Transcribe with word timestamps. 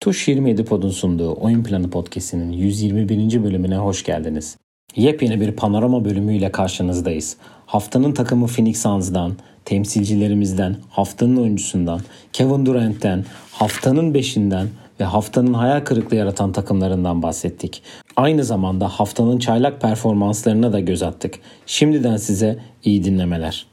Tuş 0.00 0.28
27 0.28 0.64
Pod'un 0.64 0.90
sunduğu 0.90 1.36
Oyun 1.40 1.62
Planı 1.62 1.90
Podcast'inin 1.90 2.52
121. 2.52 3.44
bölümüne 3.44 3.76
hoş 3.76 4.04
geldiniz. 4.04 4.56
Yepyeni 4.96 5.40
bir 5.40 5.52
panorama 5.52 6.04
bölümüyle 6.04 6.52
karşınızdayız. 6.52 7.36
Haftanın 7.66 8.12
takımı 8.12 8.46
Phoenix 8.46 8.82
Suns'dan, 8.82 9.32
temsilcilerimizden, 9.64 10.76
haftanın 10.90 11.36
oyuncusundan, 11.36 12.00
Kevin 12.32 12.66
Durant'ten, 12.66 13.24
haftanın 13.52 14.14
beşinden 14.14 14.68
ve 15.00 15.04
haftanın 15.04 15.54
hayal 15.54 15.80
kırıklığı 15.80 16.16
yaratan 16.16 16.52
takımlarından 16.52 17.22
bahsettik. 17.22 17.82
Aynı 18.16 18.44
zamanda 18.44 18.88
haftanın 18.88 19.38
çaylak 19.38 19.80
performanslarına 19.80 20.72
da 20.72 20.80
göz 20.80 21.02
attık. 21.02 21.34
Şimdiden 21.66 22.16
size 22.16 22.58
iyi 22.84 23.04
dinlemeler. 23.04 23.66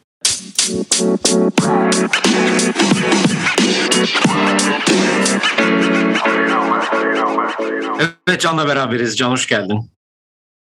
Evet 8.30 8.42
Can'la 8.42 8.68
beraberiz. 8.68 9.18
Can 9.18 9.32
hoş 9.32 9.48
geldin. 9.48 9.92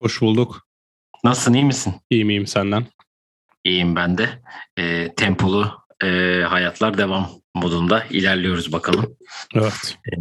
Hoş 0.02 0.21
bulduk. 0.21 0.67
Nasılsın 1.23 1.53
iyi 1.53 1.66
misin? 1.66 1.94
İyiyim 2.09 2.30
iyiyim 2.30 2.47
senden. 2.47 2.85
İyiyim 3.63 3.95
ben 3.95 4.17
de. 4.17 4.30
E, 4.77 5.16
tempolu 5.16 5.71
e, 6.03 6.08
hayatlar 6.47 6.97
devam 6.97 7.30
modunda 7.55 8.03
ilerliyoruz 8.09 8.72
bakalım. 8.72 9.17
Evet. 9.55 9.97
E, 10.08 10.13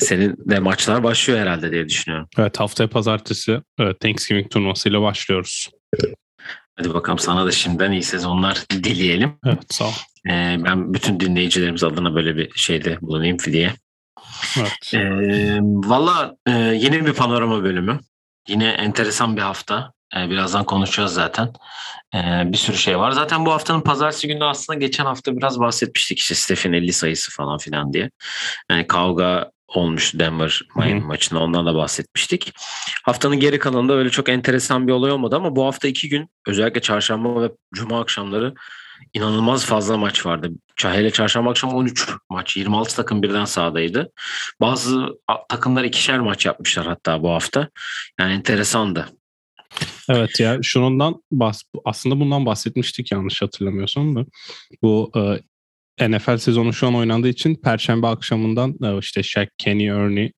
senin 0.00 0.36
de 0.50 0.58
maçlar 0.58 1.02
başlıyor 1.02 1.40
herhalde 1.40 1.72
diye 1.72 1.88
düşünüyorum. 1.88 2.28
Evet 2.38 2.60
haftaya 2.60 2.88
pazartesi 2.88 3.60
Thanksgiving 4.00 4.50
turnuvasıyla 4.50 5.02
başlıyoruz. 5.02 5.70
Hadi 6.80 6.94
bakalım 6.94 7.18
sana 7.18 7.46
da 7.46 7.50
şimdiden 7.50 7.92
iyi 7.92 8.02
sezonlar 8.02 8.64
dileyelim. 8.70 9.38
Evet 9.46 9.74
sağ 9.74 9.84
ol. 9.84 9.92
E, 10.26 10.56
ben 10.64 10.94
bütün 10.94 11.20
dinleyicilerimiz 11.20 11.84
adına 11.84 12.14
böyle 12.14 12.36
bir 12.36 12.50
şeyde 12.54 13.00
bulunayım 13.00 13.38
diye. 13.38 13.74
Evet. 14.58 14.94
E, 14.94 15.58
Valla 15.62 16.36
e, 16.46 16.50
yeni 16.50 17.06
bir 17.06 17.12
panorama 17.12 17.62
bölümü. 17.62 18.00
Yine 18.48 18.68
enteresan 18.68 19.36
bir 19.36 19.42
hafta. 19.42 19.92
E, 20.16 20.30
birazdan 20.30 20.64
konuşacağız 20.64 21.14
zaten. 21.14 21.52
E, 22.14 22.18
bir 22.52 22.56
sürü 22.56 22.76
şey 22.76 22.98
var. 22.98 23.10
Zaten 23.10 23.46
bu 23.46 23.52
haftanın 23.52 23.80
pazartesi 23.80 24.28
günü 24.28 24.44
aslında 24.44 24.78
geçen 24.78 25.04
hafta 25.04 25.36
biraz 25.36 25.60
bahsetmiştik 25.60 26.18
işte 26.18 26.34
Steph'in 26.34 26.72
50 26.72 26.92
sayısı 26.92 27.30
falan 27.32 27.58
filan 27.58 27.92
diye. 27.92 28.10
Yani 28.70 28.86
kavga 28.86 29.50
olmuş 29.74 30.14
Denver 30.14 30.60
Miami 30.76 31.00
maçında 31.00 31.40
ondan 31.40 31.66
da 31.66 31.74
bahsetmiştik. 31.74 32.52
Haftanın 33.04 33.40
geri 33.40 33.58
kalanında 33.58 33.94
öyle 33.94 34.10
çok 34.10 34.28
enteresan 34.28 34.86
bir 34.88 34.92
olay 34.92 35.10
olmadı 35.10 35.36
ama 35.36 35.56
bu 35.56 35.64
hafta 35.64 35.88
iki 35.88 36.08
gün 36.08 36.28
özellikle 36.46 36.80
çarşamba 36.80 37.42
ve 37.42 37.50
cuma 37.74 38.00
akşamları 38.00 38.54
inanılmaz 39.14 39.64
fazla 39.66 39.96
maç 39.96 40.26
vardı. 40.26 40.50
Hele 40.82 41.10
çarşamba 41.10 41.50
akşam 41.50 41.74
13 41.74 42.08
maç. 42.30 42.56
26 42.56 42.96
takım 42.96 43.22
birden 43.22 43.44
sahadaydı. 43.44 44.12
Bazı 44.60 45.06
takımlar 45.48 45.84
ikişer 45.84 46.20
maç 46.20 46.46
yapmışlar 46.46 46.86
hatta 46.86 47.22
bu 47.22 47.30
hafta. 47.30 47.68
Yani 48.20 48.32
enteresandı. 48.32 49.06
Evet 50.08 50.40
ya 50.40 50.58
şundan 50.62 51.22
bahs 51.32 51.62
aslında 51.84 52.20
bundan 52.20 52.46
bahsetmiştik 52.46 53.12
yanlış 53.12 53.42
hatırlamıyorsam 53.42 54.16
da. 54.16 54.26
Bu 54.82 55.12
e, 55.16 55.20
NFL 56.00 56.36
sezonu 56.36 56.72
şu 56.72 56.86
an 56.86 56.94
oynandığı 56.94 57.28
için 57.28 57.54
Perşembe 57.54 58.06
akşamından 58.06 58.74
e, 58.82 58.98
işte 58.98 59.22
Shaq, 59.22 59.46
Kenny, 59.58 59.86
Ernie, 59.86 60.32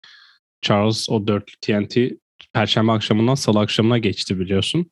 Charles 0.62 1.08
o 1.08 1.26
dörtlü 1.26 1.54
TNT 1.60 1.96
Perşembe 2.52 2.92
akşamından 2.92 3.34
Salı 3.34 3.60
akşamına 3.60 3.98
geçti 3.98 4.40
biliyorsun. 4.40 4.90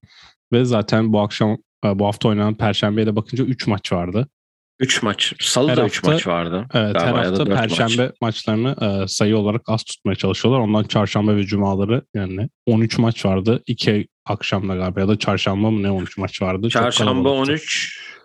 Ve 0.53 0.65
zaten 0.65 1.13
bu 1.13 1.21
akşam 1.21 1.57
e, 1.85 1.99
bu 1.99 2.07
hafta 2.07 2.29
oynanan 2.29 2.57
Perşembe'ye 2.57 3.07
de 3.07 3.17
bakınca 3.17 3.45
3 3.45 3.67
maç 3.67 3.93
vardı. 3.93 4.29
3 4.81 5.03
maç. 5.03 5.35
Salıda 5.41 5.87
3 5.87 6.03
maç 6.03 6.27
vardı. 6.27 6.67
Evet 6.75 7.01
her 7.01 7.15
hafta 7.15 7.45
Perşembe 7.45 8.03
maç. 8.07 8.15
maçlarını 8.21 9.03
e, 9.03 9.09
sayı 9.09 9.37
olarak 9.37 9.63
az 9.67 9.85
tutmaya 9.85 10.15
çalışıyorlar. 10.15 10.61
Ondan 10.61 10.85
Çarşamba 10.85 11.37
ve 11.37 11.45
Cumaları 11.45 12.03
yani 12.15 12.49
13 12.67 12.99
maç 12.99 13.25
vardı. 13.25 13.63
2 13.67 14.09
akşamda 14.27 14.77
galiba 14.77 15.01
ya 15.01 15.09
da 15.09 15.19
Çarşamba 15.19 15.71
mı 15.71 15.83
ne 15.83 15.91
13 15.91 16.19
maç 16.19 16.43
vardı. 16.43 16.69
Çarşamba 16.69 17.31
13, 17.31 18.20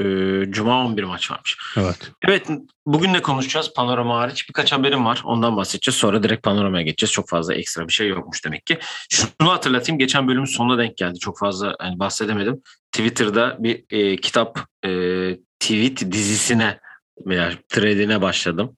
e, 0.00 0.04
Cuma 0.50 0.84
11 0.84 1.02
maç 1.02 1.30
varmış. 1.30 1.56
Evet. 1.76 2.10
Evet 2.22 2.48
bugün 2.86 3.12
ne 3.12 3.22
konuşacağız? 3.22 3.72
Panorama 3.74 4.18
hariç 4.18 4.48
birkaç 4.48 4.72
haberim 4.72 5.04
var. 5.04 5.22
Ondan 5.24 5.56
bahsedeceğiz. 5.56 5.96
Sonra 5.96 6.22
direkt 6.22 6.42
panoramaya 6.42 6.82
geçeceğiz. 6.82 7.12
Çok 7.12 7.28
fazla 7.28 7.54
ekstra 7.54 7.88
bir 7.88 7.92
şey 7.92 8.08
yokmuş 8.08 8.44
demek 8.44 8.66
ki. 8.66 8.78
Şunu 9.10 9.50
hatırlatayım. 9.50 9.98
Geçen 9.98 10.28
bölümün 10.28 10.44
sonuna 10.44 10.78
denk 10.78 10.96
geldi. 10.96 11.18
Çok 11.18 11.38
fazla 11.38 11.76
yani 11.82 11.98
bahsedemedim. 11.98 12.62
Twitter'da 12.92 13.56
bir 13.58 13.84
e, 13.90 14.16
kitap 14.16 14.58
e, 14.84 14.90
tweet 15.60 16.12
dizisine 16.12 16.80
veya 17.26 17.52
threadine 17.68 18.22
başladım. 18.22 18.76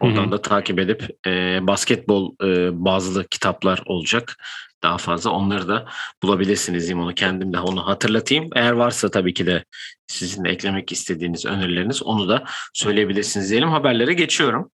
Oradan 0.00 0.22
Hı-hı. 0.22 0.32
da 0.32 0.42
takip 0.42 0.78
edip 0.78 1.26
e, 1.26 1.58
basketbol 1.66 2.34
e, 2.44 2.84
bazlı 2.84 3.26
kitaplar 3.28 3.82
olacak. 3.86 4.36
Daha 4.82 4.98
fazla 4.98 5.30
onları 5.30 5.68
da 5.68 5.86
bulabilirsiniz 6.22 6.82
diyeyim 6.82 7.00
onu 7.04 7.14
kendim 7.14 7.52
de 7.52 7.60
onu 7.60 7.86
hatırlatayım. 7.86 8.50
Eğer 8.54 8.72
varsa 8.72 9.10
tabii 9.10 9.34
ki 9.34 9.46
de 9.46 9.64
sizin 10.06 10.44
de 10.44 10.50
eklemek 10.50 10.92
istediğiniz 10.92 11.46
önerileriniz 11.46 12.02
onu 12.02 12.28
da 12.28 12.44
söyleyebilirsiniz 12.74 13.50
diyelim. 13.50 13.68
Haberlere 13.68 14.12
geçiyorum. 14.12 14.70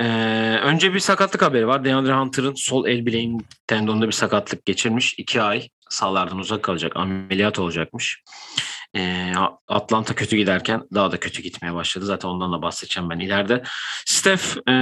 Ee, 0.00 0.04
önce 0.62 0.94
bir 0.94 1.00
sakatlık 1.00 1.42
haberi 1.42 1.66
var. 1.66 1.84
DeAndre 1.84 2.14
Hunter'ın 2.14 2.54
sol 2.54 2.86
el 2.86 3.06
bileğin 3.06 3.46
tendonunda 3.66 4.06
bir 4.06 4.12
sakatlık 4.12 4.64
geçirmiş. 4.64 5.14
iki 5.18 5.42
ay 5.42 5.68
sahalardan 5.90 6.38
uzak 6.38 6.62
kalacak. 6.62 6.96
Ameliyat 6.96 7.58
olacakmış. 7.58 8.22
E, 8.96 9.32
Atlanta 9.68 10.14
kötü 10.14 10.36
giderken 10.36 10.82
daha 10.94 11.12
da 11.12 11.20
kötü 11.20 11.42
gitmeye 11.42 11.74
başladı. 11.74 12.04
Zaten 12.04 12.28
ondan 12.28 12.52
da 12.52 12.62
bahsedeceğim 12.62 13.10
ben 13.10 13.18
ileride. 13.18 13.62
Steph 14.06 14.56
e, 14.66 14.72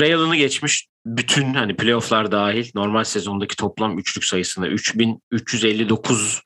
Ray 0.00 0.14
Allen'ı 0.14 0.36
geçmiş. 0.36 0.86
Bütün 1.06 1.54
hani 1.54 1.76
playofflar 1.76 2.32
dahil 2.32 2.70
normal 2.74 3.04
sezondaki 3.04 3.56
toplam 3.56 3.98
üçlük 3.98 4.24
sayısında 4.24 4.68
3359 4.68 6.42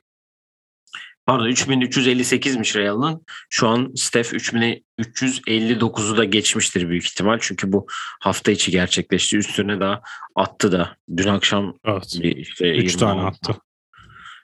pardon 1.27 1.49
3358'miş 1.49 2.79
Ray 2.79 2.89
Allen'ın. 2.89 3.25
Şu 3.51 3.69
an 3.69 3.93
Steph 3.97 4.33
3359'u 4.33 6.17
da 6.17 6.25
geçmiştir 6.25 6.89
büyük 6.89 7.07
ihtimal. 7.07 7.39
Çünkü 7.41 7.73
bu 7.73 7.87
hafta 8.21 8.53
içi 8.53 8.71
gerçekleşti. 8.71 9.37
Üstüne 9.37 9.81
daha 9.81 10.03
attı 10.35 10.73
da. 10.73 10.97
Dün 11.17 11.29
akşam 11.29 11.75
evet. 11.85 12.19
bir 12.23 12.37
işte 12.37 12.77
3 12.77 12.97
tane 12.97 13.23
attı. 13.23 13.57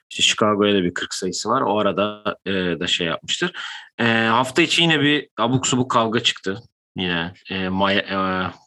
İşte 0.09 0.23
Chicago'ya 0.23 0.75
da 0.75 0.83
bir 0.83 0.93
40 0.93 1.13
sayısı 1.13 1.49
var. 1.49 1.61
O 1.61 1.79
arada 1.79 2.23
e, 2.45 2.51
da 2.51 2.87
şey 2.87 3.07
yapmıştır. 3.07 3.51
E, 3.99 4.05
hafta 4.25 4.61
içi 4.61 4.81
yine 4.81 5.01
bir 5.01 5.27
abuk 5.37 5.67
subuk 5.67 5.91
kavga 5.91 6.19
çıktı. 6.19 6.59
Yine 6.97 7.33
e, 7.49 7.69
Maya, 7.69 7.99
e, 7.99 8.19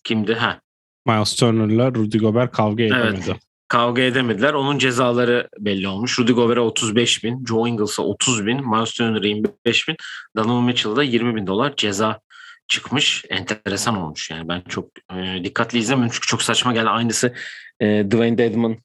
kimdi? 0.04 0.34
Ha. 0.34 0.60
Miles 1.06 1.36
Turner'la 1.36 1.94
Rudy 1.94 2.18
Gobert 2.18 2.52
kavga 2.52 2.82
edemedi. 2.82 3.22
Evet, 3.26 3.38
kavga 3.68 4.02
edemediler. 4.02 4.54
Onun 4.54 4.78
cezaları 4.78 5.48
belli 5.58 5.88
olmuş. 5.88 6.18
Rudy 6.18 6.32
Gobert'e 6.32 6.60
35 6.60 7.24
bin, 7.24 7.44
Joe 7.44 7.68
Ingles'a 7.68 8.02
30 8.02 8.46
bin, 8.46 8.70
Miles 8.70 8.92
Turner'a 8.92 9.26
25 9.26 9.88
bin, 9.88 9.96
Donovan 10.36 10.64
Mitchell'a 10.64 11.02
20 11.02 11.36
bin 11.36 11.46
dolar 11.46 11.76
ceza 11.76 12.20
çıkmış. 12.68 13.24
Enteresan 13.28 13.96
olmuş 13.96 14.30
yani. 14.30 14.48
Ben 14.48 14.60
çok 14.68 14.90
e, 15.16 15.44
dikkatli 15.44 15.78
izlemedim 15.78 16.10
çünkü 16.12 16.26
çok 16.26 16.42
saçma 16.42 16.72
geldi. 16.72 16.88
Aynısı 16.88 17.34
e, 17.80 17.86
Dwayne 17.86 18.38
Dedman 18.38 18.76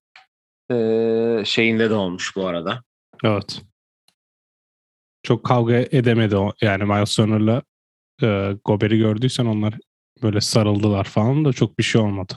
e, 0.71 1.45
şeyinde 1.45 1.89
de 1.89 1.93
olmuş 1.93 2.35
bu 2.35 2.47
arada. 2.47 2.83
Evet. 3.23 3.61
Çok 5.23 5.45
kavga 5.45 5.75
edemedi 5.75 6.37
o. 6.37 6.53
Yani 6.61 6.83
Miles 6.83 7.15
Turner'la 7.15 7.61
e, 8.23 8.57
Gober'i 8.65 8.97
gördüysen 8.97 9.45
onlar 9.45 9.73
böyle 10.23 10.41
sarıldılar 10.41 11.03
falan 11.03 11.45
da 11.45 11.53
çok 11.53 11.79
bir 11.79 11.83
şey 11.83 12.01
olmadı. 12.01 12.35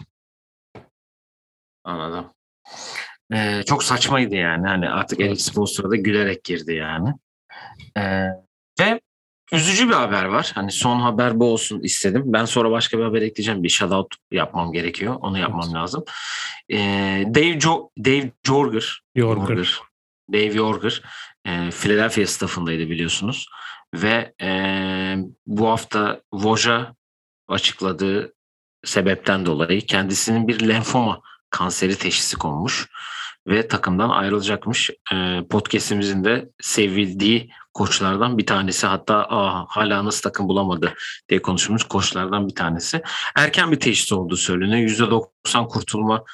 Anladım. 1.85 2.33
Ee, 3.33 3.63
çok 3.67 3.85
saçmaydı 3.85 4.35
yani. 4.35 4.67
Hani 4.67 4.89
artık 4.89 5.21
Eric 5.21 5.43
Spoelstra 5.43 5.91
da 5.91 5.97
gülerek 5.97 6.45
girdi 6.45 6.75
yani. 6.75 7.15
Ee, 7.99 8.27
üzücü 9.53 9.89
bir 9.89 9.95
haber 9.95 10.25
var. 10.25 10.53
Hani 10.55 10.73
son 10.73 11.01
haber 11.01 11.41
bu 11.41 11.53
olsun 11.53 11.81
istedim. 11.81 12.23
Ben 12.27 12.45
sonra 12.45 12.71
başka 12.71 12.99
bir 12.99 13.03
haber 13.03 13.23
ekleyeceğim. 13.23 13.63
Bir 13.63 13.69
shoutout 13.69 14.15
yapmam 14.31 14.73
gerekiyor. 14.73 15.17
Onu 15.21 15.39
yapmam 15.39 15.65
evet. 15.65 15.75
lazım. 15.75 16.05
Ee, 16.73 17.25
Dave, 17.35 17.61
jo 17.61 17.91
Dave 17.99 18.31
Jorger, 18.45 19.03
Jorger. 19.17 19.81
Dave 20.33 20.51
Jorger 20.51 21.03
e, 21.45 21.71
Philadelphia 21.71 22.27
staffındaydı 22.27 22.91
biliyorsunuz. 22.91 23.49
Ve 23.95 24.35
e, 24.43 24.51
bu 25.47 25.69
hafta 25.69 26.21
Voja 26.33 26.95
açıkladığı 27.49 28.35
sebepten 28.85 29.47
dolayı 29.47 29.81
kendisinin 29.81 30.49
bir 30.49 30.69
lenfoma 30.69 31.21
kanseri 31.51 31.99
teşhisi 31.99 32.37
konmuş 32.37 32.89
ve 33.47 33.69
takımdan 33.69 34.11
ayrılacakmış. 34.11 34.91
E, 35.13 35.43
podcast'imizin 35.51 36.25
de 36.25 36.49
sevildiği 36.61 37.51
koçlardan 37.75 38.39
bir 38.39 38.47
tanesi 38.47 38.87
hatta 38.87 39.15
Aa, 39.15 39.65
hala 39.69 40.05
nasıl 40.05 40.23
takım 40.23 40.49
bulamadı 40.49 40.95
diye 41.29 41.43
konuştuğumuz 41.43 41.85
koçlardan 41.85 42.49
bir 42.49 42.55
tanesi. 42.55 43.03
Erken 43.35 43.73
bir 43.73 43.81
teşhis 43.81 44.13
olduğu 44.13 44.37
söyleniyor. 44.37 44.91
%90 44.91 45.69
kurtulma 45.69 46.25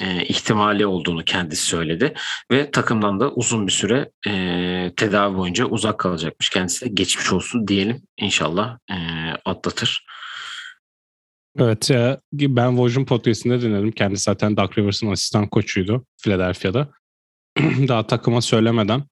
e, 0.00 0.24
ihtimali 0.24 0.86
olduğunu 0.86 1.24
kendisi 1.24 1.66
söyledi 1.66 2.14
ve 2.50 2.70
takımdan 2.70 3.20
da 3.20 3.30
uzun 3.30 3.66
bir 3.66 3.72
süre 3.72 4.10
e, 4.28 4.32
tedavi 4.96 5.36
boyunca 5.36 5.64
uzak 5.64 5.98
kalacakmış. 5.98 6.50
Kendisi 6.50 6.84
de 6.84 6.90
geçmiş 6.94 7.32
olsun 7.32 7.68
diyelim 7.68 8.02
inşallah 8.16 8.78
e, 8.90 8.96
atlatır. 9.44 10.06
Evet 11.58 11.90
ben 12.32 12.70
Woj'un 12.70 13.04
podcastinde 13.04 13.62
dinledim. 13.62 13.92
Kendisi 13.92 14.22
zaten 14.22 14.56
Doug 14.56 14.78
Rivers'ın 14.78 15.10
asistan 15.10 15.48
koçuydu 15.48 16.06
Philadelphia'da. 16.22 16.88
Daha 17.88 18.06
takıma 18.06 18.40
söylemeden 18.40 19.04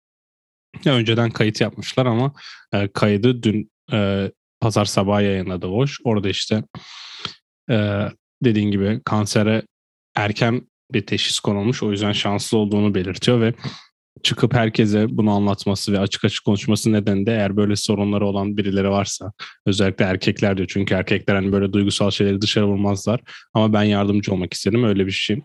önceden 0.86 1.30
kayıt 1.30 1.60
yapmışlar 1.60 2.06
ama 2.06 2.32
e, 2.72 2.88
kaydı 2.88 3.42
dün 3.42 3.70
e, 3.92 4.30
pazar 4.60 4.84
sabahı 4.84 5.22
yayınladı 5.22 5.66
Woj. 5.66 5.96
Orada 6.04 6.28
işte 6.28 6.64
e, 7.70 8.08
dediğin 8.44 8.70
gibi 8.70 9.00
kansere 9.04 9.62
erken 10.16 10.62
bir 10.92 11.06
teşhis 11.06 11.40
konulmuş. 11.40 11.82
O 11.82 11.90
yüzden 11.90 12.12
şanslı 12.12 12.58
olduğunu 12.58 12.94
belirtiyor 12.94 13.40
ve 13.40 13.54
çıkıp 14.22 14.54
herkese 14.54 15.06
bunu 15.10 15.30
anlatması 15.30 15.92
ve 15.92 15.98
açık 15.98 16.24
açık 16.24 16.44
konuşması 16.44 16.92
nedeniyle 16.92 17.30
eğer 17.30 17.56
böyle 17.56 17.76
sorunları 17.76 18.26
olan 18.26 18.56
birileri 18.56 18.90
varsa 18.90 19.32
özellikle 19.66 20.04
erkekler 20.04 20.56
diyor 20.56 20.68
çünkü 20.72 20.94
erkekler 20.94 21.34
hani 21.34 21.52
böyle 21.52 21.72
duygusal 21.72 22.10
şeyleri 22.10 22.40
dışarı 22.40 22.66
vurmazlar 22.66 23.20
ama 23.54 23.72
ben 23.72 23.82
yardımcı 23.82 24.32
olmak 24.32 24.52
istedim 24.52 24.84
öyle 24.84 25.06
bir 25.06 25.10
şey. 25.10 25.40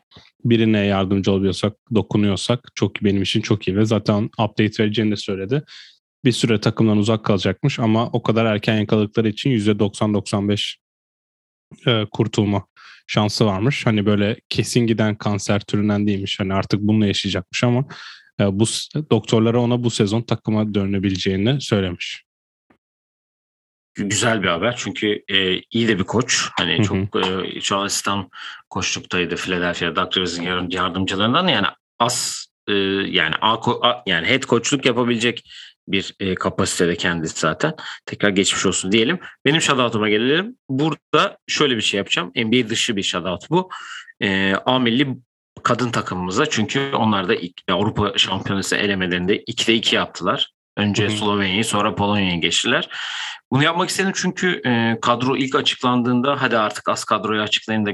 Birine 0.46 0.86
yardımcı 0.86 1.32
oluyorsak, 1.32 1.74
dokunuyorsak 1.96 2.60
çok 2.76 3.04
benim 3.04 3.22
için 3.22 3.42
çok 3.42 3.68
iyi 3.68 3.78
ve 3.78 3.86
zaten 3.86 4.24
update 4.24 4.84
vereceğini 4.84 5.12
de 5.12 5.16
söyledi. 5.16 5.64
Bir 6.26 6.32
süre 6.32 6.62
takımdan 6.62 6.98
uzak 6.98 7.26
kalacakmış 7.26 7.80
ama 7.80 8.08
o 8.08 8.24
kadar 8.24 8.46
erken 8.46 8.80
yakaladıkları 8.80 9.30
için 9.30 9.52
%90-95 9.52 10.76
e, 11.88 12.06
kurtulma 12.12 12.66
şansı 13.08 13.46
varmış. 13.46 13.86
Hani 13.86 14.06
böyle 14.06 14.38
kesin 14.50 14.88
giden 14.88 15.16
kanser 15.16 15.60
türünden 15.60 16.08
değilmiş. 16.08 16.40
Hani 16.40 16.54
artık 16.54 16.82
bununla 16.82 17.08
yaşayacakmış 17.08 17.64
ama 17.64 17.86
bu 18.40 18.66
doktorlara 19.12 19.60
ona 19.60 19.84
bu 19.84 19.90
sezon 19.90 20.22
takıma 20.22 20.74
dönebileceğini 20.74 21.62
söylemiş. 21.62 22.26
Güzel 23.98 24.44
bir 24.44 24.48
haber 24.48 24.76
çünkü 24.78 25.24
e, 25.28 25.60
iyi 25.72 25.88
de 25.88 26.00
bir 26.00 26.04
koç. 26.04 26.50
Hani 26.58 26.78
hı 26.78 26.94
hı. 26.94 27.08
çok 27.62 27.82
e, 27.82 27.84
asistan 27.84 28.30
koçluktaydı 28.70 29.36
Philadelphia 29.36 29.96
Doug 29.96 30.18
Rivers'ın 30.18 30.70
yardımcılarından 30.70 31.48
yani 31.48 31.68
as 32.00 32.46
e, 32.68 32.74
yani 32.74 33.36
A, 33.42 33.88
A, 33.90 34.04
yani 34.06 34.28
head 34.28 34.44
koçluk 34.44 34.86
yapabilecek 34.86 35.44
bir 35.88 36.16
e, 36.20 36.36
kapasitede 36.36 36.96
kendisi 36.96 37.40
zaten. 37.40 37.74
Tekrar 38.06 38.30
geçmiş 38.30 38.66
olsun 38.66 38.92
diyelim. 38.92 39.20
Benim 39.46 39.62
shoutout'uma 39.62 40.10
gelelim. 40.10 40.58
Burada 40.70 41.38
şöyle 41.48 41.76
bir 41.76 41.82
şey 41.82 41.98
yapacağım. 41.98 42.32
NBA 42.36 42.70
dışı 42.70 42.96
bir 42.96 43.04
shoutout 43.04 43.50
bu. 43.50 43.70
E, 44.22 44.54
A 44.66 44.80
milli 44.80 45.18
kadın 45.64 45.92
takımımıza 45.92 46.46
çünkü 46.46 46.92
onlar 46.96 47.30
da 47.30 47.36
ilk, 47.36 47.62
Avrupa 47.72 48.18
Şampiyonası 48.18 48.76
elemelerinde 48.76 49.44
2'de 49.44 49.74
2 49.74 49.96
yaptılar. 49.96 50.52
Önce 50.78 51.10
Slovenya'yı 51.10 51.66
sonra 51.66 51.96
Polonya'ya 51.96 52.36
geçtiler. 52.36 52.90
Bunu 53.52 53.64
yapmak 53.64 53.90
istedim 53.90 54.12
çünkü 54.16 54.62
e, 54.66 54.98
kadro 55.02 55.38
ilk 55.38 55.56
açıklandığında 55.56 56.42
hadi 56.42 56.58
artık 56.58 56.90
az 56.90 57.04
kadroyu 57.04 57.42
açıklayın 57.42 57.86
da 57.86 57.92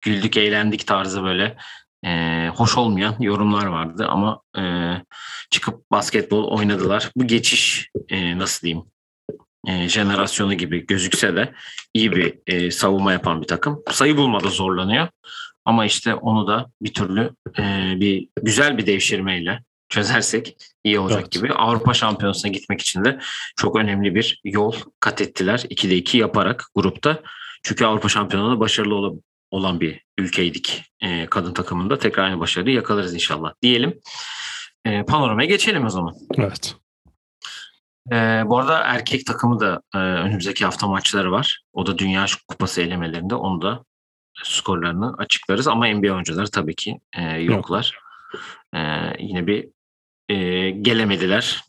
güldük 0.00 0.36
eğlendik 0.36 0.86
tarzı 0.86 1.22
böyle 1.22 1.56
e, 2.04 2.48
hoş 2.54 2.76
olmayan 2.76 3.16
yorumlar 3.20 3.66
vardı 3.66 4.06
ama 4.08 4.40
e, 4.58 4.62
çıkıp 5.50 5.90
basketbol 5.90 6.44
oynadılar. 6.44 7.10
Bu 7.16 7.26
geçiş 7.26 7.88
e, 8.08 8.38
nasıl 8.38 8.62
diyeyim 8.62 8.84
e, 9.68 9.88
jenerasyonu 9.88 10.54
gibi 10.54 10.86
gözükse 10.86 11.36
de 11.36 11.52
iyi 11.94 12.12
bir 12.12 12.34
e, 12.46 12.70
savunma 12.70 13.12
yapan 13.12 13.42
bir 13.42 13.46
takım. 13.46 13.82
Sayı 13.90 14.16
bulmada 14.16 14.48
zorlanıyor. 14.48 15.08
Ama 15.64 15.86
işte 15.86 16.14
onu 16.14 16.46
da 16.46 16.70
bir 16.82 16.94
türlü 16.94 17.30
e, 17.58 17.92
bir 18.00 18.28
güzel 18.42 18.78
bir 18.78 18.86
devşirmeyle 18.86 19.62
çözersek 19.88 20.56
iyi 20.84 20.98
olacak 20.98 21.20
evet. 21.20 21.30
gibi. 21.30 21.52
Avrupa 21.52 21.94
Şampiyonası'na 21.94 22.52
gitmek 22.52 22.80
için 22.80 23.04
de 23.04 23.18
çok 23.56 23.76
önemli 23.76 24.14
bir 24.14 24.40
yol 24.44 24.74
kat 25.00 25.20
ettiler. 25.20 25.58
2'de 25.58 25.96
2 25.96 26.18
yaparak 26.18 26.66
grupta. 26.74 27.22
Çünkü 27.62 27.84
Avrupa 27.84 28.08
Şampiyonası'nda 28.08 28.60
başarılı 28.60 28.94
ol- 28.94 29.20
olan 29.50 29.80
bir 29.80 30.00
ülkeydik 30.18 30.82
e, 31.00 31.26
kadın 31.26 31.52
takımında. 31.52 31.98
Tekrar 31.98 32.24
aynı 32.24 32.40
başarıyı 32.40 32.76
yakalarız 32.76 33.14
inşallah 33.14 33.52
diyelim. 33.62 34.00
E, 34.84 35.02
panoramaya 35.02 35.48
geçelim 35.48 35.86
o 35.86 35.88
zaman. 35.88 36.14
Evet. 36.38 36.76
E, 38.12 38.14
bu 38.46 38.58
arada 38.58 38.78
erkek 38.78 39.26
takımı 39.26 39.60
da 39.60 39.82
e, 39.94 39.98
önümüzdeki 39.98 40.64
hafta 40.64 40.86
maçları 40.86 41.32
var. 41.32 41.62
O 41.72 41.86
da 41.86 41.98
Dünya 41.98 42.26
Kupası 42.48 42.82
elemelerinde. 42.82 43.34
Onu 43.34 43.62
da 43.62 43.84
skorlarını 44.44 45.14
açıklarız 45.18 45.68
ama 45.68 45.86
NBA 45.86 46.12
oyuncuları 46.12 46.50
tabii 46.50 46.74
ki 46.74 47.00
e, 47.12 47.22
yoklar. 47.22 47.98
Yok. 48.34 48.42
E, 48.74 49.12
yine 49.18 49.46
bir 49.46 49.68
e, 50.28 50.70
gelemediler. 50.70 51.64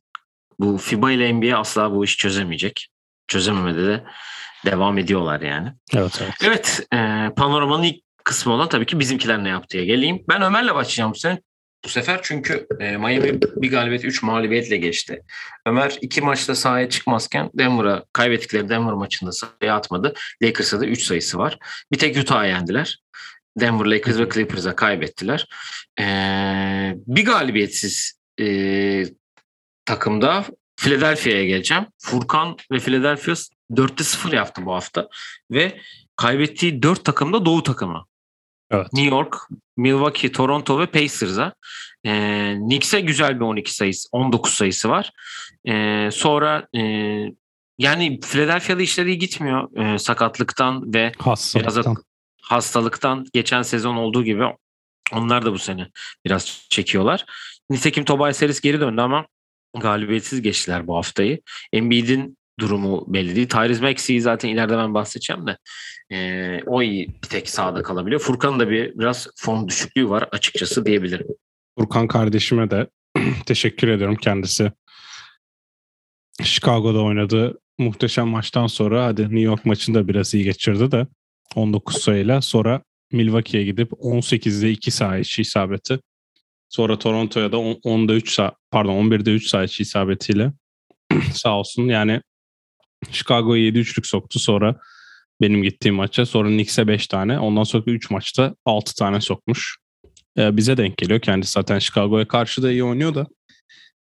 Bu 0.59 0.77
FIBA 0.77 1.11
ile 1.11 1.33
NBA 1.33 1.57
asla 1.57 1.91
bu 1.91 2.03
işi 2.03 2.17
çözemeyecek. 2.17 2.87
Çözememede 3.27 3.85
de 3.85 4.03
devam 4.65 4.97
ediyorlar 4.97 5.41
yani. 5.41 5.73
Evet, 5.95 6.21
evet. 6.23 6.33
Evet, 6.43 6.87
e, 6.93 7.29
panoramanın 7.35 7.83
ilk 7.83 8.03
kısmı 8.23 8.53
olan 8.53 8.69
tabii 8.69 8.85
ki 8.85 8.99
bizimkiler 8.99 9.43
ne 9.43 9.49
yaptıya 9.49 9.85
geleyim. 9.85 10.23
Ben 10.29 10.41
Ömer'le 10.41 10.75
başlayacağım 10.75 11.11
bu 11.11 11.15
sene. 11.19 11.41
Bu 11.85 11.89
sefer 11.89 12.19
çünkü 12.23 12.67
e, 12.79 12.97
Miami 12.97 13.41
bir 13.41 13.71
galibiyet 13.71 14.05
3 14.05 14.23
mağlubiyetle 14.23 14.77
geçti. 14.77 15.23
Ömer 15.65 15.97
iki 16.01 16.21
maçta 16.21 16.55
sahaya 16.55 16.89
çıkmazken 16.89 17.49
Denver'a 17.53 18.05
kaybettikleri 18.13 18.69
Denver 18.69 18.93
maçında 18.93 19.31
sayı 19.31 19.73
atmadı. 19.73 20.13
Lakers'a 20.43 20.81
da 20.81 20.85
3 20.85 21.03
sayısı 21.03 21.37
var. 21.37 21.57
Bir 21.91 21.97
tek 21.97 22.17
Utah'a 22.17 22.45
yendiler. 22.45 22.99
Denver, 23.59 23.85
Lakers 23.85 24.17
ve 24.17 24.29
Clippers'a 24.29 24.75
kaybettiler. 24.75 25.47
E, 25.99 26.03
bir 27.07 27.25
galibiyetsiz 27.25 28.19
e, 28.39 29.05
takımda 29.85 30.45
Philadelphia'ya 30.75 31.45
geleceğim. 31.45 31.85
Furkan 31.97 32.57
ve 32.71 32.79
Philadelphia 32.79 33.33
4'te 33.71 34.03
0 34.03 34.33
yaptı 34.33 34.65
bu 34.65 34.73
hafta. 34.73 35.07
Ve 35.51 35.79
kaybettiği 36.15 36.83
4 36.83 37.05
takım 37.05 37.33
da 37.33 37.45
Doğu 37.45 37.63
takımı. 37.63 38.05
Evet. 38.73 38.93
New 38.93 39.15
York, 39.15 39.35
Milwaukee, 39.77 40.31
Toronto 40.31 40.79
ve 40.79 40.85
Pacers'a. 40.85 41.53
E, 42.05 42.11
Knicks'e 42.57 43.01
güzel 43.01 43.35
bir 43.35 43.45
12 43.45 43.73
sayısı, 43.73 44.09
19 44.11 44.53
sayısı 44.53 44.89
var. 44.89 45.11
E, 45.65 46.09
sonra 46.11 46.67
e, 46.75 46.81
yani 47.77 48.19
Philadelphia'da 48.19 48.81
işleri 48.81 49.09
iyi 49.09 49.17
gitmiyor 49.17 49.77
e, 49.77 49.99
sakatlıktan 49.99 50.93
ve 50.93 51.11
hastalıktan. 51.19 51.95
hastalıktan 52.41 53.25
geçen 53.33 53.61
sezon 53.61 53.95
olduğu 53.95 54.23
gibi 54.23 54.43
onlar 55.13 55.45
da 55.45 55.53
bu 55.53 55.59
sene 55.59 55.87
biraz 56.25 56.67
çekiyorlar. 56.69 57.25
Nitekim 57.69 58.05
Tobias 58.05 58.41
Harris 58.41 58.61
geri 58.61 58.79
döndü 58.79 59.01
ama 59.01 59.25
galibiyetsiz 59.77 60.41
geçtiler 60.41 60.87
bu 60.87 60.95
haftayı. 60.95 61.41
Embiid'in 61.73 62.37
durumu 62.59 63.05
belli 63.07 63.35
değil. 63.35 63.49
Tyrese 63.49 63.81
Maxey'i 63.81 64.21
zaten 64.21 64.49
ileride 64.49 64.77
ben 64.77 64.93
bahsedeceğim 64.93 65.47
de 65.47 65.57
e, 66.11 66.59
o 66.65 66.81
iyi 66.81 67.07
bir 67.23 67.29
tek 67.29 67.49
sağda 67.49 67.83
kalabiliyor. 67.83 68.21
Furkan'ın 68.21 68.59
da 68.59 68.69
bir 68.69 68.99
biraz 68.99 69.27
form 69.35 69.67
düşüklüğü 69.67 70.09
var 70.09 70.29
açıkçası 70.31 70.85
diyebilirim. 70.85 71.27
Furkan 71.79 72.07
kardeşime 72.07 72.71
de 72.71 72.87
teşekkür 73.45 73.87
ediyorum 73.87 74.15
kendisi. 74.15 74.71
Chicago'da 76.43 77.03
oynadı. 77.03 77.59
Muhteşem 77.77 78.27
maçtan 78.27 78.67
sonra 78.67 79.05
hadi 79.05 79.21
New 79.21 79.39
York 79.39 79.65
maçında 79.65 80.07
biraz 80.07 80.33
iyi 80.33 80.43
geçirdi 80.43 80.91
de 80.91 81.07
19 81.55 81.97
sayıyla 81.97 82.41
sonra 82.41 82.81
Milwaukee'ye 83.11 83.65
gidip 83.65 83.91
18'de 83.91 84.71
2 84.71 84.91
sayı 84.91 85.21
içi 85.21 85.41
isabeti. 85.41 85.99
Sonra 86.69 86.99
Toronto'ya 86.99 87.51
da 87.51 87.55
10'da 87.57 88.13
3 88.13 88.39
pardon 88.71 89.09
11'de 89.09 89.31
3 89.31 89.47
sayı 89.47 89.65
içi 89.65 89.83
isabetiyle 89.83 90.53
sağ 91.33 91.59
olsun. 91.59 91.87
Yani 91.87 92.21
Chicago'ya 93.11 93.63
7 93.63 93.79
üçlük 93.79 94.07
soktu. 94.07 94.39
Sonra 94.39 94.75
benim 95.41 95.63
gittiğim 95.63 95.95
maça. 95.95 96.25
Sonra 96.25 96.49
Knicks'e 96.49 96.87
5 96.87 97.07
tane. 97.07 97.39
Ondan 97.39 97.63
sonra 97.63 97.83
3 97.87 98.09
maçta 98.09 98.55
6 98.65 98.95
tane 98.95 99.21
sokmuş. 99.21 99.77
Ee, 100.37 100.57
bize 100.57 100.77
denk 100.77 100.97
geliyor. 100.97 101.19
Kendisi 101.19 101.51
zaten 101.51 101.79
Chicago'ya 101.79 102.27
karşı 102.27 102.63
da 102.63 102.71
iyi 102.71 102.83
oynuyor 102.83 103.15
da. 103.15 103.27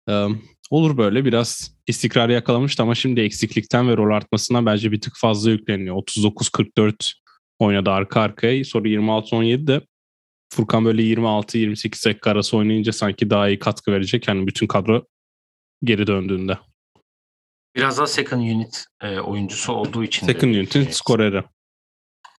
Ee, 0.10 0.28
olur 0.70 0.98
böyle 0.98 1.26
biraz 1.26 1.78
istikrarı 1.88 2.34
yakalamıştı 2.34 2.84
ama 2.84 2.96
şimdi 2.96 3.22
eksiklikten 3.22 3.90
ve 3.90 3.98
rol 3.98 4.16
artmasından 4.16 4.66
bence 4.66 4.92
bir 4.92 5.02
tık 5.02 5.14
fazla 5.18 5.52
yükleniyor. 5.52 5.96
39-44 5.96 7.14
oynadı 7.60 7.92
arka 7.92 8.22
arkaya. 8.22 8.66
Sonra 8.66 8.88
26-17 8.88 9.68
de 9.68 9.82
Furkan 10.54 10.86
böyle 10.86 11.02
26-28 11.02 12.06
dakika 12.06 12.32
arası 12.32 12.58
oynayınca 12.58 12.92
sanki 12.92 13.30
daha 13.30 13.50
iyi 13.50 13.60
katkı 13.60 13.92
verecek. 13.92 14.28
Yani 14.28 14.48
bütün 14.48 14.68
kadro 14.68 15.06
geri 15.84 16.08
döndüğünde. 16.08 16.58
Biraz 17.76 17.98
daha 17.98 18.08
second 18.08 18.42
unit 18.42 18.86
e, 19.02 19.20
oyuncusu 19.20 19.74
olduğu 19.74 20.04
için. 20.04 20.28
Second 20.28 20.56
unit'in 20.56 20.82
evet. 20.82 20.96
skoreri. 20.96 21.44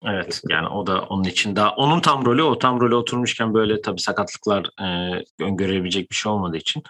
Evet 0.04 0.42
yani 0.48 0.68
o 0.68 0.86
da 0.86 1.02
onun 1.02 1.24
için 1.24 1.56
daha 1.56 1.70
onun 1.70 2.00
tam 2.00 2.26
rolü 2.26 2.42
o 2.42 2.58
tam 2.58 2.80
rolü 2.80 2.94
oturmuşken 2.94 3.54
böyle 3.54 3.82
tabii 3.82 4.00
sakatlıklar 4.00 4.66
e, 4.80 5.18
öngörebilecek 5.40 6.10
bir 6.10 6.16
şey 6.16 6.32
olmadığı 6.32 6.56
için 6.56 6.82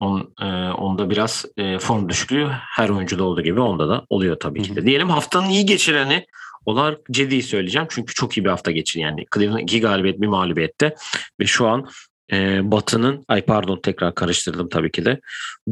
on, 0.00 0.34
e, 0.40 0.44
onda 0.70 1.10
biraz 1.10 1.44
e, 1.56 1.78
form 1.78 2.08
düşüklüğü 2.08 2.48
her 2.76 2.88
oyuncuda 2.88 3.24
olduğu 3.24 3.42
gibi 3.42 3.60
onda 3.60 3.88
da 3.88 4.06
oluyor 4.08 4.36
tabii 4.40 4.62
ki 4.62 4.76
de. 4.76 4.86
Diyelim 4.86 5.10
haftanın 5.10 5.48
iyi 5.48 5.66
geçireni 5.66 6.26
olarak 6.66 6.98
Cedi'yi 7.10 7.42
söyleyeceğim 7.42 7.88
çünkü 7.90 8.14
çok 8.14 8.36
iyi 8.36 8.44
bir 8.44 8.50
hafta 8.50 8.70
geçirdi 8.70 9.02
yani 9.02 9.26
Cleveland 9.34 9.60
iki 9.60 9.80
galibiyet 9.80 10.20
bir 10.20 10.26
mağlubiyette 10.26 10.94
ve 11.40 11.46
şu 11.46 11.66
an 11.68 11.88
e, 12.32 12.70
Batı'nın 12.70 13.24
ay 13.28 13.42
pardon 13.42 13.80
tekrar 13.82 14.14
karıştırdım 14.14 14.68
tabii 14.68 14.90
ki 14.90 15.04
de 15.04 15.20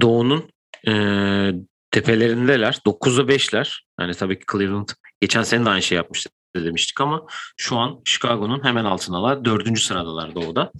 Doğu'nun 0.00 0.44
e, 0.88 0.92
tepelerindeler. 1.94 2.72
9'da 2.86 3.22
5'ler. 3.22 3.80
Yani 4.00 4.14
tabii 4.14 4.38
ki 4.38 4.44
Cleveland 4.52 4.88
geçen 5.20 5.42
sene 5.42 5.64
de 5.64 5.70
aynı 5.70 5.82
şey 5.82 5.96
yapmıştı. 5.96 6.30
demiştik 6.56 7.00
ama 7.00 7.26
şu 7.56 7.76
an 7.76 8.00
Chicago'nun 8.04 8.64
hemen 8.64 8.84
altındalar. 8.84 9.44
Dördüncü 9.44 9.80
sıradalar 9.80 10.34
doğuda. 10.34 10.72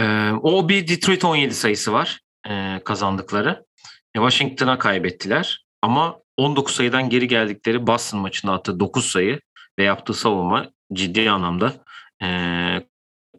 Ee, 0.00 0.30
o 0.42 0.68
bir 0.68 0.88
Detroit 0.88 1.24
17 1.24 1.54
sayısı 1.54 1.92
var 1.92 2.20
e, 2.48 2.80
kazandıkları. 2.84 3.64
E, 4.14 4.18
Washington'a 4.18 4.78
kaybettiler 4.78 5.64
ama 5.82 6.18
19 6.36 6.74
sayıdan 6.74 7.10
geri 7.10 7.28
geldikleri 7.28 7.86
Boston 7.86 8.20
maçında 8.20 8.52
attığı 8.52 8.80
9 8.80 9.06
sayı 9.06 9.40
ve 9.78 9.82
yaptığı 9.84 10.14
savunma 10.14 10.70
ciddi 10.92 11.30
anlamda 11.30 11.72
e, 12.22 12.28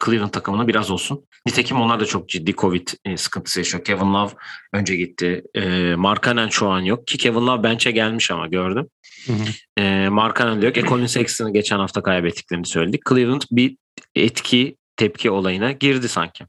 Cleveland 0.06 0.30
takımına 0.30 0.68
biraz 0.68 0.92
olsun. 0.92 1.26
Nitekim 1.48 1.82
onlar 1.82 2.00
da 2.00 2.06
çok 2.06 2.30
ciddi 2.30 2.54
Covid 2.54 2.88
e, 3.06 3.18
sıkıntısı 3.18 3.60
yaşıyor. 3.60 3.84
Kevin 3.84 4.14
Love 4.14 4.32
önce 4.74 4.96
gitti. 4.96 5.44
E, 5.56 5.96
Markanen 5.96 6.50
şu 6.50 6.68
an 6.70 6.80
yok 6.80 7.08
ki 7.08 7.18
Kevin 7.18 7.48
Love 7.48 7.64
bench'e 7.64 7.92
gelmiş 7.92 8.32
ama 8.32 8.48
gördüm. 8.48 8.88
Hı 9.26 9.34
hı. 9.34 9.82
E, 9.84 10.10
Markanen 10.10 10.62
de 10.62 10.66
yok. 10.66 10.78
E, 10.78 10.82
Colin 10.82 11.06
Sexton'ı 11.06 11.54
geçen 11.54 11.80
hafta 11.80 12.04
kaybettiklerini 12.04 12.66
söyledik. 12.66 13.02
Cleveland 13.10 13.42
bir 13.52 13.78
etki 14.16 14.78
tepki 14.98 15.32
olayına 15.32 15.72
girdi 15.72 16.10
sanki. 16.10 16.46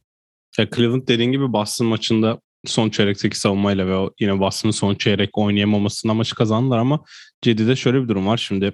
Ya 0.59 0.71
Cleveland 0.77 1.09
dediğin 1.09 1.33
gibi 1.33 1.53
Boston 1.53 1.87
maçında 1.87 2.41
son 2.65 2.91
çeyrekteki 2.91 3.39
savunmayla 3.39 3.87
ve 3.87 4.11
yine 4.21 4.41
Boston'ın 4.41 4.73
son 4.73 4.95
çeyrek 4.95 5.39
oynayamamasından 5.39 6.17
maçı 6.17 6.35
kazandılar 6.35 6.79
ama 6.79 7.05
Cedi'de 7.43 7.77
şöyle 7.77 8.03
bir 8.03 8.09
durum 8.09 8.27
var. 8.27 8.37
Şimdi 8.37 8.73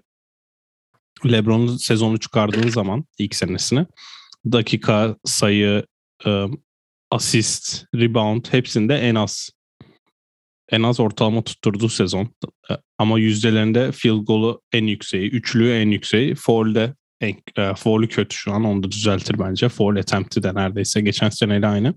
LeBron'un 1.24 1.76
sezonu 1.76 2.20
çıkardığın 2.20 2.68
zaman 2.68 3.04
ilk 3.18 3.34
senesini 3.34 3.86
dakika, 4.52 5.16
sayı, 5.24 5.86
asist, 7.10 7.84
rebound 7.94 8.44
hepsinde 8.50 8.94
en 8.94 9.14
az 9.14 9.50
en 10.68 10.82
az 10.82 11.00
ortalama 11.00 11.42
tutturduğu 11.42 11.88
sezon. 11.88 12.28
Ama 12.98 13.18
yüzdelerinde 13.18 13.92
field 13.92 14.26
goal'u 14.26 14.62
en 14.72 14.86
yükseği, 14.86 15.30
üçlüğü 15.30 15.72
en 15.72 15.90
yükseği, 15.90 16.34
foul'de 16.34 16.94
en, 17.20 17.36
e, 17.56 17.74
foul'ü 17.74 18.08
kötü 18.08 18.36
şu 18.36 18.52
an 18.52 18.64
onu 18.64 18.82
da 18.82 18.90
düzeltir 18.90 19.38
bence. 19.38 19.68
Foul 19.68 19.96
attempt'i 19.96 20.42
de 20.42 20.54
neredeyse 20.54 21.00
geçen 21.00 21.28
seneyle 21.28 21.66
aynı. 21.66 21.94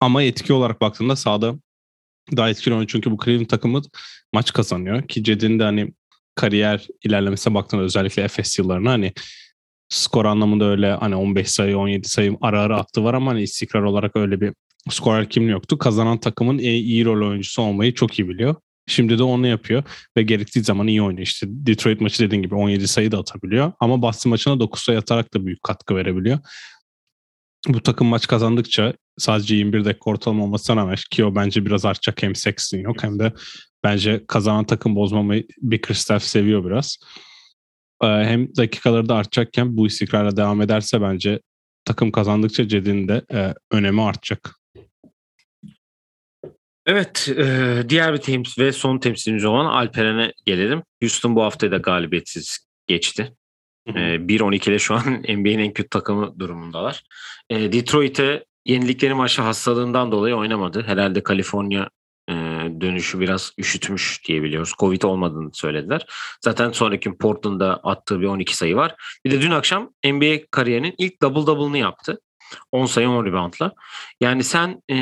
Ama 0.00 0.22
etki 0.22 0.52
olarak 0.52 0.80
baktığında 0.80 1.16
sahada 1.16 1.54
daha 2.36 2.50
etkili 2.50 2.74
oynuyor. 2.74 2.90
Çünkü 2.92 3.10
bu 3.10 3.18
Cleveland 3.24 3.46
takımı 3.46 3.82
maç 4.32 4.52
kazanıyor. 4.52 5.08
Ki 5.08 5.24
Cedi'nin 5.24 5.58
de 5.58 5.62
hani 5.62 5.92
kariyer 6.34 6.86
ilerlemesine 7.04 7.54
baktığında 7.54 7.82
özellikle 7.82 8.22
Efes 8.22 8.58
yıllarına 8.58 8.90
hani 8.90 9.12
skor 9.88 10.24
anlamında 10.24 10.64
öyle 10.64 10.92
hani 10.92 11.16
15 11.16 11.50
sayı 11.50 11.78
17 11.78 12.08
sayı 12.08 12.36
ara 12.40 12.60
ara 12.60 12.76
attı 12.76 13.04
var 13.04 13.14
ama 13.14 13.30
hani 13.30 13.42
istikrar 13.42 13.82
olarak 13.82 14.16
öyle 14.16 14.40
bir 14.40 14.52
skorer 14.90 15.30
kimliği 15.30 15.50
yoktu. 15.50 15.78
Kazanan 15.78 16.18
takımın 16.18 16.58
en 16.58 16.72
iyi 16.72 17.04
rol 17.04 17.28
oyuncusu 17.28 17.62
olmayı 17.62 17.94
çok 17.94 18.18
iyi 18.18 18.28
biliyor. 18.28 18.54
Şimdi 18.86 19.18
de 19.18 19.22
onu 19.22 19.46
yapıyor 19.46 19.82
ve 20.16 20.22
gerektiği 20.22 20.60
zaman 20.60 20.86
iyi 20.86 21.02
oynuyor. 21.02 21.26
İşte 21.26 21.46
Detroit 21.50 22.00
maçı 22.00 22.24
dediğin 22.24 22.42
gibi 22.42 22.54
17 22.54 22.88
sayı 22.88 23.12
da 23.12 23.18
atabiliyor. 23.18 23.72
Ama 23.80 24.02
Boston 24.02 24.30
maçına 24.30 24.60
9 24.60 24.82
sayı 24.82 24.98
atarak 24.98 25.34
da 25.34 25.46
büyük 25.46 25.62
katkı 25.62 25.96
verebiliyor. 25.96 26.38
Bu 27.68 27.82
takım 27.82 28.06
maç 28.06 28.26
kazandıkça 28.26 28.94
sadece 29.18 29.56
21 29.56 29.84
dakika 29.84 30.10
ortalama 30.10 30.44
olmasına 30.44 30.76
rağmen 30.76 30.96
ki 31.10 31.24
o 31.24 31.34
bence 31.34 31.66
biraz 31.66 31.84
artacak 31.84 32.22
hem 32.22 32.34
Sexton 32.34 32.78
yok 32.78 33.02
hem 33.02 33.18
de 33.18 33.32
bence 33.84 34.24
kazanan 34.28 34.64
takım 34.64 34.96
bozmamayı 34.96 35.46
Bickerstaff 35.62 36.24
seviyor 36.24 36.64
biraz. 36.64 36.98
Ee, 38.02 38.06
hem 38.06 38.56
dakikaları 38.56 39.08
da 39.08 39.14
artacakken 39.14 39.76
bu 39.76 39.86
istikrarla 39.86 40.36
devam 40.36 40.62
ederse 40.62 41.00
bence 41.00 41.40
takım 41.84 42.10
kazandıkça 42.10 42.68
Cedi'nin 42.68 43.08
de 43.08 43.22
e, 43.32 43.54
önemi 43.70 44.02
artacak. 44.02 44.54
Evet, 46.86 47.28
e, 47.38 47.82
diğer 47.88 48.14
bir 48.14 48.18
temsil 48.18 48.62
ve 48.62 48.72
son 48.72 48.98
temsilcimiz 48.98 49.44
olan 49.44 49.66
Alperen'e 49.66 50.32
gelelim. 50.46 50.82
Houston 51.02 51.36
bu 51.36 51.42
hafta 51.42 51.70
da 51.70 51.76
galibiyetsiz 51.76 52.58
geçti. 52.86 53.32
E, 53.86 53.92
1-12 53.92 54.70
ile 54.70 54.78
şu 54.78 54.94
an 54.94 55.02
NBA'nin 55.28 55.58
en 55.58 55.72
kötü 55.72 55.88
takımı 55.88 56.38
durumundalar. 56.38 57.02
E, 57.50 57.72
Detroit'e 57.72 58.44
yenildikleri 58.66 59.14
maçı 59.14 59.42
hastalığından 59.42 60.12
dolayı 60.12 60.34
oynamadı. 60.34 60.82
Herhalde 60.82 61.22
Kaliforniya 61.22 61.88
dönüşü 62.80 63.20
biraz 63.20 63.52
üşütmüş 63.58 64.20
diyebiliyoruz. 64.28 64.72
Covid 64.78 65.02
olmadığını 65.02 65.50
söylediler. 65.52 66.06
Zaten 66.44 66.72
sonraki 66.72 67.16
Portland'da 67.18 67.76
attığı 67.76 68.20
bir 68.20 68.26
12 68.26 68.56
sayı 68.56 68.76
var. 68.76 68.94
Bir 69.24 69.30
de 69.30 69.40
dün 69.42 69.50
akşam 69.50 69.90
NBA 70.04 70.36
kariyerinin 70.50 70.94
ilk 70.98 71.22
double 71.22 71.46
double'ını 71.46 71.78
yaptı. 71.78 72.20
10 72.72 72.86
sayı 72.86 73.08
10 73.08 73.26
reboundla. 73.26 73.72
Yani 74.20 74.44
sen 74.44 74.82
e, 74.90 74.96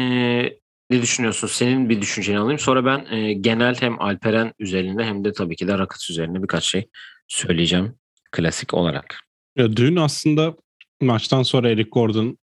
ne 0.90 1.02
düşünüyorsun? 1.02 1.46
Senin 1.46 1.88
bir 1.88 2.00
düşünceni 2.00 2.38
alayım. 2.38 2.58
Sonra 2.58 2.84
ben 2.84 3.16
e, 3.16 3.32
genel 3.32 3.74
hem 3.80 4.02
Alperen 4.02 4.52
üzerinde 4.58 5.04
hem 5.04 5.24
de 5.24 5.32
tabii 5.32 5.56
ki 5.56 5.68
de 5.68 5.78
Rakıts 5.78 6.10
üzerinde 6.10 6.42
birkaç 6.42 6.64
şey 6.64 6.88
söyleyeceğim 7.28 7.94
klasik 8.32 8.74
olarak. 8.74 9.20
Ya 9.56 9.76
dün 9.76 9.96
aslında 9.96 10.54
maçtan 11.00 11.42
sonra 11.42 11.70
Eric 11.70 11.90
Gordon 11.90 12.38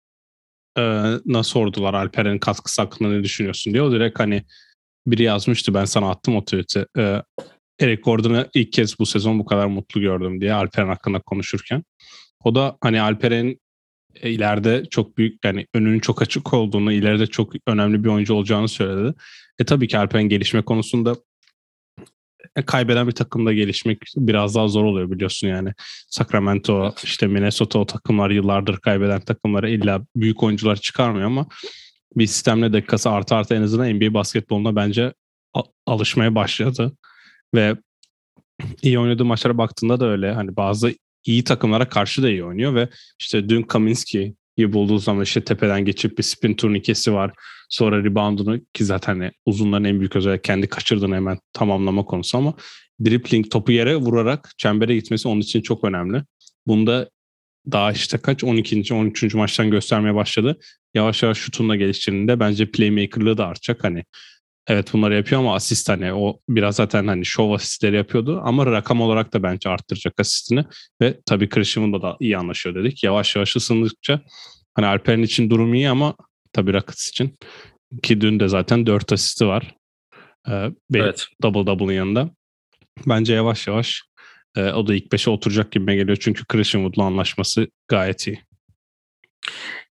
e, 0.78 1.42
sordular 1.42 1.94
Alperen'in 1.94 2.38
katkısı 2.38 2.82
hakkında 2.82 3.08
ne 3.08 3.24
düşünüyorsun 3.24 3.72
diye. 3.72 3.82
O 3.82 3.92
direkt 3.92 4.20
hani 4.20 4.44
biri 5.06 5.22
yazmıştı 5.22 5.74
ben 5.74 5.84
sana 5.84 6.10
attım 6.10 6.36
o 6.36 6.44
tweet'i. 6.44 6.86
E, 6.98 7.22
Eric 7.80 8.02
Gordon'ı 8.02 8.48
ilk 8.54 8.72
kez 8.72 8.98
bu 8.98 9.06
sezon 9.06 9.38
bu 9.38 9.44
kadar 9.44 9.66
mutlu 9.66 10.00
gördüm 10.00 10.40
diye 10.40 10.52
Alperen 10.52 10.88
hakkında 10.88 11.20
konuşurken. 11.20 11.84
O 12.44 12.54
da 12.54 12.76
hani 12.80 13.00
Alperen 13.00 13.56
e, 14.14 14.30
ileride 14.30 14.84
çok 14.90 15.18
büyük 15.18 15.44
yani 15.44 15.66
önünün 15.74 16.00
çok 16.00 16.22
açık 16.22 16.54
olduğunu, 16.54 16.92
ileride 16.92 17.26
çok 17.26 17.52
önemli 17.66 18.04
bir 18.04 18.08
oyuncu 18.08 18.34
olacağını 18.34 18.68
söyledi. 18.68 19.14
E 19.58 19.64
tabii 19.64 19.88
ki 19.88 19.98
Alperen 19.98 20.28
gelişme 20.28 20.62
konusunda 20.62 21.16
e, 22.56 22.62
kaybeden 22.62 23.06
bir 23.06 23.12
takımda 23.12 23.52
gelişmek 23.52 23.98
biraz 24.16 24.54
daha 24.54 24.68
zor 24.68 24.84
oluyor 24.84 25.10
biliyorsun 25.10 25.48
yani. 25.48 25.72
Sacramento, 26.08 26.94
işte 27.04 27.26
Minnesota 27.26 27.78
o 27.78 27.86
takımlar 27.86 28.30
yıllardır 28.30 28.76
kaybeden 28.76 29.20
takımlara 29.20 29.68
illa 29.68 30.06
büyük 30.16 30.42
oyuncular 30.42 30.76
çıkarmıyor 30.76 31.26
ama 31.26 31.46
bir 32.16 32.26
sistemle 32.26 32.72
dakikası 32.72 33.10
artı 33.10 33.34
artı 33.34 33.54
en 33.54 33.62
azından 33.62 33.94
NBA 33.94 34.14
basketboluna 34.14 34.76
bence 34.76 35.12
alışmaya 35.86 36.34
başladı. 36.34 36.92
Ve 37.54 37.76
iyi 38.82 38.98
oynadığı 38.98 39.24
maçlara 39.24 39.58
baktığında 39.58 40.00
da 40.00 40.06
öyle. 40.06 40.32
Hani 40.32 40.56
bazı 40.56 40.94
iyi 41.24 41.44
takımlara 41.44 41.88
karşı 41.88 42.22
da 42.22 42.30
iyi 42.30 42.44
oynuyor 42.44 42.74
ve 42.74 42.88
işte 43.20 43.48
dün 43.48 43.62
Kaminski'yi 43.62 44.72
bulduğu 44.72 44.98
zaman 44.98 45.22
işte 45.22 45.44
tepeden 45.44 45.84
geçip 45.84 46.18
bir 46.18 46.22
spin 46.22 46.54
turnikesi 46.54 47.12
var. 47.12 47.32
Sonra 47.68 48.04
reboundunu 48.04 48.60
ki 48.72 48.84
zaten 48.84 49.12
hani 49.12 49.32
uzunların 49.46 49.84
en 49.84 49.98
büyük 49.98 50.16
özelliği 50.16 50.42
kendi 50.42 50.66
kaçırdığını 50.66 51.14
hemen 51.14 51.38
tamamlama 51.52 52.04
konusu 52.04 52.38
ama 52.38 52.54
dribbling 53.04 53.50
topu 53.50 53.72
yere 53.72 53.96
vurarak 53.96 54.50
çembere 54.58 54.94
gitmesi 54.94 55.28
onun 55.28 55.40
için 55.40 55.60
çok 55.60 55.84
önemli. 55.84 56.22
Bunda 56.66 57.10
daha 57.72 57.92
işte 57.92 58.18
kaç 58.18 58.44
12. 58.44 58.94
13. 58.94 59.34
maçtan 59.34 59.70
göstermeye 59.70 60.14
başladı. 60.14 60.58
Yavaş 60.94 61.22
yavaş 61.22 61.38
şutunda 61.38 61.76
geliştirdiğinde 61.76 62.40
bence 62.40 62.70
playmakerlığı 62.70 63.38
da 63.38 63.46
artacak. 63.46 63.84
Hani 63.84 64.04
Evet 64.70 64.92
bunları 64.92 65.14
yapıyor 65.14 65.40
ama 65.40 65.54
asist 65.54 65.88
hani 65.88 66.12
o 66.12 66.40
biraz 66.48 66.76
zaten 66.76 67.06
hani 67.06 67.24
şov 67.24 67.50
asistleri 67.50 67.96
yapıyordu 67.96 68.40
ama 68.44 68.66
rakam 68.66 69.00
olarak 69.00 69.32
da 69.34 69.42
bence 69.42 69.68
arttıracak 69.68 70.20
asistini 70.20 70.64
ve 71.02 71.20
tabii 71.26 71.48
Krishim'in 71.48 71.92
da 71.92 72.16
iyi 72.20 72.38
anlaşıyor 72.38 72.74
dedik. 72.74 73.04
Yavaş 73.04 73.36
yavaş 73.36 73.56
ısındıkça 73.56 74.20
hani 74.74 74.86
Alper'in 74.86 75.22
için 75.22 75.50
durum 75.50 75.74
iyi 75.74 75.90
ama 75.90 76.16
tabii 76.52 76.72
Rockets 76.72 77.08
için 77.08 77.38
ki 78.02 78.20
dün 78.20 78.40
de 78.40 78.48
zaten 78.48 78.86
4 78.86 79.12
asisti 79.12 79.46
var. 79.46 79.74
Ee, 80.48 80.70
evet. 80.94 81.26
Double 81.42 81.66
double'ın 81.66 81.92
yanında. 81.92 82.30
Bence 83.06 83.34
yavaş 83.34 83.66
yavaş 83.66 84.02
e, 84.56 84.62
o 84.62 84.86
da 84.86 84.94
ilk 84.94 85.12
5'e 85.12 85.30
oturacak 85.30 85.72
gibi 85.72 85.96
geliyor 85.96 86.18
çünkü 86.20 86.44
Christian 86.44 86.82
Wood'la 86.82 87.06
anlaşması 87.06 87.68
gayet 87.88 88.26
iyi. 88.26 88.40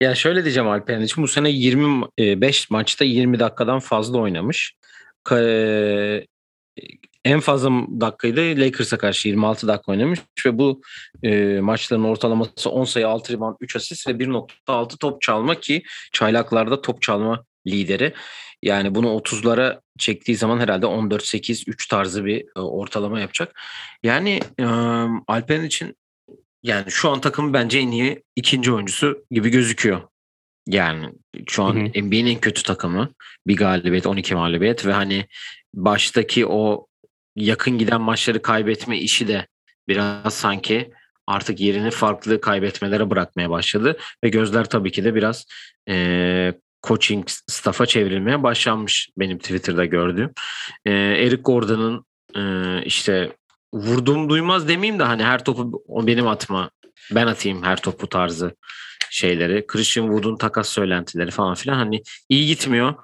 Ya 0.01 0.16
şöyle 0.16 0.44
diyeceğim 0.44 0.70
Alperen 0.70 1.01
için 1.01 1.24
bu 1.24 1.28
sene 1.28 1.50
25 1.50 2.70
maçta 2.70 3.06
20 3.06 3.39
dakikadan 3.39 3.80
fazla 3.80 4.18
oynamış. 4.18 4.74
E, 5.32 6.25
en 7.25 7.39
fazla 7.39 7.70
dakikayı 8.01 8.36
da 8.36 8.62
Lakers'a 8.62 8.98
karşı 8.98 9.28
26 9.28 9.68
dakika 9.68 9.92
oynamış 9.92 10.20
ve 10.46 10.58
bu 10.58 10.82
e, 11.24 11.60
maçların 11.60 12.04
ortalaması 12.04 12.70
10 12.70 12.84
sayı 12.84 13.08
6 13.08 13.34
rebound 13.34 13.56
3 13.62 13.75
asist 13.75 14.08
ve 14.08 14.12
1.6 14.12 14.98
top 14.98 15.22
çalma 15.22 15.56
ki 15.56 15.84
çaylaklarda 16.13 16.82
top 16.82 17.01
çalma 17.01 17.46
lideri. 17.68 18.13
Yani 18.63 18.96
bunu 18.96 19.08
30'lara 19.08 19.82
çektiği 20.00 20.38
zaman 20.38 20.60
herhalde 20.60 20.86
14-8-3 20.86 21.89
tarzı 21.89 22.25
bir 22.25 22.46
e, 22.56 22.60
ortalama 22.60 23.20
yapacak. 23.20 23.62
Yani 24.04 24.39
e, 24.60 24.66
Alperen 25.28 25.63
için 25.63 25.96
yani 26.63 26.92
şu 26.92 27.10
an 27.10 27.22
takım 27.22 27.54
bence 27.54 27.80
en 27.80 27.92
iyi 27.92 28.24
ikinci 28.36 28.72
oyuncusu 28.72 29.25
gibi 29.32 29.50
gözüküyor. 29.50 30.01
Yani 30.68 31.10
şu 31.48 31.63
an 31.63 31.75
NBA'nin 31.75 32.25
en 32.25 32.39
kötü 32.39 32.63
takımı. 32.63 33.13
Bir 33.48 33.58
galibiyet, 33.58 34.08
12 34.08 34.36
mağlubiyet 34.36 34.86
ve 34.86 34.94
hani 34.94 35.25
baştaki 35.74 36.46
o 36.46 36.88
yakın 37.36 37.78
giden 37.78 38.01
maçları 38.01 38.42
kaybetme 38.42 39.00
işi 39.00 39.28
de 39.28 39.48
biraz 39.88 40.34
sanki 40.34 40.92
artık 41.28 41.60
yerini 41.60 41.92
farklı 41.92 42.42
kaybetmelere 42.42 43.10
bırakmaya 43.10 43.50
başladı. 43.50 43.98
Ve 44.24 44.30
gözler 44.30 44.70
tabii 44.70 44.92
ki 44.92 45.04
de 45.04 45.16
biraz 45.16 45.46
e, 45.89 46.54
coaching 46.84 47.28
staff'a 47.48 47.86
çevrilmeye 47.86 48.44
başlanmış 48.44 49.10
benim 49.18 49.38
Twitter'da 49.38 49.86
gördüğüm. 49.86 50.34
E, 50.86 50.92
Eric 50.92 51.42
Gordon'ın 51.42 52.06
e, 52.36 52.84
işte 52.86 53.32
vurdum 53.74 54.30
duymaz 54.30 54.68
demeyeyim 54.68 55.00
de 55.00 55.04
hani 55.04 55.24
her 55.24 55.44
topu 55.44 55.84
o 55.88 56.08
benim 56.08 56.28
atma 56.28 56.70
ben 57.12 57.28
atayım 57.28 57.64
her 57.64 57.82
topu 57.82 58.08
tarzı 58.08 58.56
şeyleri. 59.10 59.68
Christian 59.68 60.06
Wood'un 60.06 60.38
takas 60.38 60.70
söylentileri 60.70 61.32
falan 61.32 61.56
filan 61.56 61.76
hani 61.76 62.02
iyi 62.30 62.48
gitmiyor. 62.48 62.96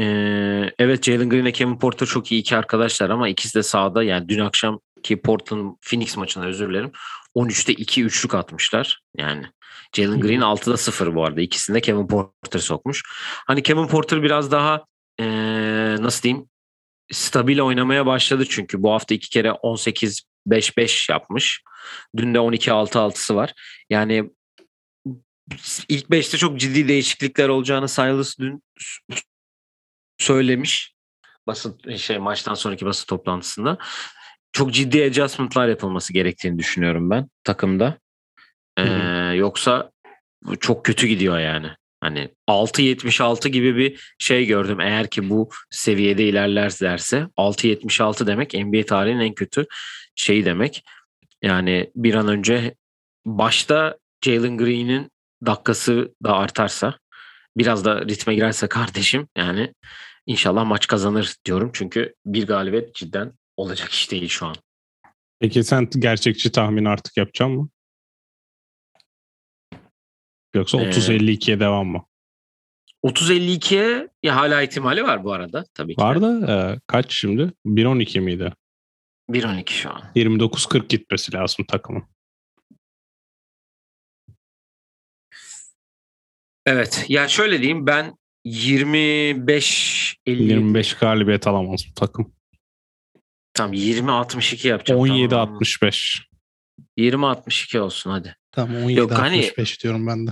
Ee, 0.00 0.70
evet 0.78 1.04
Jalen 1.04 1.28
Green 1.28 1.44
ve 1.44 1.52
Kevin 1.52 1.78
Porter 1.78 2.06
çok 2.06 2.32
iyi 2.32 2.40
iki 2.40 2.56
arkadaşlar 2.56 3.10
ama 3.10 3.28
ikisi 3.28 3.54
de 3.54 3.62
sahada 3.62 4.02
yani 4.02 4.28
dün 4.28 4.38
akşam 4.38 4.80
ki 5.08 5.20
Portland 5.22 5.74
Phoenix 5.80 6.16
maçına 6.16 6.44
özür 6.44 6.68
dilerim 6.68 6.92
13'te 7.36 7.72
2 7.72 8.04
üçlük 8.04 8.34
atmışlar. 8.34 9.00
Yani 9.16 9.46
Jalen 9.96 10.20
Green 10.20 10.40
6'da 10.40 10.76
0 10.76 11.14
bu 11.14 11.24
arada. 11.24 11.40
İkisinde 11.40 11.80
Kevin 11.80 12.06
Porter 12.06 12.60
sokmuş. 12.60 13.02
Hani 13.46 13.62
Kevin 13.62 13.86
Porter 13.86 14.22
biraz 14.22 14.52
daha 14.52 14.84
ee, 15.20 15.96
nasıl 16.00 16.22
diyeyim 16.22 16.48
stabil 17.12 17.58
oynamaya 17.58 18.06
başladı 18.06 18.44
çünkü 18.48 18.82
bu 18.82 18.92
hafta 18.92 19.14
iki 19.14 19.28
kere 19.28 19.48
18-5-5 19.48 21.12
yapmış. 21.12 21.62
Dün 22.16 22.34
de 22.34 22.38
12-6-6'sı 22.38 23.36
var. 23.36 23.52
Yani 23.90 24.30
ilk 25.88 26.06
5'te 26.06 26.38
çok 26.38 26.60
ciddi 26.60 26.88
değişiklikler 26.88 27.48
olacağını 27.48 27.88
Silas 27.88 28.38
dün 28.38 28.62
söylemiş. 30.18 30.94
Basın 31.46 31.96
şey 31.96 32.18
maçtan 32.18 32.54
sonraki 32.54 32.86
basın 32.86 33.06
toplantısında. 33.06 33.78
Çok 34.52 34.72
ciddi 34.72 35.04
adjustment'lar 35.04 35.68
yapılması 35.68 36.12
gerektiğini 36.12 36.58
düşünüyorum 36.58 37.10
ben 37.10 37.28
takımda. 37.44 37.98
Ee, 38.78 38.82
yoksa 39.34 39.90
çok 40.60 40.84
kötü 40.84 41.06
gidiyor 41.06 41.38
yani. 41.38 41.68
Hani 42.00 42.28
6.76 42.48 43.48
gibi 43.48 43.76
bir 43.76 44.14
şey 44.18 44.46
gördüm. 44.46 44.80
Eğer 44.80 45.10
ki 45.10 45.30
bu 45.30 45.50
seviyede 45.70 46.24
ilerlerlerse 46.24 47.26
6.76 47.36 48.26
demek 48.26 48.54
NBA 48.54 48.86
tarihinin 48.86 49.20
en 49.20 49.34
kötü 49.34 49.66
şeyi 50.14 50.44
demek. 50.44 50.84
Yani 51.42 51.90
bir 51.94 52.14
an 52.14 52.28
önce 52.28 52.74
başta 53.26 53.98
Jalen 54.24 54.58
Green'in 54.58 55.10
dakikası 55.46 56.14
da 56.24 56.32
artarsa 56.32 56.98
biraz 57.56 57.84
da 57.84 58.00
ritme 58.00 58.34
girerse 58.34 58.68
kardeşim 58.68 59.28
yani 59.36 59.74
inşallah 60.26 60.64
maç 60.64 60.86
kazanır 60.86 61.36
diyorum. 61.44 61.70
Çünkü 61.72 62.14
bir 62.26 62.46
galibiyet 62.46 62.94
cidden 62.94 63.32
olacak 63.58 63.90
iş 63.90 64.10
değil 64.10 64.28
şu 64.28 64.46
an. 64.46 64.56
Peki 65.40 65.64
sen 65.64 65.88
gerçekçi 65.98 66.52
tahmin 66.52 66.84
artık 66.84 67.16
yapacak 67.16 67.48
mı? 67.48 67.68
Yoksa 70.54 70.78
30-52'ye 70.78 71.56
ee, 71.56 71.60
devam 71.60 71.86
mı? 71.86 72.06
30-52'ye 73.04 74.08
ya 74.22 74.36
hala 74.36 74.62
ihtimali 74.62 75.04
var 75.04 75.24
bu 75.24 75.32
arada 75.32 75.64
tabii 75.74 75.94
ki. 75.96 76.02
Var 76.02 76.22
da 76.22 76.52
e, 76.52 76.80
kaç 76.86 77.12
şimdi? 77.12 77.52
1-12 77.66 78.20
miydi? 78.20 78.52
1-12 79.30 79.70
şu 79.70 79.90
an. 79.90 80.02
29-40 80.16 80.88
gitmesi 80.88 81.34
lazım 81.34 81.64
takımın. 81.68 82.04
Evet. 86.66 87.04
Ya 87.08 87.28
şöyle 87.28 87.58
diyeyim 87.58 87.86
ben 87.86 88.18
25 88.44 90.16
50 90.26 90.42
25 90.42 90.94
galibiyet 90.94 91.46
alamaz 91.46 91.84
bu 91.90 91.94
takım. 91.94 92.37
Tamam 93.58 93.72
20 93.72 94.10
62 94.10 94.68
yapacağım. 94.68 95.00
17 95.00 95.28
tamam. 95.28 95.52
65. 95.52 96.28
20 96.96 97.26
62 97.26 97.80
olsun 97.80 98.10
hadi. 98.10 98.36
Tamam 98.52 98.76
17 98.76 99.00
Yok, 99.00 99.12
65 99.12 99.70
hani, 99.70 99.78
diyorum 99.82 100.06
ben 100.06 100.26
de. 100.26 100.30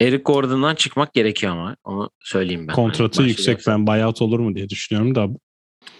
Eric 0.00 0.22
Gordon'dan 0.22 0.74
çıkmak 0.74 1.14
gerekiyor 1.14 1.52
ama 1.52 1.76
onu 1.84 2.10
söyleyeyim 2.20 2.68
ben. 2.68 2.74
Kontratı 2.74 3.20
hani 3.20 3.28
yüksek 3.28 3.66
ben 3.66 3.86
buyout 3.86 4.22
olur 4.22 4.38
mu 4.38 4.54
diye 4.54 4.68
düşünüyorum 4.68 5.14
da. 5.14 5.28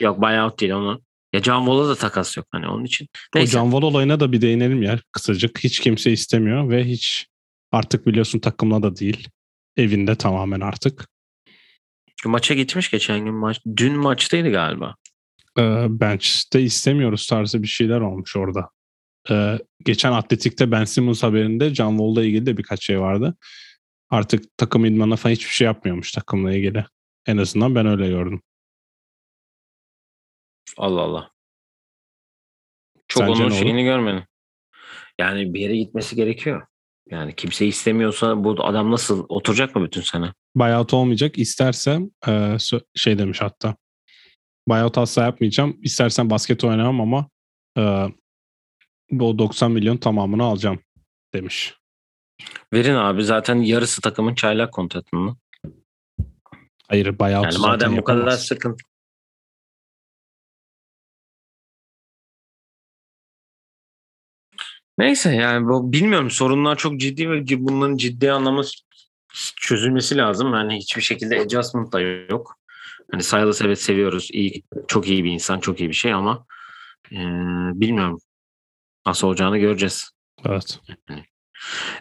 Yok 0.00 0.22
buyout 0.22 0.60
değil 0.60 0.72
onu. 0.72 1.02
Ya 1.32 1.42
Can 1.42 1.58
Wall'a 1.58 1.88
da 1.88 1.94
takas 1.94 2.36
yok 2.36 2.46
hani 2.50 2.68
onun 2.68 2.84
için. 2.84 3.08
Neyse. 3.34 3.58
O 3.58 3.60
Can 3.60 3.70
Wall 3.70 3.82
olayına 3.82 4.20
da 4.20 4.32
bir 4.32 4.40
değinelim 4.40 4.82
ya 4.82 4.98
kısacık. 5.12 5.64
Hiç 5.64 5.80
kimse 5.80 6.12
istemiyor 6.12 6.70
ve 6.70 6.84
hiç 6.84 7.26
artık 7.72 8.06
biliyorsun 8.06 8.38
takımla 8.38 8.82
da 8.82 8.96
değil. 8.96 9.28
Evinde 9.76 10.14
tamamen 10.14 10.60
artık. 10.60 11.08
Maça 12.24 12.54
gitmiş 12.54 12.90
geçen 12.90 13.24
gün 13.24 13.34
maç. 13.34 13.60
Dün 13.76 13.92
maçtaydı 13.92 14.50
galiba. 14.50 14.96
Ee, 15.60 15.86
bench'te 15.88 16.62
istemiyoruz 16.62 17.26
tarzı 17.26 17.62
bir 17.62 17.68
şeyler 17.68 18.00
olmuş 18.00 18.36
orada. 18.36 18.70
Ee, 19.30 19.58
geçen 19.84 20.12
Atletik'te 20.12 20.70
Ben 20.70 20.84
Simmons 20.84 21.22
haberinde 21.22 21.74
Can 21.74 21.90
Wall'la 21.90 22.24
ilgili 22.24 22.46
de 22.46 22.56
birkaç 22.56 22.84
şey 22.84 23.00
vardı. 23.00 23.36
Artık 24.10 24.56
takım 24.56 24.84
idmanına 24.84 25.16
falan 25.16 25.32
hiçbir 25.32 25.50
şey 25.50 25.64
yapmıyormuş 25.64 26.12
takımla 26.12 26.54
ilgili. 26.54 26.84
En 27.26 27.36
azından 27.36 27.74
ben 27.74 27.86
öyle 27.86 28.08
gördüm. 28.08 28.42
Allah 30.76 31.00
Allah. 31.00 31.30
Çok 33.08 33.26
Sence 33.26 33.42
onun 33.42 33.50
şeyini 33.50 33.84
görmedim. 33.84 34.24
Yani 35.18 35.54
bir 35.54 35.60
yere 35.60 35.76
gitmesi 35.76 36.16
gerekiyor. 36.16 36.66
Yani 37.10 37.34
kimse 37.36 37.66
istemiyorsa 37.66 38.44
bu 38.44 38.64
adam 38.64 38.90
nasıl 38.90 39.26
oturacak 39.28 39.76
mı 39.76 39.84
bütün 39.84 40.00
sene? 40.00 40.32
Buyout 40.54 40.94
olmayacak. 40.94 41.38
İstersem 41.38 42.10
e, 42.28 42.56
şey 42.94 43.18
demiş 43.18 43.40
hatta. 43.40 43.76
Buyout 44.68 44.98
asla 44.98 45.22
yapmayacağım. 45.22 45.76
İstersen 45.82 46.30
basket 46.30 46.64
oynamam 46.64 47.00
ama 47.00 47.28
e, 47.78 48.08
bu 49.10 49.38
90 49.38 49.72
milyon 49.72 49.96
tamamını 49.96 50.44
alacağım 50.44 50.78
demiş. 51.34 51.74
Verin 52.72 52.94
abi 52.94 53.24
zaten 53.24 53.56
yarısı 53.56 54.00
takımın 54.00 54.34
çaylak 54.34 54.72
kontratını. 54.72 55.36
Hayır 56.88 57.18
buyout 57.18 57.44
yani 57.44 57.58
madem 57.58 57.96
bu 57.96 58.04
kadar 58.04 58.30
sıkıntı 58.30 58.84
Neyse 65.00 65.34
yani 65.34 65.68
bu 65.68 65.92
bilmiyorum 65.92 66.30
sorunlar 66.30 66.76
çok 66.76 67.00
ciddi 67.00 67.30
ve 67.30 67.44
bunların 67.58 67.96
ciddi 67.96 68.32
anlamda 68.32 68.62
çözülmesi 69.56 70.16
lazım. 70.16 70.54
Yani 70.54 70.76
hiçbir 70.76 71.02
şekilde 71.02 71.40
adjustment 71.40 71.92
da 71.92 72.00
yok. 72.00 72.59
Hani 73.12 73.22
Silas 73.22 73.62
evet 73.62 73.80
seviyoruz. 73.80 74.28
İyi, 74.32 74.62
çok 74.88 75.08
iyi 75.08 75.24
bir 75.24 75.30
insan, 75.30 75.60
çok 75.60 75.80
iyi 75.80 75.88
bir 75.88 75.94
şey 75.94 76.12
ama 76.12 76.46
e, 77.12 77.18
bilmiyorum 77.80 78.18
nasıl 79.06 79.26
olacağını 79.28 79.58
göreceğiz. 79.58 80.10
Evet. 80.46 80.80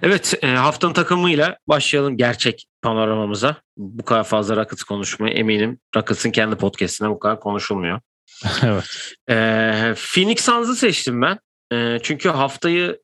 Evet 0.02 0.34
e, 0.42 0.48
haftanın 0.48 0.94
takımıyla 0.94 1.58
başlayalım 1.68 2.18
gerçek 2.18 2.68
panoramamıza. 2.82 3.56
Bu 3.78 4.06
kadar 4.06 4.24
fazla 4.24 4.56
Rockets 4.56 4.84
konuşmaya 4.84 5.34
eminim. 5.34 5.80
Rockets'ın 5.96 6.32
kendi 6.32 6.56
podcastinde 6.56 7.10
bu 7.10 7.20
kadar 7.20 7.40
konuşulmuyor. 7.40 8.02
evet. 8.64 9.14
E, 9.30 9.36
Phoenix 10.14 10.46
Suns'ı 10.46 10.76
seçtim 10.76 11.22
ben. 11.22 11.40
E, 11.74 12.00
çünkü 12.04 12.30
haftayı 12.30 13.02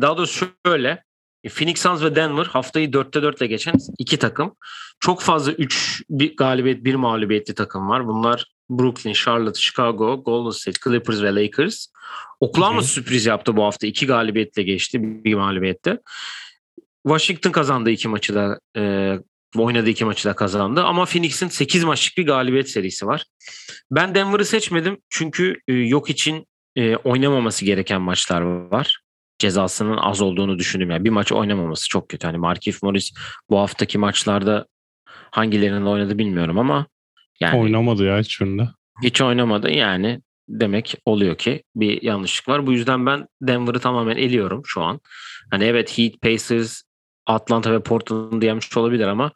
daha 0.00 0.16
doğrusu 0.16 0.48
şöyle 0.66 1.04
Phoenix 1.48 1.80
Suns 1.80 2.02
ve 2.02 2.16
Denver 2.16 2.44
haftayı 2.44 2.88
4'te 2.88 3.22
4 3.22 3.40
ile 3.40 3.46
geçen 3.46 3.74
iki 3.98 4.16
takım. 4.16 4.56
Çok 5.00 5.22
fazla 5.22 5.52
3 5.52 6.02
bir 6.10 6.36
galibiyet, 6.36 6.84
bir 6.84 6.94
mağlubiyetli 6.94 7.54
takım 7.54 7.88
var. 7.88 8.06
Bunlar 8.06 8.46
Brooklyn, 8.70 9.12
Charlotte, 9.12 9.60
Chicago, 9.60 10.22
Golden 10.24 10.50
State, 10.50 10.80
Clippers 10.84 11.22
ve 11.22 11.34
Lakers. 11.34 11.86
Oklahoma 12.40 12.82
sürpriz 12.82 13.26
yaptı 13.26 13.56
bu 13.56 13.64
hafta. 13.64 13.86
iki 13.86 14.06
galibiyetle 14.06 14.62
geçti, 14.62 14.98
bir 15.02 15.34
mağlubiyette. 15.34 15.98
Washington 17.06 17.50
kazandı 17.50 17.90
iki 17.90 18.08
maçı 18.08 18.34
da 18.34 18.60
e, 18.76 19.12
oynadığı 19.56 19.90
iki 19.90 20.04
maçı 20.04 20.28
da 20.28 20.36
kazandı. 20.36 20.84
Ama 20.84 21.04
Phoenix'in 21.04 21.48
8 21.48 21.84
maçlık 21.84 22.18
bir 22.18 22.26
galibiyet 22.26 22.70
serisi 22.70 23.06
var. 23.06 23.24
Ben 23.90 24.14
Denver'ı 24.14 24.44
seçmedim 24.44 24.98
çünkü 25.10 25.60
e, 25.68 25.72
yok 25.72 26.10
için 26.10 26.46
e, 26.76 26.96
oynamaması 26.96 27.64
gereken 27.64 28.00
maçlar 28.00 28.40
var. 28.40 29.00
Cezasının 29.38 29.96
az 29.96 30.20
olduğunu 30.20 30.58
düşündüm. 30.58 30.90
Yani 30.90 31.04
bir 31.04 31.10
maç 31.10 31.32
oynamaması 31.32 31.88
çok 31.88 32.08
kötü. 32.08 32.26
Hani 32.26 32.38
Markif 32.38 32.82
Morris 32.82 33.12
bu 33.50 33.58
haftaki 33.58 33.98
maçlarda 33.98 34.66
hangilerinin 35.30 35.86
oynadı 35.86 36.18
bilmiyorum 36.18 36.58
ama 36.58 36.86
yani 37.40 37.58
oynamadı 37.58 38.04
ya 38.04 38.18
hiçbirinde. 38.18 38.68
Hiç 39.02 39.20
oynamadı 39.20 39.70
yani 39.70 40.20
demek 40.48 40.94
oluyor 41.04 41.38
ki 41.38 41.62
bir 41.76 42.02
yanlışlık 42.02 42.48
var. 42.48 42.66
Bu 42.66 42.72
yüzden 42.72 43.06
ben 43.06 43.26
Denver'ı 43.42 43.80
tamamen 43.80 44.16
eliyorum 44.16 44.62
şu 44.66 44.82
an. 44.82 45.00
Hani 45.50 45.64
evet 45.64 45.98
Heat, 45.98 46.20
Pacers, 46.22 46.82
Atlanta 47.26 47.72
ve 47.72 47.82
Portland'ı 47.82 48.46
yenmiş 48.46 48.76
olabilir 48.76 49.06
ama 49.06 49.32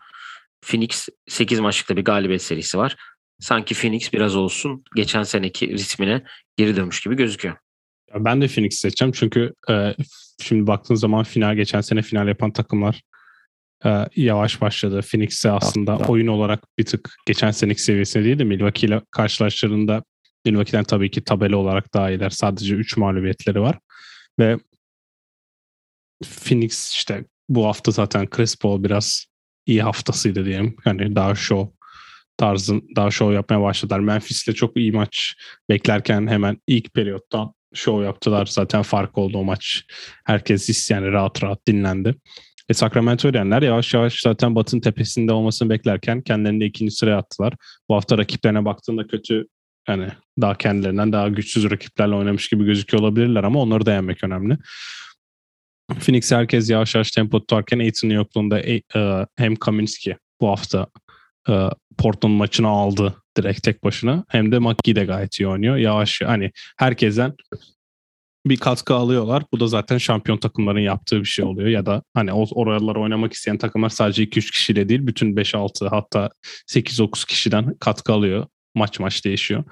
Phoenix 0.62 1.08
8 1.28 1.60
maçlıkta 1.60 1.96
bir 1.96 2.04
galibiyet 2.04 2.42
serisi 2.42 2.78
var 2.78 2.96
sanki 3.40 3.74
Phoenix 3.74 4.12
biraz 4.12 4.36
olsun 4.36 4.84
geçen 4.96 5.22
seneki 5.22 5.68
ritmine 5.68 6.22
geri 6.56 6.76
dönmüş 6.76 7.00
gibi 7.00 7.16
gözüküyor. 7.16 7.56
Ben 8.14 8.40
de 8.40 8.48
Phoenix 8.48 8.74
seçeceğim 8.74 9.12
çünkü 9.12 9.52
e, 9.70 9.94
şimdi 10.42 10.66
baktığın 10.66 10.94
zaman 10.94 11.24
final 11.24 11.54
geçen 11.54 11.80
sene 11.80 12.02
final 12.02 12.28
yapan 12.28 12.52
takımlar 12.52 13.02
e, 13.84 14.06
yavaş 14.16 14.60
başladı. 14.60 15.00
Phoenix'e 15.10 15.50
aslında 15.50 15.92
Aslında. 15.92 16.12
oyun 16.12 16.26
olarak 16.26 16.62
bir 16.78 16.84
tık 16.84 17.14
geçen 17.26 17.50
seneki 17.50 17.82
seviyesinde 17.82 18.24
değil 18.24 18.38
de 18.38 18.44
Milwaukee 18.44 18.86
ile 18.86 19.02
karşılaştığında 19.10 20.04
Milwaukee'den 20.44 20.84
tabii 20.84 21.10
ki 21.10 21.24
tabela 21.24 21.56
olarak 21.56 21.94
daha 21.94 22.10
iyiler. 22.10 22.30
Sadece 22.30 22.74
3 22.74 22.96
mağlubiyetleri 22.96 23.60
var. 23.60 23.78
Ve 24.38 24.58
Phoenix 26.24 26.92
işte 26.92 27.24
bu 27.48 27.66
hafta 27.66 27.90
zaten 27.90 28.30
Chris 28.30 28.56
Paul 28.56 28.84
biraz 28.84 29.26
iyi 29.66 29.82
haftasıydı 29.82 30.44
diyelim. 30.44 30.76
Yani 30.84 31.16
daha 31.16 31.34
show 31.34 31.76
tarzın 32.36 32.88
daha 32.96 33.10
şov 33.10 33.32
yapmaya 33.32 33.62
başladılar. 33.62 34.00
Memphis'le 34.00 34.54
çok 34.54 34.76
iyi 34.76 34.92
maç 34.92 35.34
beklerken 35.68 36.26
hemen 36.26 36.58
ilk 36.66 36.94
periyottan 36.94 37.54
show 37.74 38.04
yaptılar. 38.04 38.46
Zaten 38.46 38.82
fark 38.82 39.18
oldu 39.18 39.38
o 39.38 39.44
maç. 39.44 39.84
Herkes 40.24 40.90
yani 40.90 41.12
rahat 41.12 41.42
rahat 41.42 41.66
dinlendi. 41.66 42.14
E, 42.68 42.74
Sacramento 42.74 43.28
Erenler 43.28 43.62
yavaş 43.62 43.94
yavaş 43.94 44.20
zaten 44.20 44.54
Batın 44.54 44.80
tepesinde 44.80 45.32
olmasını 45.32 45.70
beklerken 45.70 46.22
kendilerini 46.22 46.64
ikinci 46.64 46.90
sıraya 46.92 47.16
attılar. 47.16 47.54
Bu 47.88 47.94
hafta 47.94 48.18
rakiplerine 48.18 48.64
baktığında 48.64 49.06
kötü 49.06 49.46
yani 49.88 50.08
daha 50.40 50.54
kendilerinden 50.54 51.12
daha 51.12 51.28
güçsüz 51.28 51.70
rakiplerle 51.70 52.14
oynamış 52.14 52.48
gibi 52.48 52.64
gözüküyor 52.64 53.02
olabilirler 53.02 53.44
ama 53.44 53.60
onları 53.60 53.86
da 53.86 53.92
yenmek 53.92 54.24
önemli. 54.24 54.58
Phoenix 55.98 56.32
herkes 56.32 56.70
yavaş 56.70 56.94
yavaş 56.94 57.10
tempo 57.10 57.40
tutarken 57.40 57.78
Aiton'un 57.78 58.14
yokluğunda 58.14 58.60
e, 58.60 58.82
e, 58.96 59.26
hem 59.36 59.56
Kaminski 59.56 60.16
bu 60.40 60.48
hafta 60.48 60.86
e, 61.48 61.68
Portland 61.98 62.34
maçını 62.34 62.68
aldı 62.68 63.14
direkt 63.42 63.62
tek 63.62 63.84
başına. 63.84 64.24
Hem 64.28 64.52
de 64.52 64.58
McGee 64.58 64.96
de 64.96 65.04
gayet 65.04 65.40
iyi 65.40 65.48
oynuyor. 65.48 65.76
Yavaş 65.76 66.20
hani 66.24 66.50
herkesten 66.78 67.34
bir 68.46 68.56
katkı 68.56 68.94
alıyorlar. 68.94 69.42
Bu 69.52 69.60
da 69.60 69.66
zaten 69.66 69.98
şampiyon 69.98 70.38
takımların 70.38 70.80
yaptığı 70.80 71.20
bir 71.20 71.24
şey 71.24 71.44
oluyor. 71.44 71.68
Ya 71.68 71.86
da 71.86 72.02
hani 72.14 72.32
oralara 72.32 73.00
oynamak 73.00 73.32
isteyen 73.32 73.58
takımlar 73.58 73.88
sadece 73.88 74.24
2-3 74.24 74.50
kişiyle 74.50 74.88
değil 74.88 75.06
bütün 75.06 75.36
5-6 75.36 75.88
hatta 75.88 76.30
8-9 76.68 77.26
kişiden 77.26 77.74
katkı 77.80 78.12
alıyor. 78.12 78.46
Maç 78.74 79.00
maç 79.00 79.24
değişiyor. 79.24 79.64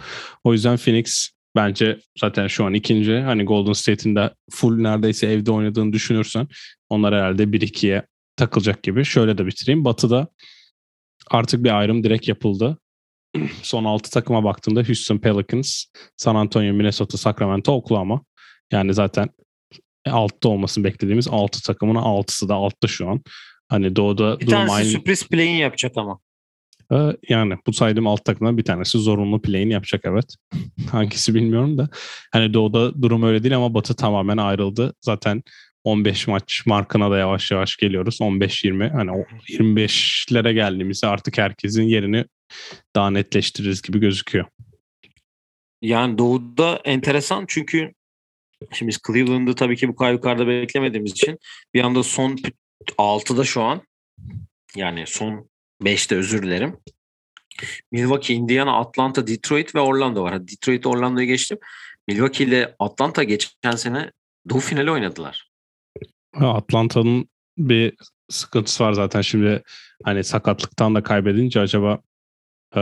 O 0.44 0.52
yüzden 0.52 0.76
Phoenix 0.76 1.30
bence 1.56 2.00
zaten 2.20 2.46
şu 2.46 2.64
an 2.64 2.74
ikinci. 2.74 3.18
Hani 3.18 3.44
Golden 3.44 3.72
State'in 3.72 4.16
de 4.16 4.34
full 4.50 4.76
neredeyse 4.80 5.26
evde 5.26 5.50
oynadığını 5.50 5.92
düşünürsen 5.92 6.48
onlar 6.88 7.14
herhalde 7.14 7.42
1-2'ye 7.42 8.06
takılacak 8.36 8.82
gibi. 8.82 9.04
Şöyle 9.04 9.38
de 9.38 9.46
bitireyim. 9.46 9.84
Batı'da 9.84 10.28
artık 11.30 11.64
bir 11.64 11.78
ayrım 11.78 12.04
direkt 12.04 12.28
yapıldı. 12.28 12.78
Son 13.62 13.84
6 13.84 14.10
takıma 14.10 14.44
baktığında 14.44 14.82
Houston 14.82 15.18
Pelicans, 15.18 15.84
San 16.16 16.34
Antonio, 16.34 16.72
Minnesota, 16.72 17.18
Sacramento, 17.18 17.72
Oklahoma. 17.72 18.22
Yani 18.72 18.94
zaten 18.94 19.28
altta 20.06 20.48
olmasını 20.48 20.84
beklediğimiz 20.84 21.28
6 21.28 21.62
takımın 21.62 21.94
6'sı 21.94 22.48
da 22.48 22.54
altta 22.54 22.88
şu 22.88 23.08
an. 23.08 23.20
Hani 23.68 23.96
doğuda 23.96 24.40
bir 24.40 24.46
tanesi 24.46 24.74
aynı. 24.74 24.86
sürpriz 24.88 25.28
play'in 25.28 25.56
yapacak 25.56 25.92
ama. 25.96 26.18
Ee, 26.92 26.96
yani 27.28 27.54
bu 27.66 27.72
saydığım 27.72 28.06
alt 28.06 28.24
takımdan 28.24 28.58
bir 28.58 28.64
tanesi 28.64 28.98
zorunlu 28.98 29.42
play'in 29.42 29.70
yapacak 29.70 30.00
evet. 30.04 30.34
Hangisi 30.90 31.34
bilmiyorum 31.34 31.78
da. 31.78 31.88
Hani 32.32 32.54
doğuda 32.54 33.02
durum 33.02 33.22
öyle 33.22 33.42
değil 33.42 33.56
ama 33.56 33.74
batı 33.74 33.96
tamamen 33.96 34.36
ayrıldı. 34.36 34.94
Zaten 35.00 35.42
15 35.84 36.26
maç 36.26 36.62
markına 36.66 37.10
da 37.10 37.18
yavaş 37.18 37.50
yavaş 37.50 37.76
geliyoruz. 37.76 38.18
15-20 38.20 38.90
hani 38.92 39.10
25'lere 39.48 40.52
geldiğimizde 40.52 41.06
artık 41.06 41.38
herkesin 41.38 41.82
yerini 41.82 42.24
daha 42.94 43.10
netleştiririz 43.10 43.82
gibi 43.82 43.98
gözüküyor. 43.98 44.46
Yani 45.82 46.18
doğuda 46.18 46.80
enteresan 46.84 47.44
çünkü 47.48 47.92
şimdi 48.72 48.88
biz 48.88 48.98
Cleveland'ı 49.06 49.54
tabii 49.54 49.76
ki 49.76 49.88
bu 49.88 49.96
kadar 49.96 50.12
yukarıda 50.12 50.46
beklemediğimiz 50.46 51.12
için 51.12 51.38
bir 51.74 51.84
anda 51.84 52.02
son 52.02 52.38
6'da 52.98 53.44
şu 53.44 53.62
an 53.62 53.82
yani 54.76 55.04
son 55.06 55.48
5'te 55.82 56.16
özür 56.16 56.42
dilerim. 56.42 56.76
Milwaukee, 57.92 58.34
Indiana, 58.34 58.78
Atlanta, 58.78 59.26
Detroit 59.26 59.74
ve 59.74 59.80
Orlando 59.80 60.22
var. 60.22 60.48
Detroit, 60.48 60.86
Orlando'yu 60.86 61.26
geçtim. 61.26 61.58
Milwaukee 62.08 62.44
ile 62.44 62.74
Atlanta 62.78 63.22
geçen 63.22 63.76
sene 63.76 64.12
Doğu 64.48 64.60
finali 64.60 64.90
oynadılar. 64.90 65.50
Atlanta'nın 66.34 67.28
bir 67.58 67.94
sıkıntısı 68.28 68.84
var 68.84 68.92
zaten 68.92 69.20
şimdi 69.20 69.62
hani 70.04 70.24
sakatlıktan 70.24 70.94
da 70.94 71.02
kaybedince 71.02 71.60
acaba 71.60 72.02
e, 72.76 72.80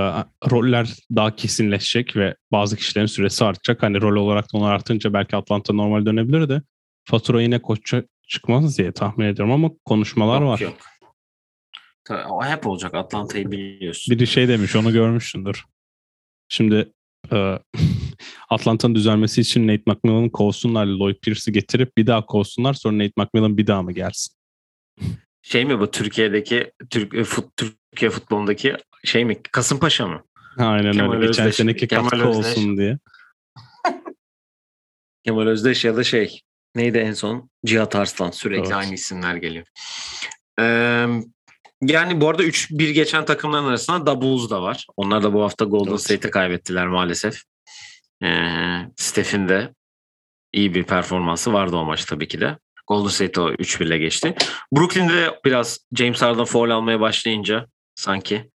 roller 0.50 0.94
daha 1.16 1.36
kesinleşecek 1.36 2.16
ve 2.16 2.36
bazı 2.52 2.76
kişilerin 2.76 3.06
süresi 3.06 3.44
artacak. 3.44 3.82
Hani 3.82 4.00
rol 4.00 4.16
olarak 4.16 4.44
da 4.44 4.58
onlar 4.58 4.72
artınca 4.72 5.12
belki 5.12 5.36
Atlanta 5.36 5.72
normal 5.72 6.06
dönebilir 6.06 6.48
de 6.48 6.62
fatura 7.04 7.42
yine 7.42 7.62
koça 7.62 8.02
çıkmaz 8.28 8.78
diye 8.78 8.92
tahmin 8.92 9.26
ediyorum 9.26 9.52
ama 9.52 9.70
konuşmalar 9.84 10.40
yok, 10.40 10.50
var. 10.50 10.58
Yok. 10.58 10.76
o 12.30 12.44
hep 12.44 12.66
olacak 12.66 12.94
Atlanta'yı 12.94 13.50
biliyorsun. 13.50 14.14
Biri 14.14 14.26
şey 14.26 14.48
demiş 14.48 14.76
onu 14.76 14.92
görmüşsündür. 14.92 15.64
Şimdi 16.48 16.92
e, 17.32 17.36
Atlanta'nın 18.50 18.94
düzelmesi 18.94 19.40
için 19.40 19.68
Nate 19.68 19.82
McMillan'ı 19.86 20.32
kovsunlar, 20.32 20.86
Lloyd 20.86 21.16
Pierce'ı 21.22 21.54
getirip 21.54 21.96
bir 21.96 22.06
daha 22.06 22.26
kovsunlar 22.26 22.74
sonra 22.74 22.98
Nate 22.98 23.12
McMillan 23.16 23.58
bir 23.58 23.66
daha 23.66 23.82
mı 23.82 23.92
gelsin? 23.92 24.36
Şey 25.42 25.64
mi 25.64 25.80
bu 25.80 25.90
Türkiye'deki 25.90 26.72
Türk, 26.90 27.14
e, 27.14 27.24
fut, 27.24 27.44
Türkiye 27.56 28.10
futbolundaki 28.10 28.76
şey 29.06 29.24
mi 29.24 29.42
Kasımpaşa 29.42 30.06
mı? 30.06 30.24
Aynen 30.58 30.92
Kemal 30.92 31.14
öyle. 31.14 31.26
Geçen 31.26 31.44
Özdeş, 31.44 31.56
seneki 31.56 31.88
Kemal 31.88 32.08
katkı 32.08 32.28
Özdeş. 32.28 32.46
olsun 32.46 32.76
diye. 32.76 32.98
Kemal 35.24 35.46
Özdeş 35.46 35.84
ya 35.84 35.96
da 35.96 36.04
şey 36.04 36.40
neydi 36.74 36.98
en 36.98 37.12
son? 37.12 37.50
Cihat 37.66 37.96
Arslan 37.96 38.30
sürekli 38.30 38.62
evet. 38.62 38.72
aynı 38.72 38.94
isimler 38.94 39.36
geliyor. 39.36 39.66
Ee, 40.60 41.06
yani 41.82 42.20
bu 42.20 42.28
arada 42.28 42.44
3-1 42.44 42.90
geçen 42.90 43.24
takımların 43.24 43.64
arasında 43.64 44.06
Doubles 44.06 44.50
da 44.50 44.62
var. 44.62 44.86
Onlar 44.96 45.22
da 45.22 45.32
bu 45.32 45.42
hafta 45.42 45.64
Golden 45.64 45.90
evet. 45.90 46.00
State'e 46.00 46.30
kaybettiler 46.30 46.86
maalesef. 46.86 47.42
Ee, 48.22 48.28
Steph'in 48.96 49.48
de 49.48 49.74
iyi 50.52 50.74
bir 50.74 50.84
performansı 50.84 51.52
vardı 51.52 51.76
o 51.76 51.84
maç 51.84 52.04
tabii 52.04 52.28
ki 52.28 52.40
de. 52.40 52.58
Golden 52.86 53.08
State 53.08 53.40
o 53.40 53.52
3-1 53.52 53.84
ile 53.84 53.98
geçti. 53.98 54.34
Brooklyn'de 54.72 55.40
biraz 55.44 55.78
James 55.94 56.22
Harden 56.22 56.44
foul 56.44 56.70
almaya 56.70 57.00
başlayınca 57.00 57.66
sanki 57.94 58.50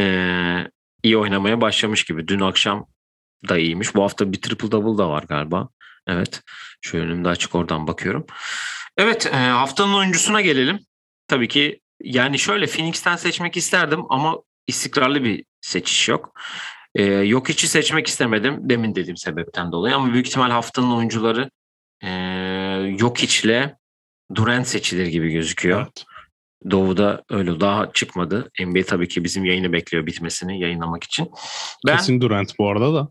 ee, 0.00 0.70
iyi 1.02 1.16
oynamaya 1.16 1.60
başlamış 1.60 2.04
gibi. 2.04 2.28
Dün 2.28 2.40
akşam 2.40 2.86
da 3.48 3.58
iyiymiş. 3.58 3.94
Bu 3.94 4.02
hafta 4.02 4.32
bir 4.32 4.40
triple 4.40 4.70
double 4.70 4.98
da 4.98 5.08
var 5.08 5.22
galiba. 5.22 5.68
Evet. 6.06 6.42
Şu 6.80 6.98
önümde 6.98 7.28
açık 7.28 7.54
oradan 7.54 7.86
bakıyorum. 7.86 8.26
Evet 8.96 9.26
e, 9.26 9.36
haftanın 9.36 9.94
oyuncusuna 9.94 10.40
gelelim. 10.40 10.80
Tabii 11.28 11.48
ki 11.48 11.80
yani 12.02 12.38
şöyle 12.38 12.66
Phoenix'ten 12.66 13.16
seçmek 13.16 13.56
isterdim 13.56 14.00
ama 14.08 14.36
istikrarlı 14.66 15.24
bir 15.24 15.44
seçiş 15.60 16.08
yok. 16.08 16.40
Ee, 16.94 17.02
yok 17.04 17.50
içi 17.50 17.68
seçmek 17.68 18.06
istemedim 18.06 18.58
demin 18.60 18.94
dediğim 18.94 19.16
sebepten 19.16 19.72
dolayı 19.72 19.96
ama 19.96 20.12
büyük 20.12 20.26
ihtimal 20.26 20.50
haftanın 20.50 20.90
oyuncuları 20.90 21.50
e, 22.02 22.10
yok 22.98 23.22
içle 23.22 23.80
Durant 24.34 24.66
seçilir 24.66 25.06
gibi 25.06 25.32
gözüküyor. 25.32 25.80
Evet. 25.80 26.04
Doğu'da 26.70 27.22
öyle 27.30 27.60
daha 27.60 27.92
çıkmadı. 27.92 28.50
NBA 28.60 28.82
tabii 28.82 29.08
ki 29.08 29.24
bizim 29.24 29.44
yayını 29.44 29.72
bekliyor 29.72 30.06
bitmesini 30.06 30.60
yayınlamak 30.60 31.04
için. 31.04 31.30
Ben, 31.86 31.96
kesin 31.96 32.20
Durant 32.20 32.58
bu 32.58 32.68
arada 32.68 32.94
da. 32.94 33.08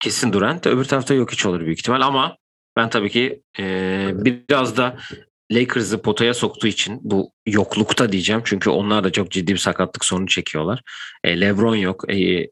Kesin 0.00 0.32
Durant. 0.32 0.66
Öbür 0.66 0.84
tarafta 0.84 1.14
yok 1.14 1.32
hiç 1.32 1.46
olur 1.46 1.60
büyük 1.60 1.78
ihtimal 1.78 2.00
ama 2.00 2.36
ben 2.76 2.90
tabii 2.90 3.10
ki 3.10 3.42
e, 3.58 4.10
biraz 4.14 4.76
da 4.76 4.96
Lakers'ı 5.52 6.02
potaya 6.02 6.34
soktuğu 6.34 6.66
için 6.66 7.00
bu 7.02 7.32
yoklukta 7.46 8.12
diyeceğim. 8.12 8.42
Çünkü 8.44 8.70
onlar 8.70 9.04
da 9.04 9.12
çok 9.12 9.30
ciddi 9.30 9.52
bir 9.52 9.58
sakatlık 9.58 10.04
sorunu 10.04 10.26
çekiyorlar. 10.26 10.82
E, 11.24 11.40
LeBron 11.40 11.76
yok. 11.76 12.12
E, 12.12 12.48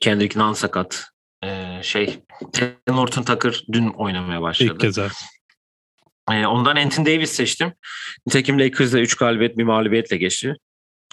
Kendrick 0.00 0.40
Nunn 0.40 0.52
sakat. 0.52 1.04
E, 1.44 1.80
şey 1.82 2.18
Norton 2.88 3.22
Tucker 3.22 3.64
dün 3.72 3.88
oynamaya 3.88 4.42
başladı. 4.42 4.70
İlk 4.72 4.80
kez 4.80 4.98
ondan 6.28 6.76
Anthony 6.76 7.06
Davis 7.06 7.30
seçtim. 7.30 7.72
Nitekim 8.26 8.60
Lakers'da 8.60 9.00
3 9.00 9.14
galibiyet 9.14 9.58
bir 9.58 9.64
mağlubiyetle 9.64 10.16
geçti. 10.16 10.54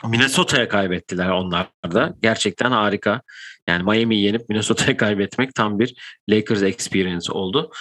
Minnesota'ya 0.03 0.69
kaybettiler 0.69 1.29
onlar 1.29 1.67
da. 1.83 2.15
Gerçekten 2.21 2.71
harika. 2.71 3.21
Yani 3.67 3.83
Miami'yi 3.83 4.23
yenip 4.23 4.49
Minnesota'ya 4.49 4.97
kaybetmek 5.05 5.55
tam 5.55 5.79
bir 5.79 6.19
Lakers 6.29 6.63
experience 6.63 7.31
oldu. 7.31 7.71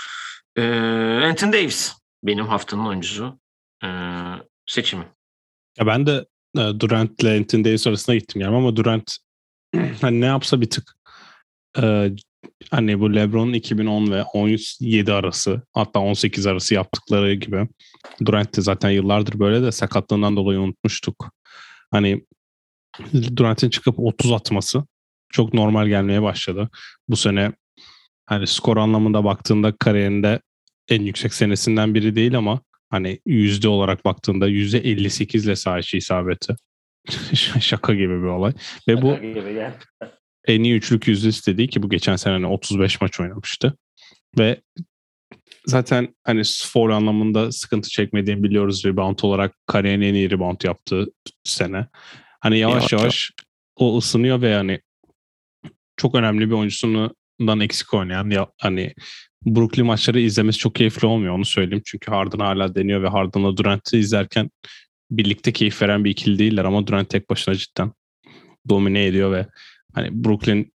Ee, 0.57 0.62
Anthony 1.25 1.53
Davis 1.53 1.94
benim 2.23 2.47
haftanın 2.47 2.87
oyuncusu 2.87 3.38
ee, 3.85 3.88
seçimi. 4.66 5.05
Ya 5.79 5.87
ben 5.87 6.07
de 6.07 6.27
e, 6.57 6.61
Durant 6.81 7.23
ile 7.23 7.37
Anthony 7.37 7.64
Davis 7.64 7.87
arasında 7.87 8.16
gittim 8.16 8.42
yani 8.42 8.57
ama 8.57 8.77
Durant 8.77 9.16
hani 10.01 10.20
ne 10.20 10.27
yapsa 10.27 10.61
bir 10.61 10.70
tık 10.70 10.97
e, 11.83 12.11
hani 12.70 13.00
bu 13.00 13.14
LeBron'un 13.14 13.52
2010 13.52 14.11
ve 14.11 14.22
17 14.22 15.12
arası 15.12 15.62
hatta 15.72 16.00
18 16.00 16.46
arası 16.46 16.74
yaptıkları 16.74 17.35
gibi 17.35 17.68
Durant 18.24 18.57
de 18.57 18.62
zaten 18.62 18.90
yıllardır 18.90 19.38
böyle 19.38 19.62
de 19.62 19.72
sakatlığından 19.72 20.37
dolayı 20.37 20.61
unutmuştuk. 20.61 21.30
Hani 21.90 22.24
Durant'in 23.37 23.70
çıkıp 23.70 23.98
30 23.98 24.33
atması 24.33 24.85
çok 25.33 25.54
normal 25.54 25.88
gelmeye 25.88 26.22
başladı. 26.22 26.68
Bu 27.09 27.16
sene 27.16 27.52
hani 28.26 28.46
skor 28.46 28.76
anlamında 28.76 29.24
baktığında 29.24 29.76
kariyerinde 29.76 30.40
en 30.88 31.02
yüksek 31.02 31.35
senesinden 31.35 31.94
biri 31.94 32.16
değil 32.16 32.38
ama 32.38 32.61
hani 32.90 33.20
yüzde 33.26 33.68
olarak 33.68 34.04
baktığında 34.04 34.48
yüzde 34.48 34.78
58 34.78 35.46
ile 35.46 35.57
sağ 35.57 35.78
isabeti. 35.78 36.57
Şaka 37.61 37.94
gibi 37.94 38.22
bir 38.22 38.26
olay. 38.26 38.52
Ve 38.88 39.02
bu 39.02 39.16
en 40.46 40.62
iyi 40.62 40.74
üçlük 40.74 41.09
yüzdesi 41.09 41.52
dediği 41.52 41.68
ki 41.68 41.83
bu 41.83 41.88
geçen 41.88 42.16
sene 42.16 42.46
35 42.46 42.92
hani 42.92 43.00
maç 43.00 43.20
oynamıştı. 43.20 43.76
Ve 44.38 44.61
zaten 45.66 46.14
hani 46.24 46.42
foul 46.64 46.90
anlamında 46.90 47.52
sıkıntı 47.52 47.90
çekmediğini 47.90 48.42
biliyoruz 48.42 48.85
rebound 48.85 49.18
olarak 49.22 49.54
kariyerin 49.66 50.00
en 50.00 50.14
iyi 50.14 50.30
rebound 50.30 50.61
yaptığı 50.64 51.07
sene. 51.44 51.87
Hani 52.40 52.59
yavaş 52.59 52.92
yavaş, 52.92 52.92
yavaş 52.92 53.30
o 53.76 53.98
ısınıyor 53.98 54.42
ve 54.42 54.48
yani 54.48 54.80
çok 55.96 56.14
önemli 56.14 56.46
bir 56.46 56.54
oyuncusunu 56.54 57.14
Harden'dan 57.40 57.61
eksik 57.61 57.94
oynayan 57.94 58.30
ya 58.30 58.46
hani 58.61 58.94
Brooklyn 59.46 59.87
maçları 59.87 60.20
izlemesi 60.20 60.59
çok 60.59 60.74
keyifli 60.74 61.07
olmuyor 61.07 61.35
onu 61.35 61.44
söyleyeyim. 61.44 61.83
Çünkü 61.87 62.11
Harden 62.11 62.38
hala 62.38 62.74
deniyor 62.74 63.02
ve 63.02 63.09
Harden'la 63.09 63.57
Durant'ı 63.57 63.96
izlerken 63.96 64.50
birlikte 65.11 65.52
keyif 65.52 65.83
veren 65.83 66.04
bir 66.04 66.11
ikili 66.11 66.38
değiller 66.38 66.64
ama 66.64 66.87
Durant 66.87 67.11
tek 67.11 67.30
başına 67.30 67.54
cidden 67.54 67.92
domine 68.68 69.07
ediyor 69.07 69.33
ve 69.33 69.46
hani 69.94 70.24
Brooklyn 70.24 70.74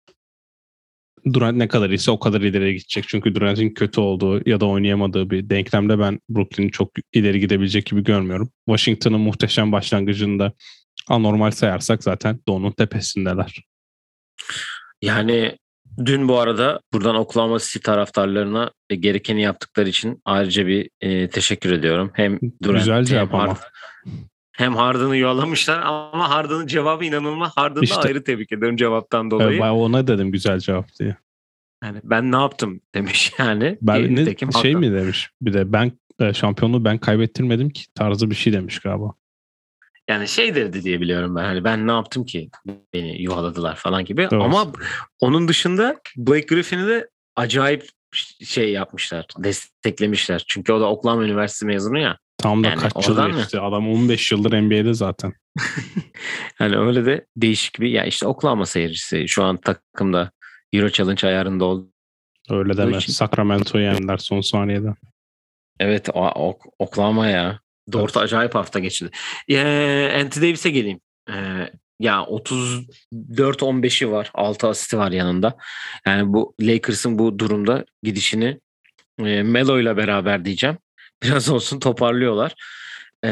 Durant 1.33 1.57
ne 1.57 1.69
kadar 1.69 1.91
ise 1.91 2.11
o 2.11 2.19
kadar 2.19 2.41
ileri 2.41 2.75
gidecek. 2.75 3.05
Çünkü 3.09 3.35
Durant'in 3.35 3.75
kötü 3.75 4.01
olduğu 4.01 4.49
ya 4.49 4.61
da 4.61 4.67
oynayamadığı 4.67 5.31
bir 5.31 5.51
denklemde 5.51 5.99
ben 5.99 6.21
Brooklyn'i 6.31 6.71
çok 6.71 6.91
ileri 7.13 7.41
gidebilecek 7.41 7.87
gibi 7.87 8.05
görmüyorum. 8.05 8.51
Washington'ın 8.69 9.21
muhteşem 9.21 9.73
başlangıcında 9.73 10.53
anormal 11.09 11.51
sayarsak 11.51 12.03
zaten 12.03 12.41
Doğu'nun 12.49 12.71
tepesindeler. 12.71 13.55
Yani 15.03 15.57
dün 16.05 16.29
bu 16.29 16.39
arada 16.39 16.81
buradan 16.93 17.17
Oklahoma 17.17 17.59
City 17.59 17.79
taraftarlarına 17.79 18.71
gerekeni 18.91 19.43
yaptıkları 19.43 19.89
için 19.89 20.23
ayrıca 20.25 20.67
bir 20.67 20.91
e, 21.01 21.29
teşekkür 21.29 21.73
ediyorum. 21.73 22.11
Hem 22.15 22.39
Durant 22.63 22.79
Güzel 22.79 23.05
cevap 23.05 23.33
hem 23.33 23.41
ama. 23.41 23.49
Hard, 23.49 23.59
hem 24.59 24.77
Harden'ı 24.77 25.17
yollamışlar 25.17 25.79
ama 25.79 26.31
Harden'ın 26.31 26.67
cevabı 26.67 27.05
inanılmaz. 27.05 27.57
Harden'ı 27.57 27.85
işte, 27.85 28.01
ayrı 28.01 28.25
tebrik 28.25 28.53
ediyorum 28.53 28.77
cevaptan 28.77 29.31
dolayı. 29.31 29.61
Ben 29.61 29.69
ona 29.69 30.07
dedim 30.07 30.33
güzel 30.33 30.59
cevap 30.59 30.99
diye. 31.01 31.17
Yani 31.85 32.01
ben 32.05 32.33
ne 32.33 32.37
yaptım 32.37 32.81
demiş 32.95 33.33
yani. 33.39 33.79
Ben 33.83 34.17
ne, 34.17 34.25
şey 34.25 34.35
haklı. 34.53 34.79
mi 34.79 34.93
demiş 34.93 35.31
bir 35.41 35.53
de 35.53 35.73
ben 35.73 35.93
e, 36.21 36.33
şampiyonluğu 36.33 36.85
ben 36.85 36.99
kaybettirmedim 36.99 37.71
ki 37.71 37.85
tarzı 37.95 38.31
bir 38.31 38.35
şey 38.35 38.53
demiş 38.53 38.79
galiba. 38.79 39.15
Yani 40.09 40.29
şey 40.29 40.55
dedi 40.55 40.83
diye 40.83 41.01
biliyorum 41.01 41.37
ben. 41.37 41.45
Hani 41.45 41.65
ben 41.65 41.87
ne 41.87 41.93
yaptım 41.93 42.25
ki 42.25 42.51
beni 42.95 43.23
yuhaladılar 43.23 43.77
falan 43.77 44.05
gibi. 44.05 44.21
Evet. 44.21 44.33
Ama 44.33 44.73
onun 45.21 45.49
dışında 45.49 46.01
Blake 46.17 46.47
Griffin'i 46.47 46.89
de 46.89 47.09
acayip 47.37 47.89
şey 48.45 48.73
yapmışlar. 48.73 49.27
Desteklemişler. 49.39 50.45
Çünkü 50.49 50.73
o 50.73 50.81
da 50.81 50.91
Oklahoma 50.91 51.25
Üniversitesi 51.25 51.67
mezunu 51.67 51.99
ya. 51.99 52.19
Tam 52.39 52.65
da 52.65 52.69
yani 52.69 52.81
kaç 52.81 53.09
yıl 53.09 53.37
geçti. 53.37 53.61
Adam 53.61 53.89
15 53.89 54.33
yıldır 54.33 54.61
NBA'de 54.61 54.95
zaten. 54.95 55.33
yani 56.61 56.77
öyle 56.77 57.07
de 57.07 57.27
değişik 57.37 57.81
bir 57.81 57.89
ya 57.89 58.05
işte 58.05 58.27
Oklahoma 58.27 58.67
seyircisi 58.67 59.29
şu 59.29 59.45
an 59.45 59.57
takımda 59.57 60.31
Euro 60.73 60.89
Challenge 60.89 61.27
ayarında 61.27 61.65
oldu. 61.65 61.93
Öyle 62.51 62.77
deme. 62.77 62.97
Için... 62.97 63.13
Sacramento'yu 63.13 63.85
yendiler 63.85 64.17
son 64.17 64.41
saniyede. 64.41 64.95
Evet 65.81 66.09
o, 66.15 66.31
o, 66.35 66.59
Oklahoma 66.79 67.29
ya. 67.29 67.61
Dort 67.93 68.17
evet. 68.17 68.25
acayip 68.25 68.55
hafta 68.55 68.79
geçirdi. 68.79 69.11
Ee, 69.49 70.21
Anthony 70.23 70.45
Davis'e 70.45 70.71
geleyim. 70.71 71.01
Ee, 71.31 71.71
ya 72.01 72.21
34-15'i 72.21 74.11
var. 74.11 74.31
6 74.35 74.69
asisti 74.69 74.99
var 74.99 75.13
yanında. 75.13 75.57
Yani 76.07 76.33
bu 76.33 76.55
Lakers'ın 76.61 77.19
bu 77.19 77.39
durumda 77.39 77.85
gidişini 78.03 78.61
e, 79.19 79.43
Melo 79.43 79.81
ile 79.81 79.97
beraber 79.97 80.45
diyeceğim. 80.45 80.79
Biraz 81.23 81.51
olsun 81.51 81.81
toparlıyorlar. 81.81 82.55
E, 83.25 83.31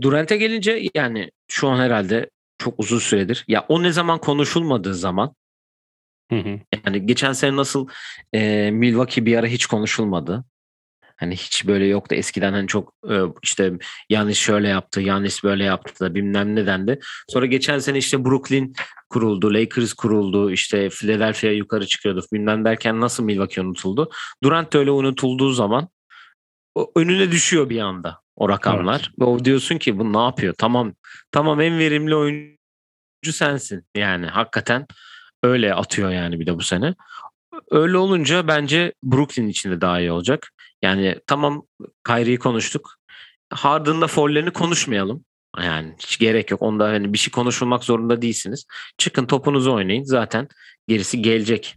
Durant'e 0.00 0.36
gelince 0.36 0.88
yani 0.94 1.30
şu 1.48 1.68
an 1.68 1.80
herhalde 1.80 2.30
çok 2.58 2.80
uzun 2.80 2.98
süredir. 2.98 3.44
Ya 3.48 3.66
o 3.68 3.82
ne 3.82 3.92
zaman 3.92 4.18
konuşulmadığı 4.18 4.94
zaman 4.94 5.34
Hı 6.32 6.38
hı. 6.38 6.60
Yani 6.86 7.06
geçen 7.06 7.32
sene 7.32 7.56
nasıl 7.56 7.88
e, 8.32 8.70
Milwaukee 8.70 9.26
bir 9.26 9.36
ara 9.36 9.46
hiç 9.46 9.66
konuşulmadı. 9.66 10.44
Hani 11.18 11.36
hiç 11.36 11.66
böyle 11.66 11.86
yoktu. 11.86 12.14
Eskiden 12.14 12.52
hani 12.52 12.66
çok 12.66 12.92
e, 13.10 13.16
işte 13.42 13.72
yanlış 14.10 14.38
şöyle 14.38 14.68
yaptı, 14.68 15.00
yanlış 15.00 15.44
böyle 15.44 15.64
yaptı 15.64 16.04
da 16.04 16.14
bilmem 16.14 16.56
ne 16.56 16.66
dendi. 16.66 17.00
Sonra 17.28 17.46
geçen 17.46 17.78
sene 17.78 17.98
işte 17.98 18.24
Brooklyn 18.24 18.74
kuruldu, 19.10 19.54
Lakers 19.54 19.92
kuruldu, 19.92 20.50
işte 20.50 20.88
Philadelphia 20.88 21.48
yukarı 21.48 21.86
çıkıyordu 21.86 22.24
bilmem 22.32 22.64
derken 22.64 23.00
nasıl 23.00 23.24
Milwaukee 23.24 23.60
unutuldu. 23.60 24.10
Durant 24.42 24.74
öyle 24.74 24.90
unutulduğu 24.90 25.50
zaman 25.50 25.88
önüne 26.96 27.32
düşüyor 27.32 27.70
bir 27.70 27.80
anda 27.80 28.20
o 28.36 28.48
rakamlar. 28.48 29.00
Evet. 29.00 29.20
Ve 29.20 29.24
o 29.24 29.44
diyorsun 29.44 29.78
ki 29.78 29.98
bu 29.98 30.12
ne 30.12 30.18
yapıyor? 30.18 30.54
Tamam 30.58 30.94
tamam 31.32 31.60
en 31.60 31.78
verimli 31.78 32.14
oyuncu 32.14 33.32
sensin. 33.32 33.84
Yani 33.96 34.26
hakikaten 34.26 34.86
öyle 35.42 35.74
atıyor 35.74 36.10
yani 36.10 36.40
bir 36.40 36.46
de 36.46 36.56
bu 36.56 36.62
sene. 36.62 36.94
Öyle 37.70 37.96
olunca 37.96 38.48
bence 38.48 38.92
Brooklyn 39.02 39.48
için 39.48 39.70
de 39.70 39.80
daha 39.80 40.00
iyi 40.00 40.12
olacak. 40.12 40.52
Yani 40.82 41.20
tamam 41.26 41.66
Kyrie'yi 42.06 42.38
konuştuk. 42.38 42.94
Harden'da 43.50 44.06
follerini 44.06 44.50
konuşmayalım. 44.50 45.24
Yani 45.58 45.94
hiç 45.98 46.18
gerek 46.18 46.50
yok. 46.50 46.62
Onda 46.62 46.84
hani 46.88 47.12
bir 47.12 47.18
şey 47.18 47.30
konuşulmak 47.30 47.84
zorunda 47.84 48.22
değilsiniz. 48.22 48.66
Çıkın 48.98 49.26
topunuzu 49.26 49.72
oynayın. 49.72 50.04
Zaten 50.04 50.48
gerisi 50.88 51.22
gelecek 51.22 51.76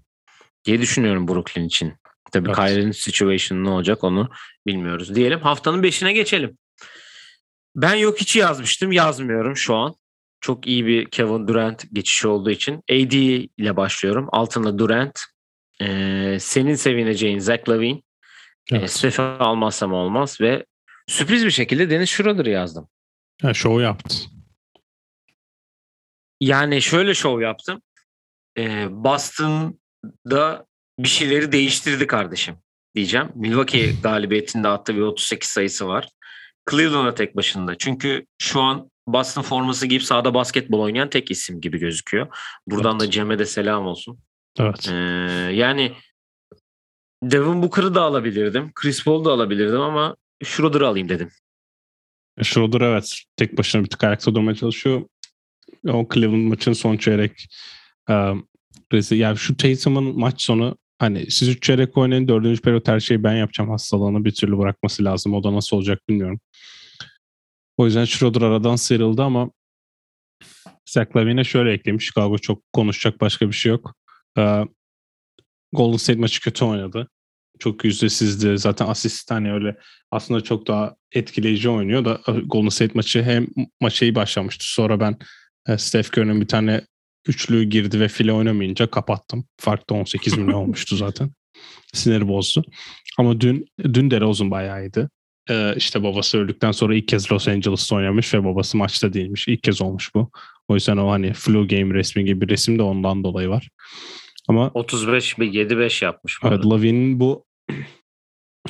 diye 0.66 0.82
düşünüyorum 0.82 1.28
Brooklyn 1.28 1.64
için. 1.64 1.94
Tabii 2.32 2.50
evet. 2.50 2.58
Kyrie'nin 2.58 2.92
situation 2.92 3.64
ne 3.64 3.70
olacak 3.70 4.04
onu 4.04 4.30
bilmiyoruz. 4.68 5.16
Diyelim 5.16 5.40
haftanın 5.40 5.84
beşine 5.84 6.14
geçelim. 6.14 6.58
Ben 7.76 7.96
yok 7.96 8.20
hiç 8.20 8.36
yazmıştım. 8.36 8.92
Yazmıyorum 8.92 9.58
şu 9.58 9.76
an. 9.76 9.96
Çok 10.42 10.68
iyi 10.68 10.86
bir 10.86 11.06
Kevin 11.06 11.48
Durant 11.48 11.86
geçişi 11.94 12.28
olduğu 12.28 12.52
için. 12.52 12.76
AD 12.76 13.14
ile 13.58 13.78
başlıyorum. 13.78 14.28
Altında 14.32 14.80
Durant. 14.80 15.20
Ee, 15.82 16.38
senin 16.40 16.76
sevineceğin 16.76 17.40
Zach 17.40 17.70
Lavine. 17.70 18.02
Evet. 18.72 18.84
E, 18.84 18.88
Steph'i 18.88 19.22
almazsam 19.22 19.94
olmaz 19.94 20.42
ve 20.42 20.66
sürpriz 21.08 21.46
bir 21.46 21.52
şekilde 21.52 21.90
Deniz 21.90 22.10
Schroeder'ı 22.10 22.50
yazdım. 22.50 22.88
Ha, 23.42 23.54
show 23.54 23.84
yaptı. 23.84 24.16
Yani 26.42 26.82
şöyle 26.82 27.14
show 27.14 27.44
yaptım. 27.44 27.82
Ee, 28.58 28.88
Boston'da 28.90 30.66
bir 31.00 31.08
şeyleri 31.08 31.52
değiştirdi 31.52 32.08
kardeşim 32.08 32.56
diyeceğim. 32.96 33.28
Milwaukee 33.36 33.94
galibiyetinde 34.04 34.68
attığı 34.68 34.96
bir 34.96 35.02
38 35.02 35.50
sayısı 35.50 35.88
var. 35.88 36.10
Cleveland'a 36.72 37.16
tek 37.16 37.36
başında. 37.36 37.78
Çünkü 37.78 38.26
şu 38.38 38.62
an 38.62 38.92
Boston 39.08 39.42
forması 39.42 39.88
giyip 39.88 40.04
sahada 40.04 40.34
basketbol 40.34 40.80
oynayan 40.80 41.10
tek 41.10 41.32
isim 41.32 41.62
gibi 41.62 41.80
gözüküyor. 41.80 42.28
Buradan 42.68 42.92
evet. 42.92 43.02
da 43.02 43.12
Cem'e 43.12 43.40
de 43.40 43.46
selam 43.46 43.86
olsun. 43.86 44.20
Evet. 44.60 44.90
Ee, 44.92 44.96
yani 45.54 45.94
Devin 47.24 47.62
Booker'ı 47.62 47.96
da 47.96 48.02
alabilirdim. 48.02 48.72
Chris 48.76 49.04
Paul'u 49.04 49.26
da 49.26 49.32
alabilirdim 49.32 49.82
ama 49.82 50.16
Schroeder'ı 50.44 50.88
alayım 50.88 51.10
dedim. 51.10 51.30
Schroeder 52.44 52.82
evet. 52.82 53.22
Tek 53.38 53.58
başına 53.58 53.84
bir 53.84 53.90
tık 53.90 54.04
ayakta 54.04 54.36
durmaya 54.36 54.56
çalışıyor. 54.56 55.02
O 55.88 56.08
Cleveland 56.14 56.48
maçın 56.48 56.74
son 56.74 56.98
çeyrek 56.98 57.48
um, 58.10 58.48
yani 59.12 59.38
şu 59.38 59.58
Tatum'un 59.58 60.20
maç 60.20 60.42
sonu 60.42 60.78
hani 61.00 61.32
siz 61.32 61.50
üç 61.50 61.64
çeyrek 61.64 61.98
oynayın 61.98 62.28
dördüncü 62.28 62.62
periyot 62.62 62.88
her 62.88 63.00
şeyi 63.00 63.24
ben 63.24 63.34
yapacağım 63.34 63.70
hastalığını 63.70 64.26
bir 64.26 64.32
türlü 64.32 64.58
bırakması 64.58 65.04
lazım. 65.04 65.34
O 65.34 65.44
da 65.44 65.54
nasıl 65.54 65.78
olacak 65.78 66.00
bilmiyorum. 66.10 66.40
O 67.78 67.86
yüzden 67.86 68.06
Schroeder 68.06 68.42
aradan 68.42 68.76
sıyrıldı 68.76 69.24
ama 69.24 69.52
Zach 70.90 71.08
şöyle 71.46 71.72
eklemiş. 71.72 72.06
Chicago 72.06 72.38
çok 72.38 72.74
konuşacak 72.74 73.22
başka 73.22 73.48
bir 73.48 73.54
şey 73.54 73.70
yok. 73.70 73.96
Ee, 74.38 74.66
Golden 75.74 75.98
State 75.98 76.20
maçı 76.20 76.42
kötü 76.42 76.66
oynadı. 76.66 77.08
Çok 77.60 77.86
yüzdesizdi. 77.86 78.58
Zaten 78.58 78.88
asist 78.88 79.32
hani 79.32 79.54
öyle 79.54 79.78
aslında 80.12 80.42
çok 80.42 80.68
daha 80.68 80.96
etkileyici 81.12 81.70
oynuyor 81.70 82.06
da 82.06 82.22
e, 82.28 82.32
Golden 82.32 82.70
State 82.70 82.92
maçı 82.96 83.24
hem 83.24 83.48
maçı 83.82 84.06
iyi 84.06 84.16
başlamıştı. 84.16 84.66
Sonra 84.74 85.00
ben 85.00 85.18
e, 85.68 85.78
Steph 85.78 86.10
Curry'nin 86.18 86.42
bir 86.42 86.48
tane 86.48 86.82
üçlü 87.28 87.64
girdi 87.64 88.00
ve 88.00 88.08
file 88.08 88.34
oynamayınca 88.34 88.88
kapattım. 88.88 89.46
Fark 89.58 89.90
da 89.90 89.94
18 89.94 90.38
milyon 90.38 90.54
olmuştu 90.62 90.96
zaten. 90.96 91.32
Siniri 91.94 92.28
bozdu. 92.28 92.64
Ama 93.18 93.42
dün 93.42 93.66
dün 93.84 94.12
DeRozan 94.12 94.52
bayağı 94.52 94.84
iyiydi. 94.84 95.10
Ee, 95.50 95.74
işte 95.78 96.04
babası 96.04 96.38
öldükten 96.38 96.72
sonra 96.72 96.96
ilk 96.96 97.08
kez 97.08 97.32
Los 97.32 97.48
Angeles'ta 97.48 97.96
oynamış 97.96 98.34
ve 98.34 98.44
babası 98.44 98.78
maçta 98.78 99.14
değilmiş. 99.14 99.48
İlk 99.48 99.64
kez 99.64 99.82
olmuş 99.82 100.16
bu. 100.16 100.32
O 100.68 100.76
yüzden 100.76 100.98
o 100.98 101.12
hani 101.12 101.34
flu 101.34 101.68
game 101.68 101.94
resmi 101.94 102.26
gibi 102.26 102.42
bir 102.42 102.50
resim 102.50 102.80
de 102.80 102.84
ondan 102.84 103.24
dolayı 103.24 103.50
var. 103.50 103.70
Ama 104.50 104.72
35 104.74 105.40
bir 105.40 105.54
7-5 105.54 106.06
yapmış. 106.06 106.40
Evet 106.44 106.66
Lavin'in 106.66 107.20
bu 107.20 107.46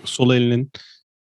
sol 0.03 0.33
elinin 0.33 0.71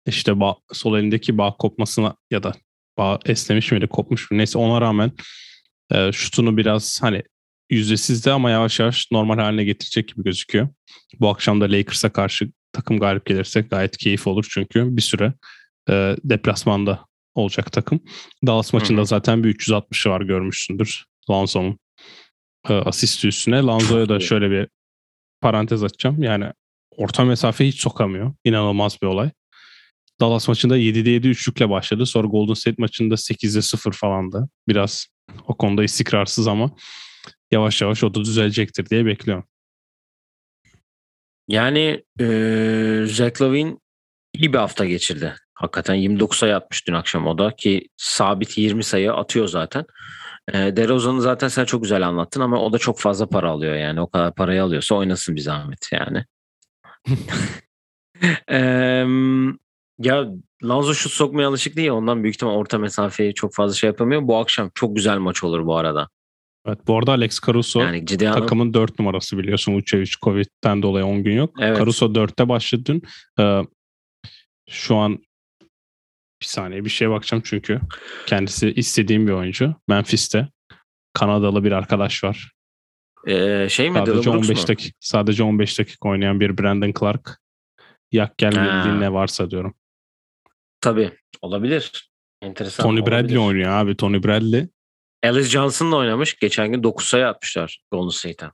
işte 0.06 0.40
bağ, 0.40 0.56
sol 0.72 0.98
elindeki 0.98 1.38
bağ 1.38 1.56
kopmasına 1.56 2.16
ya 2.30 2.42
da 2.42 2.52
bağ 2.98 3.18
esnemiş 3.26 3.72
miydi 3.72 3.86
kopmuş 3.86 4.30
mu 4.30 4.38
neyse 4.38 4.58
ona 4.58 4.80
rağmen 4.80 5.12
e, 5.92 6.12
şutunu 6.12 6.56
biraz 6.56 7.02
hani 7.02 7.22
yüzdesizdi 7.70 8.30
ama 8.30 8.50
yavaş 8.50 8.80
yavaş 8.80 9.08
normal 9.12 9.38
haline 9.38 9.64
getirecek 9.64 10.08
gibi 10.08 10.22
gözüküyor. 10.22 10.68
Bu 11.20 11.28
akşam 11.28 11.60
da 11.60 11.64
Lakers'a 11.64 12.12
karşı 12.12 12.52
takım 12.72 12.98
galip 12.98 13.26
gelirse 13.26 13.60
gayet 13.60 13.96
keyif 13.96 14.26
olur 14.26 14.46
çünkü 14.50 14.96
bir 14.96 15.02
süre 15.02 15.34
e, 15.90 16.16
deplasmanda 16.24 17.06
olacak 17.34 17.72
takım. 17.72 18.00
Dallas 18.46 18.72
maçında 18.72 19.04
zaten 19.04 19.44
bir 19.44 19.54
360'ı 19.54 20.12
var 20.12 20.20
görmüşsündür. 20.20 21.04
Lonzo'nun 21.30 21.78
e, 22.68 22.74
asist 22.74 23.24
üstüne. 23.24 23.62
Lanzo'ya 23.62 24.08
da 24.08 24.20
şöyle 24.20 24.50
bir 24.50 24.68
parantez 25.40 25.84
açacağım. 25.84 26.22
Yani 26.22 26.52
orta 26.96 27.24
mesafe 27.24 27.66
hiç 27.66 27.80
sokamıyor. 27.80 28.34
İnanılmaz 28.44 29.02
bir 29.02 29.06
olay. 29.06 29.30
Dallas 30.20 30.48
maçında 30.48 30.78
7'de 30.78 31.10
7 31.10 31.28
üçlükle 31.28 31.70
başladı. 31.70 32.06
Sonra 32.06 32.28
Golden 32.28 32.54
State 32.54 32.76
maçında 32.78 33.14
8'de 33.14 33.62
0 33.62 33.92
falandı. 33.92 34.48
Biraz 34.68 35.06
o 35.46 35.56
konuda 35.56 35.84
istikrarsız 35.84 36.48
ama 36.48 36.70
yavaş 37.50 37.82
yavaş 37.82 38.04
o 38.04 38.14
da 38.14 38.20
düzelecektir 38.20 38.86
diye 38.86 39.06
bekliyorum. 39.06 39.44
Yani 41.48 42.04
e, 42.20 42.24
Zach 43.06 43.42
Lavine 43.42 43.76
iyi 44.34 44.52
bir 44.52 44.58
hafta 44.58 44.84
geçirdi. 44.84 45.34
Hakikaten 45.54 45.94
29 45.94 46.38
sayı 46.38 46.56
atmış 46.56 46.86
dün 46.86 46.92
akşam 46.92 47.26
o 47.26 47.38
da 47.38 47.56
ki 47.56 47.88
sabit 47.96 48.58
20 48.58 48.84
sayı 48.84 49.12
atıyor 49.12 49.48
zaten. 49.48 49.84
E, 50.48 50.76
DeRozan'ı 50.76 51.20
zaten 51.20 51.48
sen 51.48 51.64
çok 51.64 51.82
güzel 51.82 52.08
anlattın 52.08 52.40
ama 52.40 52.60
o 52.60 52.72
da 52.72 52.78
çok 52.78 53.00
fazla 53.00 53.28
para 53.28 53.50
alıyor 53.50 53.74
yani. 53.74 54.00
O 54.00 54.10
kadar 54.10 54.34
parayı 54.34 54.62
alıyorsa 54.64 54.94
oynasın 54.94 55.36
bir 55.36 55.40
zahmet 55.40 55.88
yani. 55.92 56.24
e, 58.50 58.58
ya 59.98 60.26
Lonzo 60.64 60.94
şut 60.94 61.12
sokmaya 61.12 61.48
alışık 61.48 61.76
değil. 61.76 61.90
Ondan 61.90 62.22
büyük 62.22 62.34
ihtimal 62.36 62.54
orta 62.54 62.78
mesafeyi 62.78 63.34
çok 63.34 63.54
fazla 63.54 63.74
şey 63.74 63.88
yapamıyor. 63.88 64.28
Bu 64.28 64.36
akşam 64.36 64.70
çok 64.74 64.96
güzel 64.96 65.18
maç 65.18 65.44
olur 65.44 65.66
bu 65.66 65.76
arada. 65.76 66.08
Evet 66.66 66.78
bu 66.86 66.98
arada 66.98 67.12
Alex 67.12 67.40
Caruso 67.46 67.80
yani 67.80 68.06
ciddi 68.06 68.24
takımın 68.24 68.64
anlam- 68.64 68.74
4 68.74 68.98
numarası 68.98 69.38
biliyorsun. 69.38 69.74
Uçevic 69.74 70.10
Covid'den 70.22 70.82
dolayı 70.82 71.06
10 71.06 71.22
gün 71.22 71.36
yok. 71.36 71.54
Evet. 71.60 71.78
Caruso 71.78 72.06
4'te 72.06 72.48
başladı 72.48 72.82
dün. 72.86 73.02
Ee, 73.40 73.62
şu 74.70 74.96
an 74.96 75.18
bir 76.40 76.46
saniye 76.46 76.84
bir 76.84 76.90
şeye 76.90 77.10
bakacağım 77.10 77.42
çünkü 77.46 77.80
kendisi 78.26 78.72
istediğim 78.72 79.26
bir 79.26 79.32
oyuncu. 79.32 79.74
Memphis'te 79.88 80.48
Kanadalı 81.12 81.64
bir 81.64 81.72
arkadaş 81.72 82.24
var. 82.24 82.52
Ee, 83.26 83.66
şey 83.70 83.90
mi? 83.90 83.98
Sadece 83.98 84.30
15 84.30 84.68
dakika 84.68 84.96
sadece 85.00 85.42
15 85.42 85.78
dakika 85.78 86.08
oynayan 86.08 86.40
bir 86.40 86.58
Brandon 86.58 86.92
Clark. 87.00 87.40
Yak 88.12 88.38
gelmediği 88.38 89.00
ne 89.00 89.12
varsa 89.12 89.50
diyorum. 89.50 89.74
Tabii 90.80 91.12
olabilir. 91.42 92.10
Enteresan. 92.42 92.84
Tony 92.84 93.00
Bradley 93.00 93.18
olabilir. 93.18 93.36
oynuyor 93.36 93.70
abi. 93.70 93.96
Tony 93.96 94.22
Bradley. 94.22 94.68
Alice 95.22 95.48
Johnson'la 95.48 95.96
oynamış. 95.96 96.38
Geçen 96.38 96.72
gün 96.72 96.82
9 96.82 97.06
sayı 97.06 97.26
atmışlar 97.26 97.82
Golden 97.92 98.08
State'e. 98.08 98.50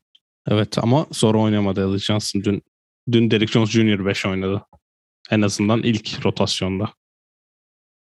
Evet 0.49 0.79
ama 0.79 1.07
sonra 1.13 1.39
oynamadı 1.39 1.87
Alice 1.87 2.05
Johnson. 2.05 2.45
Dün 2.45 2.63
dün 3.13 3.31
Derrick 3.31 3.53
Jones 3.53 3.71
Jr. 3.71 4.07
5 4.07 4.27
oynadı. 4.27 4.63
En 5.31 5.43
azından 5.43 5.83
ilk 5.83 6.25
rotasyonda. 6.25 6.93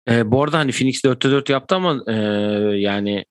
E, 0.09 0.31
bu 0.31 0.43
arada 0.43 0.59
hani 0.59 0.73
Phoenix 0.73 1.05
4'te 1.05 1.31
4 1.31 1.51
yaptı 1.51 1.75
ama 1.75 2.03
e, 2.07 2.15
yani 2.79 3.25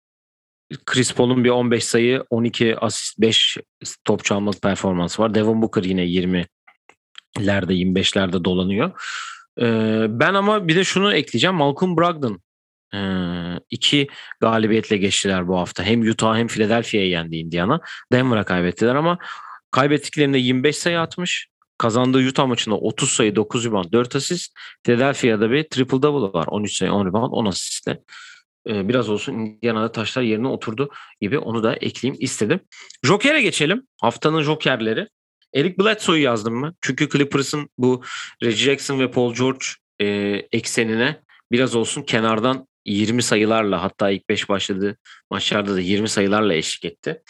Chris 0.85 1.13
Paul'un 1.13 1.43
bir 1.43 1.49
15 1.49 1.83
sayı, 1.83 2.23
12 2.29 2.77
asist, 2.77 3.19
5 3.19 3.57
top 4.05 4.25
çalmalık 4.25 4.61
performansı 4.61 5.21
var. 5.21 5.33
Devin 5.33 5.61
Booker 5.61 5.83
yine 5.83 6.05
20'lerde, 6.05 7.73
25'lerde 7.73 8.43
dolanıyor. 8.43 8.91
E, 9.61 9.65
ben 10.09 10.33
ama 10.33 10.67
bir 10.67 10.75
de 10.75 10.83
şunu 10.83 11.13
ekleyeceğim. 11.13 11.55
Malcolm 11.55 11.97
Brogdon 11.97 12.41
e, 12.93 12.99
iki 13.69 14.07
galibiyetle 14.39 14.97
geçtiler 14.97 15.47
bu 15.47 15.57
hafta. 15.57 15.83
Hem 15.83 16.01
Utah 16.01 16.37
hem 16.37 16.47
Philadelphia'ya 16.47 17.07
yendi 17.07 17.37
Indiana. 17.37 17.81
Denver'a 18.11 18.43
kaybettiler 18.43 18.95
ama 18.95 19.17
kaybettiklerinde 19.71 20.37
25 20.37 20.77
sayı 20.77 20.99
atmış. 20.99 21.47
Kazandığı 21.79 22.27
Utah 22.27 22.47
maçında 22.47 22.75
30 22.75 23.09
sayı, 23.09 23.35
9 23.35 23.65
rebound, 23.65 23.91
4 23.91 24.15
asist. 24.15 24.53
Philadelphia'da 24.83 25.51
bir 25.51 25.63
triple 25.63 26.01
double 26.01 26.39
var. 26.39 26.47
13 26.47 26.77
sayı, 26.77 26.91
10 26.91 27.05
rebound, 27.05 27.31
10 27.31 27.45
asistle. 27.45 28.01
Ee, 28.67 28.89
biraz 28.89 29.09
olsun 29.09 29.33
Indiana'da 29.33 29.91
taşlar 29.91 30.21
yerine 30.21 30.47
oturdu 30.47 30.89
gibi 31.21 31.37
onu 31.37 31.63
da 31.63 31.75
ekleyeyim 31.75 32.23
istedim. 32.23 32.59
Joker'e 33.03 33.41
geçelim. 33.41 33.87
Haftanın 34.01 34.41
Joker'leri. 34.41 35.07
Eric 35.53 35.77
Bledsoe'yu 35.79 36.23
yazdım 36.23 36.53
mı? 36.53 36.73
Çünkü 36.81 37.09
Clippers'ın 37.09 37.69
bu 37.77 38.03
Reggie 38.43 38.65
Jackson 38.65 38.99
ve 38.99 39.11
Paul 39.11 39.33
George 39.33 39.65
e, 40.01 40.07
eksenine 40.51 41.19
biraz 41.51 41.75
olsun 41.75 42.01
kenardan 42.01 42.67
20 42.85 43.23
sayılarla 43.23 43.83
hatta 43.83 44.09
ilk 44.09 44.29
5 44.29 44.49
başladığı 44.49 44.97
maçlarda 45.31 45.75
da 45.75 45.79
20 45.79 46.09
sayılarla 46.09 46.53
eşlik 46.53 46.85
etti. 46.85 47.21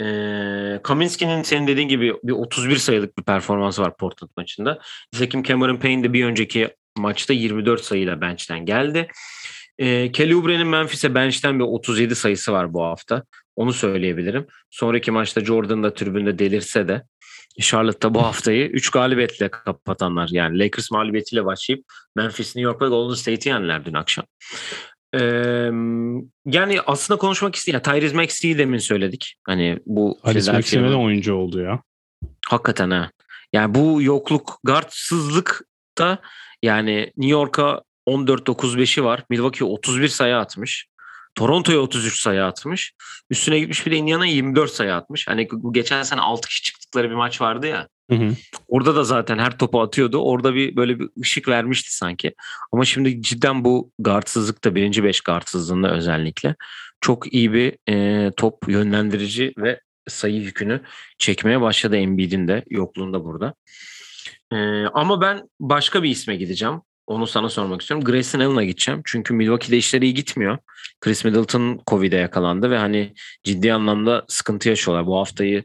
E, 0.00 0.80
Kaminski'nin 0.82 1.42
senin 1.42 1.66
dediğin 1.66 1.88
gibi 1.88 2.14
bir 2.22 2.32
31 2.32 2.76
sayılık 2.76 3.18
bir 3.18 3.22
performansı 3.22 3.82
var 3.82 3.96
Portland 3.96 4.30
maçında. 4.36 4.78
Nitekim 5.14 5.42
Cameron 5.42 5.76
Payne 5.76 6.04
de 6.04 6.12
bir 6.12 6.24
önceki 6.24 6.68
maçta 6.98 7.32
24 7.32 7.84
sayıyla 7.84 8.20
bench'ten 8.20 8.66
geldi. 8.66 9.08
E, 9.78 10.12
Kelly 10.12 10.36
Oubre'nin 10.36 10.66
Memphis'e 10.66 11.14
bench'ten 11.14 11.58
bir 11.58 11.64
37 11.64 12.14
sayısı 12.14 12.52
var 12.52 12.74
bu 12.74 12.82
hafta. 12.82 13.22
Onu 13.56 13.72
söyleyebilirim. 13.72 14.46
Sonraki 14.70 15.10
maçta 15.10 15.44
Jordan 15.44 15.82
da 15.82 15.94
tribünde 15.94 16.38
delirse 16.38 16.88
de 16.88 17.02
Charlotte'da 17.60 18.14
bu 18.14 18.22
haftayı 18.22 18.66
3 18.66 18.90
galibiyetle 18.90 19.48
kapatanlar. 19.48 20.28
Yani 20.32 20.58
Lakers 20.58 20.90
mağlubiyetiyle 20.90 21.44
başlayıp 21.44 21.84
Memphis, 22.16 22.56
New 22.56 22.60
York 22.60 22.82
ve 22.82 22.88
Golden 22.88 23.14
State'i 23.14 23.52
yendiler 23.52 23.84
dün 23.84 23.94
akşam. 23.94 24.24
Ee, 25.14 25.20
yani 26.46 26.80
aslında 26.86 27.18
konuşmak 27.18 27.54
isteyen 27.54 27.82
Tyrese 27.82 28.16
Maxey'i 28.16 28.58
demin 28.58 28.78
söyledik. 28.78 29.36
Hani 29.44 29.78
bu 29.86 30.18
Tyrese 30.24 30.52
Maxey 30.52 30.82
de 30.82 30.94
oyuncu 30.94 31.34
oldu 31.34 31.60
ya. 31.60 31.82
Hakikaten 32.48 32.90
ha. 32.90 33.10
Yani 33.52 33.74
bu 33.74 34.02
yokluk, 34.02 34.58
guardsızlık 34.64 35.62
da 35.98 36.18
yani 36.62 37.12
New 37.16 37.32
York'a 37.32 37.82
14-9-5'i 38.08 39.04
var. 39.04 39.24
Milwaukee 39.30 39.64
31 39.64 40.08
sayı 40.08 40.36
atmış. 40.36 40.86
Toronto'ya 41.34 41.78
33 41.78 42.20
sayı 42.20 42.44
atmış. 42.44 42.92
Üstüne 43.30 43.58
gitmiş 43.58 43.86
bir 43.86 43.90
de 43.90 43.96
Indiana 43.96 44.26
24 44.26 44.70
sayı 44.70 44.94
atmış. 44.94 45.28
Hani 45.28 45.48
geçen 45.72 46.02
sene 46.02 46.20
6 46.20 46.48
kişi 46.48 46.62
çıktıkları 46.62 47.10
bir 47.10 47.14
maç 47.14 47.40
vardı 47.40 47.66
ya. 47.66 47.88
Hı 48.10 48.16
hı. 48.16 48.34
Orada 48.68 48.96
da 48.96 49.04
zaten 49.04 49.38
her 49.38 49.58
topu 49.58 49.80
atıyordu. 49.80 50.18
Orada 50.18 50.54
bir 50.54 50.76
böyle 50.76 51.00
bir 51.00 51.08
ışık 51.20 51.48
vermişti 51.48 51.96
sanki. 51.96 52.34
Ama 52.72 52.84
şimdi 52.84 53.22
cidden 53.22 53.64
bu 53.64 53.90
guardsızlıkta 53.98 54.74
birinci 54.74 55.04
beş 55.04 55.20
guardsızlığında 55.20 55.94
özellikle 55.94 56.56
çok 57.00 57.34
iyi 57.34 57.52
bir 57.52 57.92
e, 57.92 58.30
top 58.36 58.68
yönlendirici 58.68 59.52
ve 59.58 59.80
sayı 60.08 60.34
yükünü 60.34 60.80
çekmeye 61.18 61.60
başladı 61.60 61.96
Embiid'in 61.96 62.48
de 62.48 62.64
yokluğunda 62.70 63.24
burada. 63.24 63.54
E, 64.52 64.56
ama 64.94 65.20
ben 65.20 65.48
başka 65.60 66.02
bir 66.02 66.10
isme 66.10 66.36
gideceğim. 66.36 66.80
Onu 67.06 67.26
sana 67.26 67.48
sormak 67.48 67.80
istiyorum. 67.80 68.04
Grayson 68.04 68.40
Allen'a 68.40 68.64
gideceğim. 68.64 69.02
Çünkü 69.04 69.34
Milwaukee'de 69.34 69.76
işleri 69.76 70.04
iyi 70.04 70.14
gitmiyor. 70.14 70.58
Chris 71.00 71.24
Middleton 71.24 71.80
Covid'e 71.86 72.16
yakalandı 72.16 72.70
ve 72.70 72.78
hani 72.78 73.14
ciddi 73.44 73.72
anlamda 73.72 74.24
sıkıntı 74.28 74.68
yaşıyorlar. 74.68 75.06
Bu 75.06 75.18
haftayı 75.18 75.64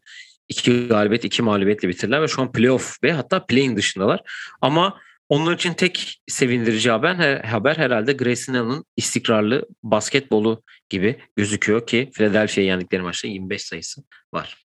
iki 0.50 0.88
galibiyet, 0.88 1.26
iki 1.26 1.42
mağlubiyetle 1.42 1.90
bitirdiler 1.90 2.22
ve 2.22 2.28
şu 2.28 2.42
an 2.42 2.52
playoff 2.52 3.04
ve 3.04 3.14
hatta 3.14 3.46
playing 3.46 3.78
dışındalar. 3.78 4.22
Ama 4.62 5.00
onlar 5.30 5.54
için 5.54 5.74
tek 5.74 6.22
sevindirici 6.28 6.92
haber, 6.92 7.44
haber 7.44 7.78
herhalde 7.78 8.14
Grayson 8.14 8.54
Allen'ın 8.54 8.86
istikrarlı 8.98 9.68
basketbolu 9.84 10.64
gibi 10.90 11.20
gözüküyor 11.36 11.88
ki 11.88 12.12
Philadelphia'ya 12.14 12.70
yendikleri 12.70 13.02
maçta 13.02 13.28
25 13.28 13.62
sayısı 13.62 14.04
var. 14.34 14.66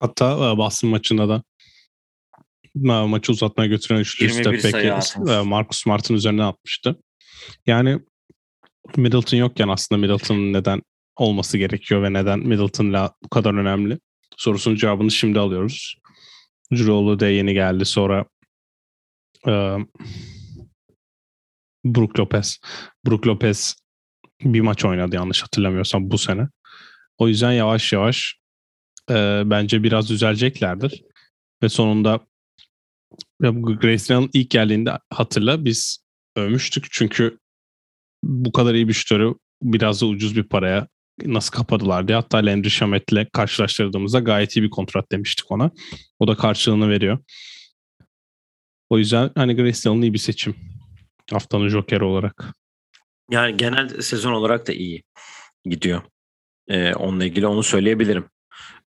Hatta 0.00 0.52
e, 0.52 0.56
Boston 0.56 0.90
maçında 0.90 1.28
da 1.28 1.42
maçı 3.06 3.32
uzatmaya 3.32 3.68
götüren 3.68 4.00
üçlü 4.00 4.30
step 4.30 4.64
back'i 4.64 5.18
Marcus 5.48 5.82
Smart'ın 5.82 6.14
üzerine 6.14 6.44
atmıştı. 6.44 6.96
Yani 7.66 8.00
Middleton 8.96 9.36
yokken 9.36 9.68
aslında 9.68 10.00
Middleton'ın 10.00 10.52
neden 10.52 10.82
olması 11.16 11.58
gerekiyor 11.58 12.02
ve 12.02 12.12
neden 12.12 12.38
Middleton'la 12.38 13.14
bu 13.24 13.28
kadar 13.28 13.54
önemli 13.54 13.98
sorusunun 14.36 14.76
cevabını 14.76 15.10
şimdi 15.10 15.38
alıyoruz. 15.38 15.96
Drew 16.72 17.20
da 17.20 17.28
yeni 17.28 17.54
geldi. 17.54 17.84
Sonra 17.84 18.24
e, 19.46 19.76
Brook 21.84 22.18
Lopez. 22.18 22.58
Brook 23.06 23.26
Lopez 23.26 23.76
bir 24.40 24.60
maç 24.60 24.84
oynadı 24.84 25.16
yanlış 25.16 25.42
hatırlamıyorsam 25.42 26.10
bu 26.10 26.18
sene. 26.18 26.48
O 27.18 27.28
yüzden 27.28 27.52
yavaş 27.52 27.92
yavaş 27.92 28.36
e, 29.10 29.42
bence 29.44 29.82
biraz 29.82 30.10
düzeleceklerdir. 30.10 31.02
Ve 31.62 31.68
sonunda 31.68 32.26
Allen 33.42 34.30
ilk 34.32 34.50
geldiğinde 34.50 34.98
hatırla 35.10 35.64
biz 35.64 36.04
övmüştük. 36.36 36.86
Çünkü 36.90 37.38
bu 38.22 38.52
kadar 38.52 38.74
iyi 38.74 38.88
bir 38.88 38.92
şutörü 38.92 39.34
biraz 39.62 40.00
da 40.00 40.06
ucuz 40.06 40.36
bir 40.36 40.44
paraya 40.44 40.88
nasıl 41.22 41.52
kapadılar 41.52 42.08
diye. 42.08 42.16
Hatta 42.16 42.38
Landry 42.38 42.70
Shamet'le 42.70 43.32
karşılaştırdığımızda 43.32 44.18
gayet 44.18 44.56
iyi 44.56 44.62
bir 44.62 44.70
kontrat 44.70 45.12
demiştik 45.12 45.50
ona. 45.50 45.70
O 46.18 46.28
da 46.28 46.36
karşılığını 46.36 46.90
veriyor. 46.90 47.18
O 48.90 48.98
yüzden 48.98 49.30
hani 49.34 49.52
Allen 49.60 50.02
iyi 50.02 50.12
bir 50.12 50.18
seçim. 50.18 50.56
Haftanın 51.30 51.68
Joker 51.68 52.00
olarak. 52.00 52.54
Yani 53.30 53.56
genel 53.56 54.00
sezon 54.00 54.32
olarak 54.32 54.68
da 54.68 54.72
iyi 54.72 55.02
gidiyor. 55.64 56.02
Ee, 56.68 56.94
onunla 56.94 57.24
ilgili 57.24 57.46
onu 57.46 57.62
söyleyebilirim. 57.62 58.24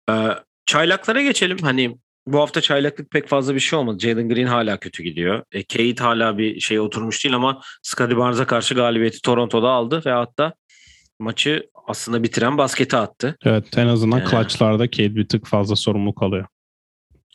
Ee, 0.10 0.30
çaylaklara 0.66 1.22
geçelim. 1.22 1.58
Hani 1.62 1.98
bu 2.28 2.40
hafta 2.40 2.62
çaylaklık 2.62 3.12
pek 3.12 3.28
fazla 3.28 3.56
bir 3.56 3.60
şey 3.60 3.80
olmadı. 3.80 4.00
Jalen 4.00 4.30
Green 4.30 4.48
hala 4.48 4.80
kötü 4.80 5.04
gidiyor. 5.04 5.44
E, 5.52 5.64
Kate 5.64 6.04
hala 6.04 6.38
bir 6.38 6.60
şey 6.60 6.80
oturmuş 6.80 7.24
değil 7.24 7.36
ama 7.36 7.62
Scottie 7.82 8.18
Barnes'a 8.18 8.48
karşı 8.48 8.76
galibiyeti 8.76 9.22
Toronto'da 9.22 9.70
aldı 9.70 10.02
ve 10.06 10.12
hatta 10.12 10.54
maçı 11.20 11.70
aslında 11.88 12.24
bitiren 12.24 12.58
basketi 12.58 12.98
attı. 12.98 13.38
Evet 13.46 13.78
en 13.78 13.88
azından 13.88 14.20
ee, 14.20 14.26
clutchlarda 14.26 14.92
Cade 14.92 15.16
bir 15.16 15.28
tık 15.28 15.48
fazla 15.48 15.76
sorumluluk 15.76 16.24
alıyor. 16.24 16.46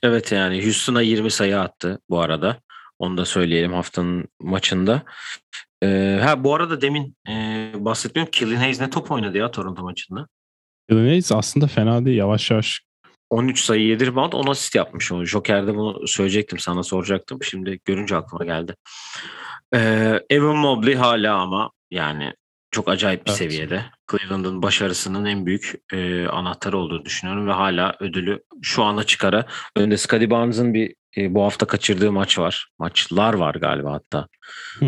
Evet 0.03 0.33
yani 0.33 0.65
Houston'a 0.65 1.03
20 1.03 1.31
sayı 1.31 1.61
attı 1.61 2.01
bu 2.11 2.21
arada. 2.21 2.61
Onu 2.99 3.17
da 3.17 3.25
söyleyelim 3.25 3.73
haftanın 3.73 4.29
maçında. 4.41 5.03
Ee, 5.83 6.21
ha 6.23 6.45
bu 6.45 6.55
arada 6.55 6.81
demin 6.81 7.17
e, 7.29 7.33
bahsetmiyorum. 7.79 8.31
Killian 8.31 8.57
Hayes 8.57 8.81
ne 8.81 8.91
top 8.91 9.11
oynadı 9.11 9.39
ya 9.39 9.51
Toronto 9.51 9.83
maçında. 9.83 10.27
Killian 10.89 11.07
Hayes 11.07 11.33
aslında 11.33 11.67
fena 11.67 12.05
değil. 12.05 12.19
Yavaş 12.19 12.51
yavaş 12.51 12.83
13 13.31 13.61
sayı 13.61 13.87
7 13.87 14.07
rebound 14.07 14.33
10 14.33 14.47
asist 14.47 14.75
yapmış. 14.75 15.13
O 15.13 15.25
Joker'de 15.25 15.75
bunu 15.75 16.09
söyleyecektim 16.09 16.59
sana 16.59 16.83
soracaktım. 16.83 17.43
Şimdi 17.43 17.81
görünce 17.85 18.17
aklıma 18.17 18.45
geldi. 18.45 18.75
Ee, 19.75 20.21
Evan 20.31 20.57
Mobley 20.57 20.95
hala 20.95 21.35
ama 21.35 21.71
yani 21.91 22.33
çok 22.73 22.89
acayip 22.89 23.27
bir 23.27 23.31
evet. 23.31 23.39
seviyede. 23.39 23.85
Cleveland'ın 24.11 24.63
başarısının 24.63 25.25
en 25.25 25.47
büyük 25.47 25.75
e, 25.93 26.27
anahtarı 26.27 26.79
olduğunu 26.79 27.05
düşünüyorum 27.05 27.49
ve 27.49 27.53
hala 27.53 27.97
ödülü 28.01 28.43
şu 28.63 28.83
anda 28.83 29.05
çıkara. 29.05 29.47
Önde 29.77 29.97
Scottie 29.97 30.31
Barnes'ın 30.31 30.75
bir 30.75 30.95
e, 31.17 31.35
bu 31.35 31.45
hafta 31.45 31.67
kaçırdığı 31.67 32.13
maç 32.13 32.39
var. 32.39 32.69
Maçlar 32.79 33.35
var 33.35 33.55
galiba 33.55 33.93
hatta. 33.93 34.29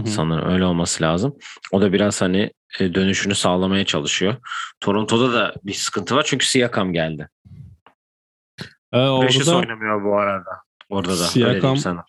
Sanırım 0.06 0.52
öyle 0.52 0.64
olması 0.64 1.02
lazım. 1.02 1.36
O 1.72 1.80
da 1.80 1.92
biraz 1.92 2.22
hani 2.22 2.52
e, 2.80 2.94
dönüşünü 2.94 3.34
sağlamaya 3.34 3.84
çalışıyor. 3.84 4.36
Toronto'da 4.80 5.32
da 5.32 5.54
bir 5.64 5.72
sıkıntı 5.72 6.16
var 6.16 6.22
çünkü 6.26 6.46
Siakam 6.46 6.92
geldi. 6.92 7.28
Ee, 8.92 8.98
orada 8.98 9.56
oynamıyor 9.56 10.04
bu 10.04 10.18
arada. 10.18 10.50
Orada 10.88 11.10
da. 11.10 11.16
Siakam, 11.16 11.76
sana. 11.76 12.04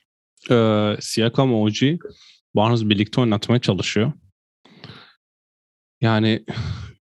E, 0.51 0.97
Siakam 0.99 1.53
OG 1.53 1.75
Barnes 2.55 2.83
birlikte 2.83 3.21
oynatmaya 3.21 3.59
çalışıyor. 3.61 4.11
Yani 6.05 6.45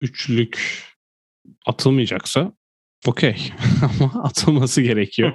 üçlük 0.01 0.83
atılmayacaksa 1.65 2.53
okey 3.07 3.51
ama 4.01 4.23
atılması 4.23 4.81
gerekiyor. 4.81 5.33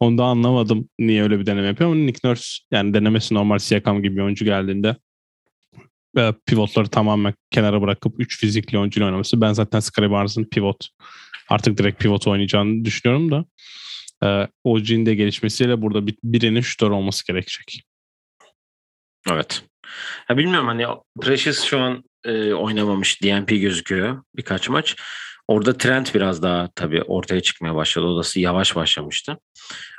Onu 0.00 0.18
da 0.18 0.24
anlamadım 0.24 0.88
niye 0.98 1.22
öyle 1.22 1.38
bir 1.38 1.46
deneme 1.46 1.66
yapıyor 1.66 1.90
ama 1.90 2.00
Nick 2.00 2.28
Nurse 2.28 2.62
yani 2.70 2.94
denemesi 2.94 3.34
normal 3.34 3.58
Siakam 3.58 4.02
gibi 4.02 4.16
bir 4.16 4.22
oyuncu 4.22 4.44
geldiğinde 4.44 4.96
e, 6.18 6.34
pivotları 6.46 6.88
tamamen 6.88 7.34
kenara 7.50 7.82
bırakıp 7.82 8.20
3 8.20 8.40
fizikli 8.40 8.78
oyuncuyla 8.78 9.06
oynaması. 9.06 9.40
Ben 9.40 9.52
zaten 9.52 9.80
Scottie 9.80 10.10
Barnes'ın 10.10 10.44
pivot 10.44 10.88
artık 11.48 11.78
direkt 11.78 12.02
pivot 12.02 12.26
oynayacağını 12.26 12.84
düşünüyorum 12.84 13.30
da 13.30 13.44
e, 14.26 14.48
OG'nin 14.64 15.06
de 15.06 15.14
gelişmesiyle 15.14 15.82
burada 15.82 16.06
bir, 16.06 16.16
birinin 16.24 16.60
şutör 16.60 16.90
olması 16.90 17.26
gerekecek. 17.26 17.82
Evet. 19.30 19.64
Ya 20.30 20.36
bilmiyorum 20.36 20.66
hani 20.66 20.86
Precious 21.20 21.64
şu 21.64 21.78
an 21.78 22.04
e, 22.26 22.54
oynamamış 22.54 23.22
DNP 23.22 23.48
gözüküyor 23.48 24.22
birkaç 24.36 24.68
maç. 24.68 24.96
Orada 25.48 25.78
trend 25.78 26.06
biraz 26.14 26.42
daha 26.42 26.70
tabii 26.74 27.02
ortaya 27.02 27.40
çıkmaya 27.40 27.74
başladı. 27.74 28.06
Odası 28.06 28.40
yavaş 28.40 28.76
başlamıştı. 28.76 29.38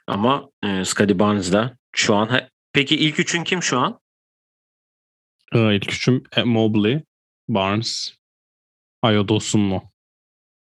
Ama 0.08 0.50
e, 0.64 0.86
Scottie 0.86 1.20
Barnes 1.20 1.52
da 1.52 1.78
şu 1.96 2.16
an 2.16 2.42
peki 2.74 2.96
ilk 2.96 3.20
üçün 3.20 3.44
kim 3.44 3.64
şu 3.64 3.80
an? 3.80 4.00
Ee, 5.54 5.76
ilk 5.76 5.94
üçüm 5.94 6.24
e, 6.36 6.44
Mobley, 6.44 7.04
Barnes, 7.50 8.18
Ayodosunlu. 9.02 9.84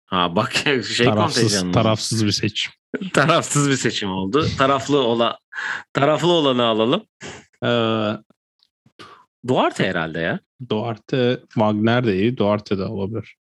Ha 0.06 0.36
bak 0.36 0.54
şey 0.96 1.06
tarafsız, 1.06 1.72
tarafsız 1.72 2.26
bir 2.26 2.32
seçim. 2.32 2.74
tarafsız 3.14 3.70
bir 3.70 3.76
seçim 3.76 4.12
oldu. 4.12 4.48
Taraflı 4.58 4.98
ola 5.00 5.40
taraflı 5.94 6.32
olanı 6.32 6.66
alalım. 6.66 7.06
Ee, 7.64 7.68
Duarte 9.48 9.88
herhalde 9.88 10.20
ya. 10.20 10.40
Duarte, 10.70 11.40
Wagner 11.54 12.06
de 12.06 12.16
iyi. 12.16 12.38
Duarte 12.38 12.78
de 12.78 12.84
olabilir. 12.84 13.36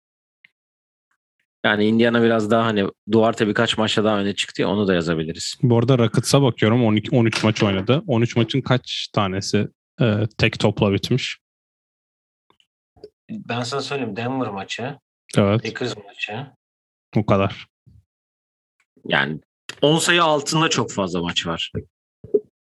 Yani 1.65 1.85
Indiana 1.85 2.23
biraz 2.23 2.51
daha 2.51 2.65
hani 2.65 2.89
Duarte 3.13 3.49
birkaç 3.49 3.79
maçta 3.79 4.05
daha 4.05 4.19
öne 4.19 4.35
çıktı 4.35 4.63
ya 4.63 4.69
onu 4.69 4.89
da 4.89 4.95
yazabiliriz. 4.95 5.55
Bu 5.63 5.79
arada 5.79 5.99
Rockets'a 5.99 6.43
bakıyorum 6.43 6.85
12, 6.85 7.17
13 7.17 7.45
maç 7.45 7.63
oynadı. 7.63 8.03
13 8.07 8.37
maçın 8.37 8.61
kaç 8.61 9.09
tanesi 9.13 9.69
e, 10.01 10.27
tek 10.39 10.59
topla 10.59 10.93
bitmiş? 10.93 11.39
Ben 13.31 13.63
sana 13.63 13.81
söyleyeyim 13.81 14.17
Denver 14.17 14.49
maçı. 14.49 14.99
Evet. 15.37 15.67
Lakers 15.67 15.97
maçı. 15.97 16.47
O 17.17 17.27
kadar. 17.27 17.67
Yani 19.05 19.41
10 19.83 19.99
sayı 19.99 20.23
altında 20.23 20.69
çok 20.69 20.93
fazla 20.93 21.23
maç 21.23 21.47
var. 21.47 21.73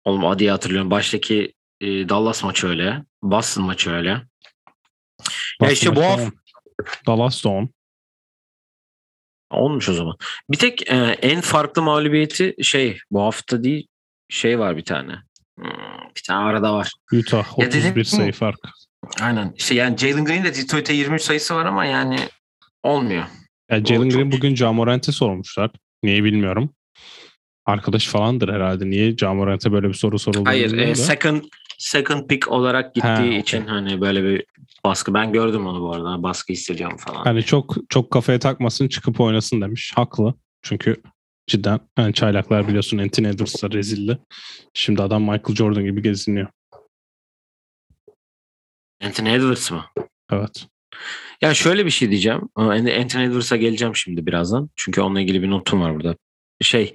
Oğlum 0.05 0.23
hadi 0.23 0.49
hatırlıyorum. 0.49 0.91
Baştaki 0.91 1.53
e, 1.81 2.09
Dallas 2.09 2.43
maçı 2.43 2.67
öyle. 2.67 3.03
Boston 3.23 3.65
maçı 3.65 3.91
öyle. 3.91 4.21
Boston 5.61 5.65
ya 5.65 5.71
işte 5.71 5.95
bu 5.95 6.03
hafta 6.03 6.31
Dallas 7.07 7.43
da 7.43 7.49
10. 7.49 7.69
Olmuş 9.51 9.89
o 9.89 9.93
zaman. 9.93 10.17
Bir 10.51 10.57
tek 10.57 10.91
e, 10.91 10.95
en 11.21 11.41
farklı 11.41 11.81
mağlubiyeti 11.81 12.55
şey 12.61 12.99
bu 13.11 13.21
hafta 13.21 13.63
değil 13.63 13.87
şey 14.29 14.59
var 14.59 14.77
bir 14.77 14.85
tane. 14.85 15.13
Hmm, 15.59 15.69
bir 16.15 16.21
tane 16.27 16.45
arada 16.45 16.73
var. 16.73 16.91
Utah 17.13 17.59
31 17.59 17.83
dedim, 17.83 18.05
sayı 18.05 18.33
fark. 18.33 18.59
Aynen. 19.21 19.53
İşte 19.55 19.75
yani 19.75 19.97
Jalen 19.97 20.25
Green 20.25 20.43
de 20.43 20.55
Detroit'e 20.55 20.93
23 20.93 21.21
sayısı 21.21 21.55
var 21.55 21.65
ama 21.65 21.85
yani 21.85 22.19
olmuyor. 22.83 23.23
Yani 23.71 23.85
Jalen 23.85 24.09
Green 24.09 24.31
bugün 24.31 24.55
Jamorant'e 24.55 25.11
sormuşlar. 25.11 25.71
Niye 26.03 26.23
bilmiyorum. 26.23 26.73
Arkadaş 27.65 28.07
falandır 28.07 28.53
herhalde. 28.53 28.89
Niye 28.89 29.17
Jamorant'e 29.17 29.71
böyle 29.71 29.87
bir 29.87 29.93
soru 29.93 30.19
soruldu? 30.19 30.49
Hayır. 30.49 30.77
E, 30.77 30.95
second 30.95 31.43
second 31.77 32.27
pick 32.27 32.51
olarak 32.51 32.95
gittiği 32.95 33.07
ha, 33.07 33.23
için 33.23 33.61
okay. 33.61 33.73
hani 33.73 34.01
böyle 34.01 34.23
bir 34.23 34.45
baskı. 34.83 35.13
Ben 35.13 35.33
gördüm 35.33 35.67
onu 35.67 35.81
bu 35.81 35.93
arada. 35.93 36.23
Baskı 36.23 36.53
hissediyorum 36.53 36.97
falan. 36.97 37.23
Hani 37.23 37.43
çok 37.43 37.75
çok 37.89 38.11
kafaya 38.11 38.39
takmasın 38.39 38.87
çıkıp 38.87 39.19
oynasın 39.19 39.61
demiş. 39.61 39.91
Haklı. 39.95 40.33
Çünkü 40.61 40.95
cidden 41.47 41.79
yani 41.97 42.13
çaylaklar 42.13 42.67
biliyorsun 42.67 42.97
Anthony 42.97 43.27
Edwards'a 43.27 43.71
rezildi. 43.71 44.19
Şimdi 44.73 45.01
adam 45.01 45.21
Michael 45.21 45.55
Jordan 45.55 45.83
gibi 45.83 46.01
geziniyor. 46.01 46.47
Anthony 49.03 49.35
Edwards 49.35 49.71
mı? 49.71 49.85
Evet. 50.31 50.67
Ya 51.41 51.53
şöyle 51.53 51.85
bir 51.85 51.91
şey 51.91 52.09
diyeceğim. 52.09 52.49
Anthony 52.55 53.25
Edwards'a 53.25 53.55
geleceğim 53.55 53.95
şimdi 53.95 54.25
birazdan. 54.25 54.69
Çünkü 54.75 55.01
onunla 55.01 55.21
ilgili 55.21 55.41
bir 55.41 55.49
notum 55.49 55.81
var 55.81 55.95
burada. 55.95 56.15
Şey, 56.61 56.93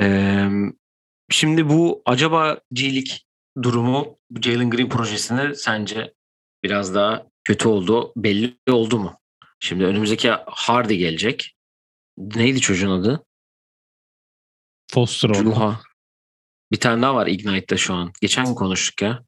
e, 0.00 0.48
şimdi 1.30 1.68
bu 1.68 2.02
acaba 2.06 2.58
G-League 2.72 3.16
durumu 3.62 4.18
Jalen 4.40 4.70
Green 4.70 4.88
projesinde 4.88 5.54
sence 5.54 6.14
biraz 6.62 6.94
daha 6.94 7.26
kötü 7.44 7.68
oldu 7.68 8.12
belli 8.16 8.56
oldu 8.70 8.98
mu? 8.98 9.20
Şimdi 9.60 9.84
önümüzdeki 9.84 10.30
Hardy 10.46 10.94
gelecek. 10.94 11.56
Neydi 12.18 12.60
çocuğun 12.60 12.90
adı? 12.90 13.24
Foster 14.92 15.28
oldu. 15.28 15.78
Bir 16.72 16.80
tane 16.80 17.02
daha 17.02 17.14
var 17.14 17.26
Ignite'da 17.26 17.76
şu 17.76 17.94
an. 17.94 18.12
Geçen 18.20 18.54
konuştuk 18.54 19.02
ya. 19.02 19.24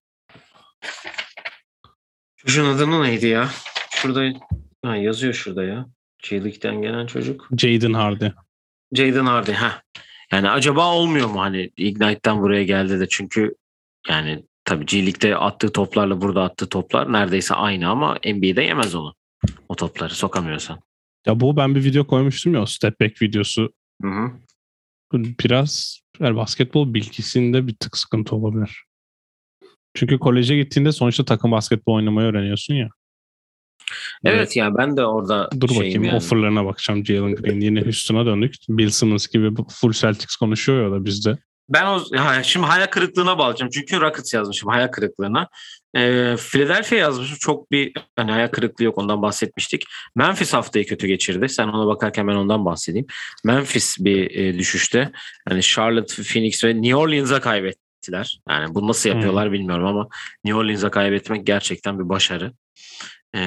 Çocuğun 2.37 2.75
adı 2.75 3.03
neydi 3.03 3.27
ya? 3.27 3.51
Şurada 3.91 4.39
ha, 4.85 4.97
yazıyor 4.97 5.35
şurada 5.35 5.65
ya. 5.65 5.87
J-League'den 6.23 6.83
gelen 6.83 7.07
çocuk. 7.07 7.49
Jaden 7.59 7.93
Hardy. 7.93 8.29
Jaden 8.93 9.27
Hardy 9.27 9.53
ha. 9.53 9.83
Yani 10.33 10.51
acaba 10.51 10.95
olmuyor 10.95 11.29
mu 11.29 11.41
hani 11.41 11.71
Ignite'den 11.77 12.43
buraya 12.43 12.65
geldi 12.65 13.01
de 13.01 13.09
çünkü 13.09 13.55
yani 14.09 14.45
tabii 14.65 14.87
G 14.87 15.07
League'de 15.07 15.37
attığı 15.37 15.73
toplarla 15.73 16.21
burada 16.21 16.43
attığı 16.43 16.69
toplar 16.69 17.12
neredeyse 17.12 17.55
aynı 17.55 17.89
ama 17.89 18.15
NBA'de 18.15 18.62
yemez 18.62 18.95
onu. 18.95 19.15
O 19.69 19.77
topları 19.77 20.15
sokamıyorsan. 20.15 20.81
Ya 21.27 21.41
bu 21.41 21.57
ben 21.57 21.75
bir 21.75 21.85
video 21.85 22.07
koymuştum 22.07 22.55
ya 22.55 22.62
o 22.62 22.67
step 22.67 23.01
back 23.01 23.23
videosu. 23.23 23.73
Hı 24.03 24.09
hı. 24.09 24.31
Biraz 25.12 26.01
yani 26.21 26.37
basketbol 26.37 26.95
bilgisinde 26.95 27.67
bir 27.67 27.75
tık 27.75 27.99
sıkıntı 27.99 28.37
olabilir. 28.37 28.85
Çünkü 29.95 30.19
koleje 30.19 30.57
gittiğinde 30.57 30.93
sonuçta 30.93 31.25
takım 31.25 31.53
basketbol 31.53 31.95
oynamayı 31.95 32.29
öğreniyorsun 32.29 32.75
ya. 32.75 32.89
Evet, 34.25 34.37
evet 34.37 34.57
ya 34.57 34.77
ben 34.77 34.97
de 34.97 35.05
orada 35.05 35.51
Dur 35.61 35.69
bakayım 35.69 36.05
yani. 36.05 36.17
offerlarına 36.17 36.65
bakacağım 36.65 37.07
Jalen 37.07 37.35
Green. 37.35 37.61
Yine 37.61 37.83
Houston'a 37.83 38.27
döndük. 38.27 38.55
Bill 38.69 38.89
Simmons 38.89 39.27
gibi 39.27 39.51
full 39.71 39.93
Celtics 39.93 40.37
konuşuyor 40.37 40.85
ya 40.85 40.93
da 40.93 41.05
bizde. 41.05 41.39
Ben 41.69 41.87
o 41.87 42.01
şimdi 42.43 42.67
hayal 42.67 42.87
kırıklığına 42.87 43.39
bağlayacağım. 43.39 43.71
Çünkü 43.71 44.01
Rockets 44.01 44.35
yazmışım 44.35 44.71
hayal 44.71 44.89
kırıklığına. 44.89 45.49
Ee, 45.97 46.37
Philadelphia 46.39 46.97
yazmışım. 46.97 47.37
Çok 47.41 47.71
bir 47.71 47.93
hani 48.17 48.33
hayal 48.33 48.49
kırıklığı 48.49 48.85
yok. 48.85 48.99
Ondan 48.99 49.23
bahsetmiştik. 49.23 49.85
Memphis 50.17 50.55
haftayı 50.55 50.87
kötü 50.87 51.07
geçirdi. 51.07 51.49
Sen 51.49 51.69
ona 51.69 51.87
bakarken 51.87 52.29
ben 52.29 52.35
ondan 52.35 52.65
bahsedeyim. 52.65 53.07
Memphis 53.45 53.97
bir 54.01 54.31
e, 54.31 54.59
düşüşte. 54.59 55.12
Hani 55.49 55.62
Charlotte, 55.62 56.23
Phoenix 56.23 56.65
ve 56.65 56.83
New 56.83 56.97
Orleans'a 56.97 57.41
kaybettiler. 57.41 58.41
Yani 58.49 58.75
bu 58.75 58.89
nasıl 58.89 59.09
yapıyorlar 59.09 59.47
hmm. 59.47 59.53
bilmiyorum 59.53 59.87
ama 59.87 60.09
New 60.45 60.61
Orleans'a 60.61 60.91
kaybetmek 60.91 61.47
gerçekten 61.47 61.99
bir 61.99 62.09
başarı. 62.09 62.53
Ee, 63.35 63.39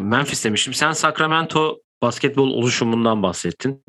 Memphis 0.00 0.44
demiştim. 0.44 0.74
Sen 0.74 0.92
Sacramento 0.92 1.80
basketbol 2.02 2.50
oluşumundan 2.50 3.22
bahsettin. 3.22 3.84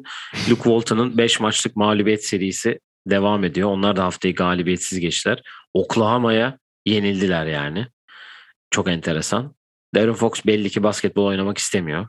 Luke 0.50 0.64
Walton'ın 0.64 1.18
5 1.18 1.40
maçlık 1.40 1.76
mağlubiyet 1.76 2.26
serisi 2.26 2.80
devam 3.08 3.44
ediyor. 3.44 3.70
Onlar 3.70 3.96
da 3.96 4.04
haftayı 4.04 4.36
galibiyetsiz 4.36 5.00
geçtiler. 5.00 5.42
Oklahoma'ya 5.74 6.60
yenildiler 6.86 7.46
yani. 7.46 7.88
Çok 8.72 8.90
enteresan. 8.90 9.56
Darren 9.96 10.14
Fox 10.14 10.46
belli 10.46 10.70
ki 10.70 10.84
basketbol 10.84 11.26
oynamak 11.26 11.58
istemiyor. 11.58 12.08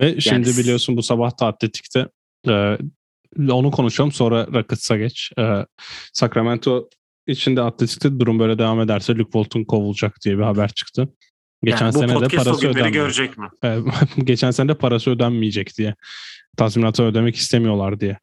Ve 0.00 0.20
şimdi 0.20 0.48
yani... 0.48 0.58
biliyorsun 0.58 0.96
bu 0.96 1.02
sabah 1.02 1.40
da 1.40 1.46
Atletik'te 1.46 2.08
e, 2.48 2.78
onu 3.50 3.70
konuşalım 3.70 4.12
sonra 4.12 4.46
Rockets'a 4.46 4.96
geç. 4.96 5.32
E, 5.38 5.66
Sacramento 6.12 6.88
içinde 7.26 7.62
Atletik'te 7.62 8.20
durum 8.20 8.38
böyle 8.38 8.58
devam 8.58 8.80
ederse 8.80 9.12
Luke 9.12 9.32
Walton 9.32 9.64
kovulacak 9.64 10.16
diye 10.24 10.38
bir 10.38 10.42
haber 10.42 10.68
çıktı. 10.68 11.08
Geçen 11.64 11.84
yani 11.84 11.92
sene 11.92 12.20
de 12.20 12.36
parası 12.36 12.68
ödenmeyecek. 12.68 12.94
görecek 12.94 13.38
mi? 13.38 13.48
geçen 14.24 14.50
sene 14.50 14.68
de 14.68 14.74
parası 14.74 15.10
ödenmeyecek 15.10 15.78
diye. 15.78 15.94
Tazminatı 16.56 17.02
ödemek 17.02 17.36
istemiyorlar 17.36 18.00
diye 18.00 18.18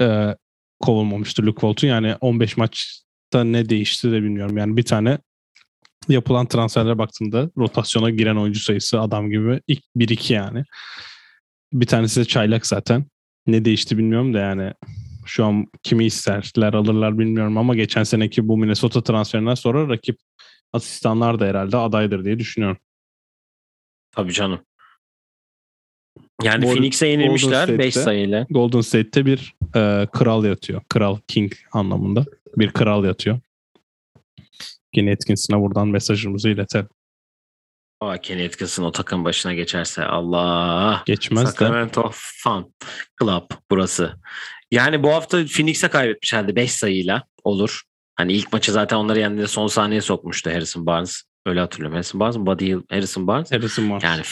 e, 0.00 0.36
kovulmamıştı 0.80 1.42
Luke 1.42 1.60
Walton. 1.60 1.88
Yani 1.88 2.14
15 2.20 2.56
maçta 2.56 3.44
ne 3.44 3.68
değişti 3.68 4.12
de 4.12 4.22
bilmiyorum. 4.22 4.56
Yani 4.56 4.76
bir 4.76 4.82
tane 4.82 5.18
yapılan 6.08 6.46
transferlere 6.46 6.98
baktığında 6.98 7.50
rotasyona 7.56 8.10
giren 8.10 8.36
oyuncu 8.36 8.60
sayısı 8.60 9.00
adam 9.00 9.30
gibi 9.30 9.60
1-2 9.96 10.32
yani. 10.32 10.64
Bir 11.72 11.86
tanesi 11.86 12.20
de 12.20 12.24
çaylak 12.24 12.66
zaten. 12.66 13.04
Ne 13.46 13.64
değişti 13.64 13.98
bilmiyorum 13.98 14.34
da 14.34 14.38
yani 14.38 14.72
şu 15.26 15.44
an 15.44 15.66
kimi 15.82 16.04
isterler 16.04 16.74
alırlar 16.74 17.18
bilmiyorum 17.18 17.58
ama 17.58 17.74
geçen 17.74 18.02
seneki 18.02 18.48
bu 18.48 18.58
Minnesota 18.58 19.02
transferinden 19.02 19.54
sonra 19.54 19.88
rakip 19.88 20.18
asistanlar 20.72 21.40
da 21.40 21.46
herhalde 21.46 21.76
adaydır 21.76 22.24
diye 22.24 22.38
düşünüyorum. 22.38 22.78
Tabii 24.12 24.32
canım. 24.32 24.67
Yani 26.42 26.64
Golden, 26.64 26.76
Phoenix'e 26.76 27.06
yenilmişler 27.06 27.78
5 27.78 27.94
sayıyla. 27.94 28.46
Golden 28.50 28.80
State'te 28.80 29.26
bir 29.26 29.54
e, 29.76 30.06
kral 30.12 30.44
yatıyor. 30.44 30.82
Kral, 30.88 31.18
king 31.28 31.52
anlamında. 31.72 32.24
Bir 32.56 32.70
kral 32.70 33.04
yatıyor. 33.04 33.40
Kenny 34.94 35.12
Atkinson'a 35.12 35.60
buradan 35.60 35.88
mesajımızı 35.88 36.48
iletelim. 36.48 36.88
Aa, 38.00 38.18
Kenny 38.18 38.46
Atkinson 38.46 38.84
o 38.84 38.92
takım 38.92 39.24
başına 39.24 39.54
geçerse 39.54 40.04
Allah. 40.04 41.02
Geçmez 41.06 41.50
Sacramento 41.50 42.04
de. 42.04 42.08
Fan 42.12 42.72
Club 43.20 43.50
burası. 43.70 44.14
Yani 44.70 45.02
bu 45.02 45.12
hafta 45.12 45.44
Phoenix'e 45.44 45.88
kaybetmiş 45.88 46.32
halde 46.32 46.56
5 46.56 46.72
sayıyla 46.72 47.22
olur. 47.44 47.82
Hani 48.16 48.32
ilk 48.32 48.52
maçı 48.52 48.72
zaten 48.72 48.96
onları 48.96 49.18
yendiğinde 49.18 49.46
son 49.46 49.66
saniye 49.66 50.00
sokmuştu 50.00 50.50
Harrison 50.50 50.86
Barnes. 50.86 51.22
Öyle 51.46 51.60
hatırlıyorum. 51.60 51.94
Harrison 51.94 52.20
Barnes 52.20 52.36
mı? 52.36 52.46
Buddy 52.46 52.74
Harrison 52.90 53.26
Barnes. 53.26 53.52
Harrison 53.52 53.90
Barnes. 53.90 54.04
Yani 54.04 54.22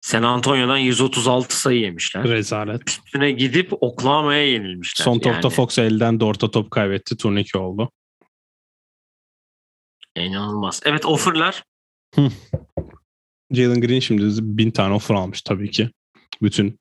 San 0.00 0.22
Antonio'dan 0.22 0.78
136 0.78 1.60
sayı 1.60 1.80
yemişler. 1.80 2.24
Rezalet. 2.24 2.88
Üstüne 2.88 3.30
gidip 3.30 3.72
Oklahoma'ya 3.80 4.46
yenilmişler. 4.46 5.04
Son 5.04 5.18
topta 5.18 5.30
yani. 5.30 5.50
Fox 5.50 5.78
elden 5.78 6.20
Dort'a 6.20 6.50
top 6.50 6.70
kaybetti. 6.70 7.16
Turnike 7.16 7.58
oldu. 7.58 7.90
İnanılmaz. 10.16 10.80
Evet 10.84 11.06
offerlar. 11.06 11.64
Jalen 13.50 13.80
Green 13.80 14.00
şimdi 14.00 14.24
bin 14.58 14.70
tane 14.70 14.94
offer 14.94 15.14
almış 15.14 15.42
tabii 15.42 15.70
ki. 15.70 15.90
Bütün 16.42 16.78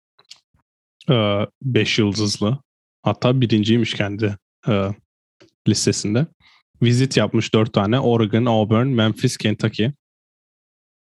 5 1.09 1.99
e, 1.99 2.01
yıldızlı. 2.01 2.59
Hatta 3.03 3.41
birinciymiş 3.41 3.93
kendi 3.93 4.37
e, 4.67 4.89
listesinde. 5.67 6.27
Visit 6.81 7.17
yapmış 7.17 7.53
4 7.53 7.73
tane. 7.73 7.99
Oregon, 7.99 8.45
Auburn, 8.45 8.87
Memphis, 8.87 9.37
Kentucky. 9.37 9.91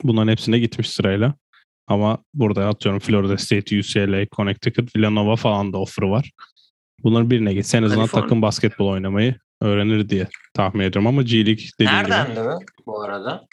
Bunların 0.03 0.33
hepsine 0.33 0.59
gitmiş 0.59 0.91
sırayla. 0.91 1.35
Ama 1.89 2.19
burada 2.35 2.69
atıyorum 2.69 3.01
Florida 3.01 3.39
State, 3.39 3.79
UCLA, 3.79 4.27
Connecticut, 4.37 4.97
Villanova 4.97 5.37
falan 5.37 5.73
da 5.73 5.79
offer 5.79 6.03
var. 6.03 6.31
Bunların 7.03 7.31
birine 7.31 7.55
gitse 7.55 7.79
en 7.79 7.83
azından 7.83 8.01
California. 8.01 8.23
takım 8.23 8.43
basketbol 8.43 8.89
oynamayı 8.89 9.35
öğrenir 9.61 10.09
diye 10.09 10.29
tahmin 10.55 10.85
ediyorum 10.85 11.07
ama 11.07 11.23
G 11.23 11.47
League 11.47 11.65
dediğim 11.81 11.93
Nereden 11.93 12.31
gibi. 12.31 12.41
mi 12.41 12.57
bu 12.87 13.03
arada? 13.03 13.47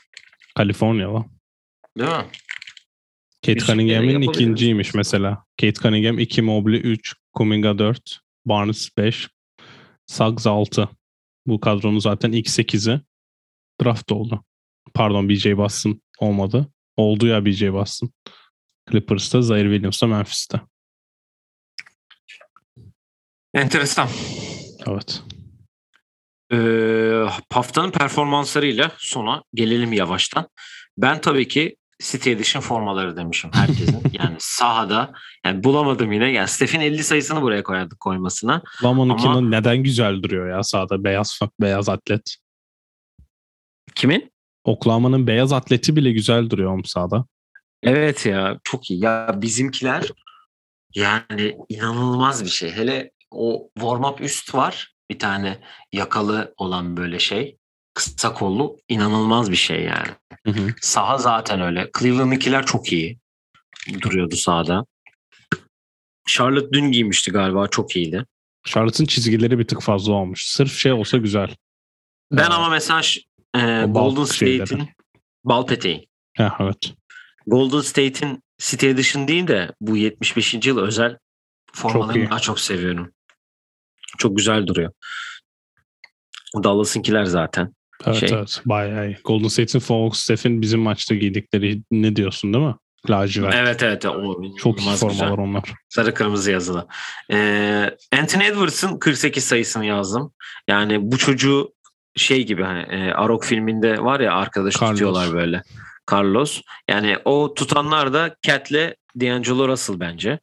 Kaliforniyalı. 0.56 1.26
Değil 1.98 2.10
mi? 2.10 2.26
Kate 3.46 3.60
Cunningham'in 3.60 4.22
ikinciymiş 4.22 4.94
mesela. 4.94 5.46
Kate 5.62 5.74
Cunningham 5.74 6.20
2, 6.20 6.42
Mobley 6.42 6.80
3, 6.80 7.16
Kuminga 7.34 7.78
4, 7.78 8.20
Barnes 8.46 8.98
5, 8.98 9.30
Suggs 10.08 10.48
6. 10.48 10.90
Bu 11.48 11.60
kadronun 11.60 12.00
zaten 12.00 12.32
ilk 12.32 12.48
8'i 12.48 13.02
draft 13.84 14.12
oldu. 14.12 14.44
Pardon 14.94 15.30
BJ 15.30 15.46
Boston 15.46 16.02
olmadı. 16.20 16.68
Oldu 16.98 17.28
ya 17.28 17.46
BJ 17.46 17.62
Boston. 17.74 18.10
Clippers'ta, 18.92 19.42
Zaire 19.42 19.70
Williams'ta, 19.70 20.08
Memphis'te. 20.08 20.62
Enteresan. 23.54 24.10
Evet. 24.88 25.24
Ee, 26.52 27.26
haftanın 27.54 27.92
performanslarıyla 27.92 28.92
sona 28.98 29.44
gelelim 29.54 29.94
yavaştan. 29.94 30.48
Ben 30.98 31.22
tabii 31.22 31.48
ki 31.48 31.76
City 32.04 32.32
Edition 32.32 32.62
formaları 32.62 33.18
demişim 33.18 33.52
herkesin. 33.54 34.02
yani 34.12 34.36
sahada 34.40 35.14
yani 35.46 35.64
bulamadım 35.64 36.12
yine. 36.12 36.32
Yani 36.32 36.48
Steph'in 36.48 36.80
50 36.80 37.04
sayısını 37.04 37.42
buraya 37.42 37.64
koyardık 37.64 38.00
koymasına. 38.00 38.62
Lamon'unkinin 38.84 39.30
Ama... 39.30 39.50
neden 39.50 39.78
güzel 39.78 40.24
duruyor 40.24 40.50
ya 40.50 40.64
sahada 40.64 41.04
beyaz 41.04 41.40
beyaz 41.62 41.90
atlet. 41.90 42.36
Kimin? 43.96 44.32
Oklahoma'nın 44.66 45.28
beyaz 45.28 45.54
atleti 45.54 45.96
bile 45.96 46.12
güzel 46.12 46.50
duruyor 46.50 46.74
om 46.74 46.86
sahada. 46.86 47.26
Evet 47.84 48.26
ya 48.26 48.60
çok 48.64 48.92
iyi. 48.92 49.04
Ya 49.04 49.36
bizimkiler 49.42 50.12
yani 50.96 51.58
inanılmaz 51.70 52.44
bir 52.44 52.50
şey. 52.50 52.72
Hele 52.72 53.12
o 53.32 53.70
warm 53.76 54.04
up 54.04 54.22
üst 54.22 54.56
var. 54.56 54.96
Bir 55.12 55.20
tane 55.20 55.60
yakalı 55.94 56.54
olan 56.58 56.98
böyle 56.98 57.20
şey 57.20 57.58
kısa 57.94 58.34
kollu 58.34 58.78
inanılmaz 58.90 59.52
bir 59.52 59.56
şey 59.56 59.84
yani. 59.84 60.08
Hı 60.46 60.52
hı. 60.52 60.74
Saha 60.82 61.18
zaten 61.18 61.62
öyle. 61.62 61.90
Cleveland'ınkiler 62.00 62.66
çok 62.66 62.92
iyi 62.92 63.20
duruyordu 64.02 64.36
sahada. 64.36 64.86
Charlotte 66.28 66.74
dün 66.74 66.92
giymişti 66.92 67.32
galiba 67.32 67.68
çok 67.68 67.96
iyiydi. 67.96 68.26
Charlotte'ın 68.66 69.08
çizgileri 69.08 69.60
bir 69.60 69.68
tık 69.68 69.82
fazla 69.82 70.14
olmuş. 70.14 70.46
Sırf 70.46 70.78
şey 70.78 70.92
olsa 70.92 71.18
güzel. 71.18 71.56
Ben 72.32 72.52
ee, 72.52 72.54
ama 72.54 72.70
mesela 72.70 73.02
e, 73.56 73.86
Golden 73.86 74.24
State'in 74.24 74.90
bal 75.44 75.66
peteği. 75.66 76.08
Ha, 76.38 76.58
evet. 76.60 76.94
Golden 77.48 77.82
State'in 77.82 78.44
City 78.58 78.90
Edition 78.90 79.28
değil 79.28 79.48
de 79.48 79.74
bu 79.82 79.98
75. 79.98 80.54
yıl 80.68 80.80
özel 80.80 81.18
formalarını 81.74 82.22
çok 82.22 82.32
daha 82.32 82.40
çok 82.40 82.60
seviyorum. 82.60 83.12
Çok 84.18 84.38
güzel 84.38 84.68
duruyor. 84.68 84.92
Dallas'ınkiler 86.64 87.26
zaten. 87.26 87.74
Evet 88.06 88.20
şey. 88.20 88.30
evet 88.34 88.62
bayağı 88.66 89.08
iyi. 89.08 89.18
Golden 89.24 89.48
State'in 89.48 89.80
Fox 89.80 90.20
Steph'in 90.20 90.62
bizim 90.62 90.80
maçta 90.80 91.16
giydikleri 91.16 91.82
ne 91.92 92.16
diyorsun 92.16 92.54
değil 92.54 92.66
mi? 92.66 92.76
Lacivert. 93.10 93.56
Evet 93.56 93.84
evet. 93.84 94.06
O, 94.06 94.42
Çok 94.58 94.82
iyi 94.82 94.96
formalar 94.96 95.30
güzel. 95.30 95.32
onlar. 95.32 95.74
Sarı 95.90 96.14
kırmızı 96.14 96.52
yazılı. 96.52 96.88
Ee, 97.32 97.98
Anthony 98.12 98.48
Edwards'ın 98.48 99.00
48 99.00 99.44
sayısını 99.44 99.86
yazdım. 99.86 100.34
Yani 100.68 101.12
bu 101.12 101.18
çocuğu 101.18 101.75
şey 102.16 102.46
gibi 102.46 102.64
hani 102.64 102.80
e, 102.80 103.12
Arok 103.12 103.46
filminde 103.46 104.04
var 104.04 104.20
ya 104.20 104.34
arkadaş 104.34 104.82
Carlos. 104.82 104.92
tutuyorlar 104.92 105.34
böyle. 105.34 105.62
Carlos. 106.12 106.62
Yani 106.90 107.18
o 107.26 107.54
tutanlar 107.54 108.14
da 108.14 108.36
Cat'le 108.42 108.96
D'Angelo 109.20 109.68
Russell 109.68 110.00
bence. 110.00 110.40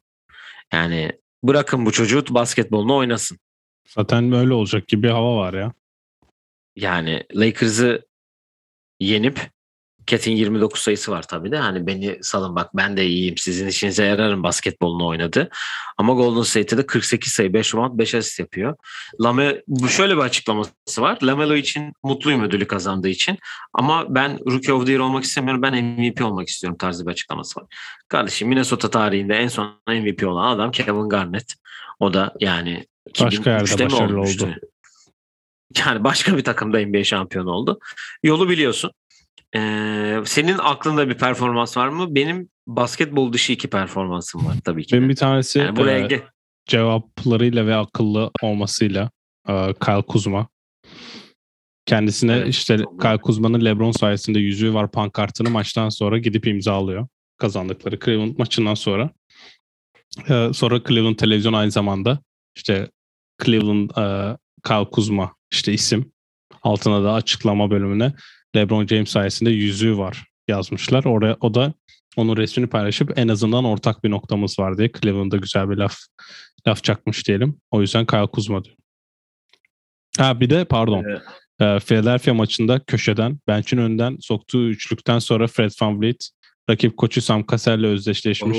Yani 0.73 1.13
bırakın 1.43 1.87
bu 1.87 1.93
çocuğu 1.93 2.25
basketbolunu 2.31 2.97
oynasın. 2.97 3.39
Zaten 3.89 4.33
böyle 4.33 4.53
olacak 4.53 4.89
gibi 4.89 5.09
hava 5.09 5.37
var 5.37 5.55
ya. 5.55 5.73
Yani 6.77 7.25
Lakers'ı 7.35 8.07
yenip 9.01 9.51
Cat'in 10.07 10.33
29 10.33 10.81
sayısı 10.81 11.13
var 11.13 11.23
tabii 11.23 11.53
de. 11.53 11.59
Hani 11.59 11.87
beni 11.87 12.19
salın 12.23 12.57
bak 12.57 12.71
ben 12.75 12.97
de 12.97 13.07
iyiyim 13.07 13.37
sizin 13.37 13.69
işinize 13.69 14.05
yararım 14.05 14.43
basketbolunu 14.43 15.07
oynadı. 15.07 15.49
Ama 15.99 16.15
Golden 16.15 16.43
State'de 16.43 16.79
de 16.79 16.87
48 16.87 17.33
sayı 17.33 17.53
5 17.53 17.75
rebound 17.75 17.99
5 17.99 18.15
asist 18.15 18.41
yapıyor. 18.41 18.77
Lame, 19.21 19.63
bu 19.69 19.89
şöyle 19.89 20.17
bir 20.17 20.23
açıklaması 20.23 20.73
var. 20.99 21.19
Lamelo 21.23 21.55
için 21.55 21.93
mutluyum 22.03 22.43
ödülü 22.43 22.67
kazandığı 22.67 23.09
için. 23.09 23.39
Ama 23.73 24.15
ben 24.15 24.39
Rookie 24.51 24.73
of 24.73 24.87
the 24.87 24.93
Year 24.93 25.01
olmak 25.01 25.25
istemiyorum. 25.25 25.63
Ben 25.63 25.85
MVP 25.85 26.25
olmak 26.25 26.49
istiyorum 26.49 26.79
tarzı 26.79 27.07
bir 27.07 27.11
açıklaması 27.11 27.61
var. 27.61 27.67
Kardeşim 28.09 28.49
Minnesota 28.49 28.91
tarihinde 28.91 29.35
en 29.35 29.49
son 29.49 29.81
MVP 29.89 30.27
olan 30.27 30.57
adam 30.57 30.71
Kevin 30.71 31.09
Garnett. 31.09 31.55
O 32.01 32.15
da 32.15 32.35
yani 32.41 32.87
Başka 33.21 33.51
yerde 33.51 33.85
başarılı 33.85 34.21
oldu. 34.21 34.55
Yani 35.79 36.05
başka 36.05 36.37
bir 36.37 36.45
takımda 36.45 36.87
NBA 36.87 37.05
şampiyonu 37.05 37.51
oldu. 37.51 37.79
Yolu 38.23 38.49
biliyorsun. 38.49 38.91
Ee, 39.57 40.23
senin 40.25 40.59
aklında 40.59 41.09
bir 41.09 41.19
performans 41.19 41.77
var 41.77 41.89
mı? 41.89 42.15
Benim 42.15 42.49
basketbol 42.67 43.33
dışı 43.33 43.53
iki 43.53 43.71
performansım 43.71 44.47
var 44.47 44.55
tabii 44.65 44.87
ki. 44.87 44.97
Benim 44.97 45.09
bir 45.09 45.17
tanesi 45.17 45.59
yani 45.59 45.77
buraya 45.77 46.07
e, 46.07 46.23
cevaplarıyla 46.67 47.67
ve 47.67 47.75
akıllı 47.75 48.31
olmasıyla 48.43 49.11
e, 49.49 49.75
Kyle 49.85 50.03
Kuzma. 50.03 50.49
Kendisine 51.87 52.33
evet, 52.33 52.49
işte 52.49 52.77
Kyle 52.77 53.19
Kuzma'nın 53.19 53.65
LeBron 53.65 53.93
sayesinde 53.93 54.39
yüzüğü 54.39 54.75
var 54.75 54.91
pankartını 54.91 55.51
maçtan 55.51 55.89
sonra 55.89 56.19
gidip 56.19 56.47
imzalıyor. 56.47 57.07
Kazandıkları 57.39 57.99
Cleveland 57.99 58.39
maçından 58.39 58.75
sonra. 58.75 59.11
Ee, 60.29 60.51
sonra 60.55 60.83
Cleveland 60.89 61.17
televizyon 61.17 61.53
aynı 61.53 61.71
zamanda 61.71 62.19
işte 62.57 62.91
Cleveland 63.45 63.91
e, 63.91 64.37
Kyle 64.67 64.91
Kuzma 64.91 65.35
işte 65.53 65.73
isim. 65.73 66.13
Altına 66.63 67.05
da 67.05 67.13
açıklama 67.13 67.71
bölümüne 67.71 68.13
LeBron 68.57 68.87
James 68.87 69.11
sayesinde 69.11 69.51
yüzüğü 69.51 69.99
var 69.99 70.25
yazmışlar. 70.49 71.05
Oraya 71.05 71.37
o 71.41 71.55
da 71.55 71.75
onun 72.17 72.37
resmini 72.37 72.67
paylaşıp 72.67 73.19
en 73.19 73.29
azından 73.29 73.65
ortak 73.65 74.05
bir 74.05 74.11
noktamız 74.11 74.59
var 74.59 74.79
diye 74.79 74.91
Cleveland'da 75.01 75.37
güzel 75.37 75.71
bir 75.71 75.77
laf 75.77 75.97
laf 76.69 76.85
çakmış 76.85 77.29
diyelim. 77.29 77.61
O 77.71 77.81
yüzden 77.81 78.07
Kyle 78.07 78.27
Kuzma 78.27 78.65
diyor. 78.65 78.77
Ha 80.19 80.41
bir 80.41 80.51
de 80.51 80.65
pardon. 80.65 81.05
Evet. 81.05 81.23
E, 81.61 81.79
Philadelphia 81.81 82.35
maçında 82.35 82.81
köşeden 82.85 83.39
bench'in 83.49 83.79
önden 83.79 84.17
soktuğu 84.21 84.69
üçlükten 84.69 85.19
sonra 85.19 85.47
Fred 85.47 85.71
VanVleet 85.83 86.31
rakip 86.71 86.97
koçu 86.97 87.23
Sam 87.23 87.47
Cassell'le 87.51 87.85
özdeşleşmiş. 87.85 88.59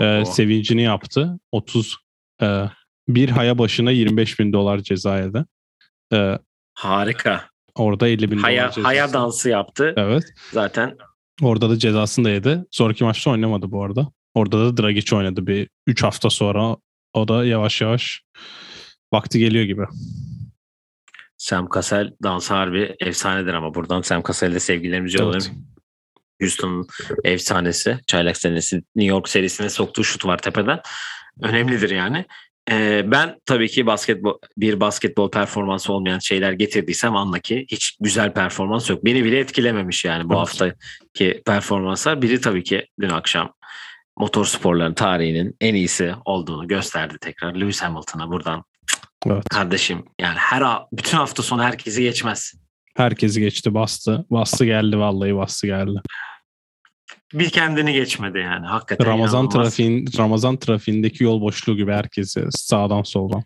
E, 0.00 0.24
sevincini 0.26 0.82
yaptı. 0.82 1.38
30 1.52 1.96
e, 2.42 2.64
Bir 3.08 3.28
haya 3.28 3.58
başına 3.58 3.90
25 3.90 4.38
bin 4.38 4.52
dolar 4.52 4.78
ceza 4.78 5.30
Ee, 6.12 6.38
Harika. 6.74 7.48
Orada 7.74 8.08
50 8.08 8.30
bin 8.30 8.38
haya, 8.38 8.62
dolar 8.62 8.72
cezası. 8.72 8.86
Haya 8.86 9.12
dansı 9.12 9.48
yaptı. 9.48 9.94
Evet. 9.96 10.24
Zaten. 10.52 10.96
Orada 11.42 11.70
da 11.70 11.78
cezasını 11.78 12.24
da 12.24 12.30
yedi. 12.30 12.64
Sonraki 12.70 13.04
maçta 13.04 13.30
oynamadı 13.30 13.70
bu 13.70 13.84
arada. 13.84 14.12
Orada 14.34 14.58
da 14.58 14.82
Dragic 14.82 15.16
oynadı 15.16 15.46
bir 15.46 15.68
3 15.86 16.02
hafta 16.02 16.30
sonra. 16.30 16.76
O 17.14 17.28
da 17.28 17.44
yavaş 17.44 17.80
yavaş 17.80 18.22
vakti 19.12 19.38
geliyor 19.38 19.64
gibi. 19.64 19.82
Sam 21.36 21.68
Cassell 21.74 22.12
dansı 22.22 22.54
harbi 22.54 22.96
efsanedir 23.00 23.54
ama 23.54 23.74
buradan 23.74 24.02
Sam 24.02 24.22
Cassell'e 24.22 24.60
sevgilerimizi 24.60 25.18
yollayalım. 25.18 25.52
Evet. 25.52 25.70
Houston'un 26.40 26.86
efsanesi. 27.24 27.98
Çaylak 28.06 28.36
senesi 28.36 28.76
New 28.76 29.10
York 29.10 29.28
serisine 29.28 29.70
soktuğu 29.70 30.04
şut 30.04 30.26
var 30.26 30.38
tepeden. 30.38 30.80
Önemlidir 31.42 31.90
yani. 31.90 32.24
Ee, 32.70 33.02
ben 33.06 33.36
tabii 33.46 33.68
ki 33.68 33.86
basketbol 33.86 34.38
bir 34.56 34.80
basketbol 34.80 35.30
performansı 35.30 35.92
olmayan 35.92 36.18
şeyler 36.18 36.52
getirdiysem 36.52 37.16
anla 37.16 37.38
ki 37.38 37.66
hiç 37.70 37.96
güzel 38.00 38.32
performans 38.32 38.90
yok. 38.90 39.04
Beni 39.04 39.24
bile 39.24 39.38
etkilememiş 39.38 40.04
yani 40.04 40.28
bu 40.28 40.34
evet. 40.34 40.40
haftaki 40.40 41.42
performanslar. 41.46 42.22
Biri 42.22 42.40
tabii 42.40 42.62
ki 42.62 42.86
dün 43.00 43.10
akşam 43.10 43.52
motor 44.16 44.44
sporların 44.44 44.94
tarihinin 44.94 45.56
en 45.60 45.74
iyisi 45.74 46.14
olduğunu 46.24 46.68
gösterdi 46.68 47.16
tekrar. 47.20 47.54
Lewis 47.54 47.82
Hamilton'a 47.82 48.30
buradan 48.30 48.64
evet. 49.26 49.48
kardeşim 49.48 50.04
yani 50.20 50.36
her 50.38 50.62
bütün 50.92 51.16
hafta 51.16 51.42
sonu 51.42 51.62
herkesi 51.62 52.02
geçmez. 52.02 52.54
Herkesi 52.96 53.40
geçti 53.40 53.74
bastı. 53.74 54.24
Bastı 54.30 54.64
geldi 54.64 54.98
vallahi 54.98 55.36
bastı 55.36 55.66
geldi 55.66 56.00
bir 57.34 57.50
kendini 57.50 57.92
geçmedi 57.92 58.38
yani 58.38 58.66
hakikaten. 58.66 59.06
Ramazan 59.06 59.48
trafiğin 59.48 60.06
Ramazan 60.18 60.56
trafiğindeki 60.56 61.24
yol 61.24 61.40
boşluğu 61.40 61.76
gibi 61.76 61.92
herkesi 61.92 62.44
sağdan 62.50 63.02
soldan. 63.02 63.42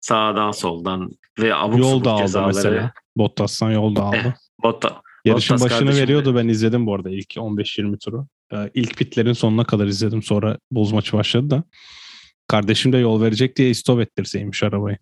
Sağdan 0.00 0.50
soldan 0.50 1.10
ve 1.38 1.54
abuk 1.54 1.78
yol 1.78 2.04
da 2.04 2.10
aldı 2.10 2.22
cezaları. 2.22 2.46
mesela. 2.54 2.92
Bottas'tan 3.16 3.70
yol 3.70 3.96
da 3.96 4.02
aldı. 4.02 4.16
Eh, 4.16 4.32
Botta, 4.62 5.02
Yarışın 5.24 5.54
Bottas 5.54 5.70
başını 5.70 5.96
veriyordu 5.96 6.36
ben 6.36 6.48
izledim 6.48 6.86
bu 6.86 6.94
arada 6.94 7.10
ilk 7.10 7.36
15-20 7.36 7.98
turu. 7.98 8.26
Ee, 8.52 8.70
ilk 8.74 8.96
pitlerin 8.96 9.32
sonuna 9.32 9.64
kadar 9.64 9.86
izledim 9.86 10.22
sonra 10.22 10.58
buz 10.70 10.92
maçı 10.92 11.16
başladı 11.16 11.50
da. 11.50 11.64
Kardeşim 12.48 12.92
de 12.92 12.98
yol 12.98 13.22
verecek 13.22 13.56
diye 13.56 13.70
istop 13.70 14.00
ettirseymiş 14.00 14.62
arabayı. 14.62 14.98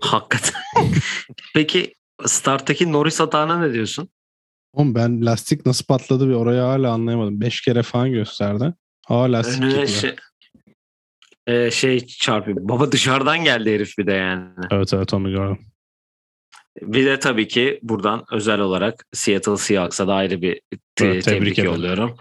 Hakikaten. 0.00 0.60
Peki 1.54 1.94
starttaki 2.26 2.92
Norris 2.92 3.20
hatana 3.20 3.58
ne 3.58 3.72
diyorsun? 3.72 4.08
Oğlum 4.74 4.94
ben 4.94 5.26
lastik 5.26 5.66
nasıl 5.66 5.84
patladı 5.84 6.28
bir 6.28 6.34
oraya 6.34 6.68
hala 6.68 6.92
anlayamadım. 6.92 7.40
Beş 7.40 7.60
kere 7.60 7.82
falan 7.82 8.12
gösterdi. 8.12 8.74
Aa 9.08 9.32
lastik 9.32 9.62
Önüne 9.62 9.86
şey, 9.86 10.16
e, 11.46 11.70
şey 11.70 12.06
çarpıyor. 12.06 12.56
Baba 12.60 12.92
dışarıdan 12.92 13.44
geldi 13.44 13.74
herif 13.74 13.98
bir 13.98 14.06
de 14.06 14.12
yani. 14.12 14.48
Evet 14.70 14.94
evet 14.94 15.14
onu 15.14 15.30
gördüm. 15.30 15.58
Bir 16.82 17.06
de 17.06 17.18
tabii 17.18 17.48
ki 17.48 17.80
buradan 17.82 18.24
özel 18.32 18.60
olarak 18.60 19.06
Seattle 19.12 19.56
Seahawks'a 19.56 20.08
da 20.08 20.14
ayrı 20.14 20.42
bir 20.42 20.60
te- 20.96 21.06
evet, 21.06 21.24
tebrik, 21.24 21.56
tebrik 21.56 21.58
yolluyorum. 21.58 22.16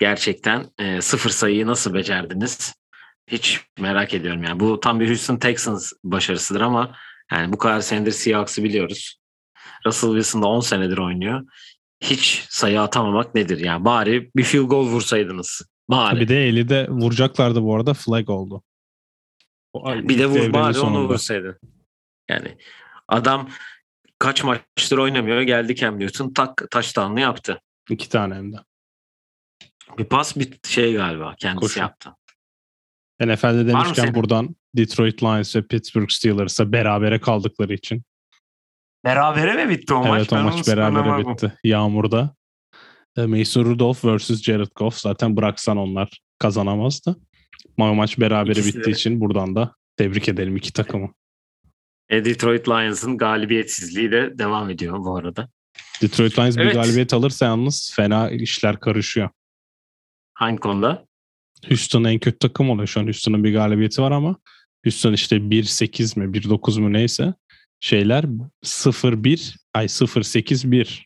Gerçekten 0.00 0.66
e, 0.78 1.00
sıfır 1.00 1.30
sayıyı 1.30 1.66
nasıl 1.66 1.94
becerdiniz? 1.94 2.74
Hiç 3.26 3.60
merak 3.78 4.14
ediyorum 4.14 4.42
yani. 4.42 4.60
Bu 4.60 4.80
tam 4.80 5.00
bir 5.00 5.08
Houston 5.08 5.36
Texans 5.36 5.92
başarısıdır 6.04 6.60
ama 6.60 6.96
yani 7.32 7.52
bu 7.52 7.58
kadar 7.58 7.80
senedir 7.80 8.12
Seahawks'ı 8.12 8.64
biliyoruz. 8.64 9.16
Russell 9.86 10.10
Wilson 10.10 10.42
da 10.42 10.46
10 10.46 10.60
senedir 10.60 10.98
oynuyor 10.98 11.42
hiç 12.02 12.46
sayı 12.48 12.80
atamamak 12.80 13.34
nedir? 13.34 13.58
Yani 13.58 13.84
bari 13.84 14.30
bir 14.36 14.42
field 14.44 14.64
goal 14.64 14.86
vursaydınız. 14.86 15.62
Bari. 15.90 16.20
Bir 16.20 16.28
de 16.28 16.48
eli 16.48 16.68
de 16.68 16.88
vuracaklardı 16.88 17.62
bu 17.62 17.74
arada 17.76 17.94
flag 17.94 18.30
oldu. 18.30 18.62
O, 19.72 19.94
bir 19.94 20.18
de 20.18 20.26
vur 20.26 20.52
bari 20.52 20.74
sonunda. 20.74 20.98
onu 20.98 21.08
vursaydın. 21.08 21.58
Yani 22.30 22.58
adam 23.08 23.48
kaç 24.18 24.44
maçtır 24.44 24.98
oynamıyor. 24.98 25.40
Geldi 25.40 25.76
Cam 25.76 26.00
Newton 26.00 26.32
tak 26.32 26.70
taştanlı 26.70 27.20
yaptı. 27.20 27.60
İki 27.90 28.08
tane 28.08 28.34
hem 28.34 28.52
de. 28.52 28.56
Bir 29.98 30.04
pas 30.04 30.36
bir 30.36 30.58
şey 30.66 30.94
galiba 30.94 31.34
kendisi 31.38 31.60
Koşun. 31.60 31.80
yaptı. 31.80 32.10
NFL'de 33.20 33.66
demişken 33.66 34.14
buradan 34.14 34.56
Detroit 34.76 35.22
Lions 35.22 35.56
ve 35.56 35.66
Pittsburgh 35.66 36.10
Steelers'a 36.10 36.72
berabere 36.72 37.20
kaldıkları 37.20 37.74
için 37.74 38.02
Berabere 39.04 39.64
mi 39.64 39.70
bitti 39.70 39.94
o 39.94 40.06
maç? 40.06 40.18
Evet 40.18 40.32
o 40.32 40.36
maç 40.36 40.68
berabere 40.68 41.28
bitti. 41.28 41.52
Yağmurda. 41.64 42.34
E, 43.16 43.26
Mason 43.26 43.64
Rudolph 43.64 44.04
vs. 44.04 44.42
Jared 44.42 44.70
Goff. 44.76 44.98
Zaten 44.98 45.36
bıraksan 45.36 45.76
onlar 45.76 46.20
kazanamazdı. 46.38 47.16
Ama 47.78 47.94
maç 47.94 48.18
berabere 48.18 48.52
İkisi 48.52 48.68
bittiği 48.68 48.84
de. 48.84 48.90
için 48.90 49.20
buradan 49.20 49.56
da 49.56 49.74
tebrik 49.96 50.28
edelim 50.28 50.56
iki 50.56 50.72
takımı. 50.72 51.14
E, 52.08 52.24
Detroit 52.24 52.68
Lions'ın 52.68 53.18
galibiyetsizliği 53.18 54.10
de 54.10 54.38
devam 54.38 54.70
ediyor 54.70 54.98
bu 54.98 55.16
arada. 55.16 55.48
Detroit 56.02 56.38
Lions 56.38 56.56
evet. 56.56 56.70
bir 56.70 56.74
galibiyet 56.74 57.14
alırsa 57.14 57.46
yalnız 57.46 57.92
fena 57.96 58.30
işler 58.30 58.80
karışıyor. 58.80 59.30
Hangi 60.34 60.60
konuda? 60.60 61.06
Houston 61.68 62.04
en 62.04 62.18
kötü 62.18 62.38
takım 62.38 62.70
oluyor. 62.70 62.86
Şu 62.86 63.00
an 63.00 63.04
Houston'ın 63.04 63.44
bir 63.44 63.52
galibiyeti 63.52 64.02
var 64.02 64.10
ama 64.10 64.36
Houston 64.84 65.12
işte 65.12 65.36
1-8 65.36 66.18
mi 66.18 66.38
1-9 66.38 66.80
mu 66.80 66.92
neyse 66.92 67.34
şeyler 67.82 68.24
0-1 68.64 69.56
ay 69.74 69.84
0-8-1 69.84 71.02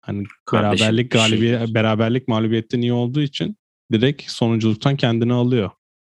hani 0.00 0.24
Kardeşim, 0.46 0.86
beraberlik 0.86 1.10
galibiyet 1.10 1.64
şey... 1.64 1.74
beraberlik 1.74 2.28
mağlubiyette 2.28 2.78
iyi 2.78 2.92
olduğu 2.92 3.20
için 3.20 3.56
direkt 3.92 4.30
sonunculuktan 4.30 4.96
kendini 4.96 5.32
alıyor 5.32 5.70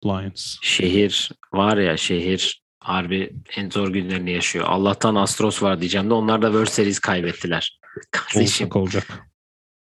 Lions. 0.05 0.57
Şehir 0.63 1.31
var 1.53 1.77
ya 1.77 1.97
şehir 1.97 2.63
harbi 2.81 3.33
en 3.57 3.71
zor 3.71 3.89
günlerini 3.89 4.31
yaşıyor. 4.31 4.65
Allah'tan 4.69 5.15
Astros 5.15 5.63
var 5.63 5.81
diyeceğim 5.81 6.11
de 6.11 6.15
onlar 6.15 6.43
da 6.43 6.47
World 6.47 6.69
Series 6.69 6.99
kaybettiler. 6.99 7.81
Kardeşim. 8.11 8.69
Olacak 8.73 8.77
olacak. 8.77 9.27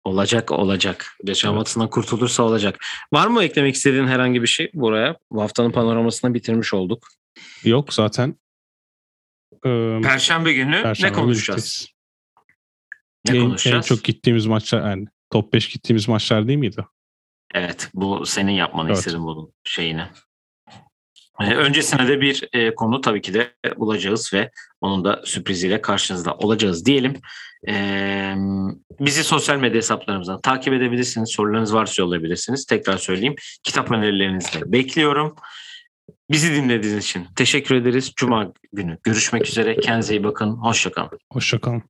Olacak 0.03 0.51
olacak. 0.51 1.05
Yaşamasından 1.23 1.85
evet. 1.85 1.93
kurtulursa 1.93 2.43
olacak. 2.43 2.85
Var 3.13 3.27
mı 3.27 3.43
eklemek 3.43 3.75
istediğin 3.75 4.07
herhangi 4.07 4.41
bir 4.41 4.47
şey 4.47 4.69
buraya? 4.73 5.17
Bu 5.31 5.41
haftanın 5.41 5.71
panoramasını 5.71 6.33
bitirmiş 6.33 6.73
olduk. 6.73 7.07
Yok 7.63 7.93
zaten 7.93 8.35
Perşembe 10.03 10.53
günü 10.53 10.83
Perşembe 10.83 11.11
ne 11.11 11.15
konuşacağız? 11.15 11.87
Ne 13.27 13.37
en, 13.37 13.41
konuşacağız? 13.41 13.85
En 13.91 13.95
çok 13.95 14.03
gittiğimiz 14.03 14.45
maçlar 14.45 14.89
yani 14.89 15.07
top 15.29 15.53
5 15.53 15.69
gittiğimiz 15.69 16.07
maçlar 16.07 16.47
değil 16.47 16.59
miydi? 16.59 16.85
Evet 17.53 17.89
bu 17.93 18.25
senin 18.25 18.51
yapmanı 18.51 18.87
evet. 18.87 18.97
istedim 18.97 19.23
bunun 19.23 19.53
şeyini. 19.63 20.03
öncesine 21.39 22.07
de 22.07 22.21
bir 22.21 22.49
e, 22.53 22.75
konu 22.75 23.01
tabii 23.01 23.21
ki 23.21 23.33
de 23.33 23.53
bulacağız 23.77 24.33
ve 24.33 24.51
onun 24.81 25.05
da 25.05 25.21
sürpriziyle 25.25 25.81
karşınızda 25.81 26.33
olacağız 26.35 26.85
diyelim. 26.85 27.21
E, 27.67 28.35
bizi 28.99 29.23
sosyal 29.23 29.57
medya 29.57 29.77
hesaplarımızdan 29.77 30.41
takip 30.41 30.73
edebilirsiniz. 30.73 31.31
Sorularınız 31.31 31.73
varsa 31.73 32.01
yollayabilirsiniz. 32.01 32.65
Tekrar 32.65 32.97
söyleyeyim. 32.97 33.35
Kitap 33.63 33.91
önerilerinizi 33.91 34.61
de 34.61 34.71
bekliyorum. 34.71 35.35
Bizi 36.31 36.53
dinlediğiniz 36.55 37.03
için 37.03 37.27
teşekkür 37.35 37.75
ederiz. 37.75 38.13
Cuma 38.15 38.53
günü 38.73 38.97
görüşmek 39.03 39.47
üzere. 39.47 39.75
Kendinize 39.75 40.15
iyi 40.15 40.23
bakın. 40.23 40.51
Hoşçakalın. 40.51 41.19
Hoşçakalın. 41.31 41.83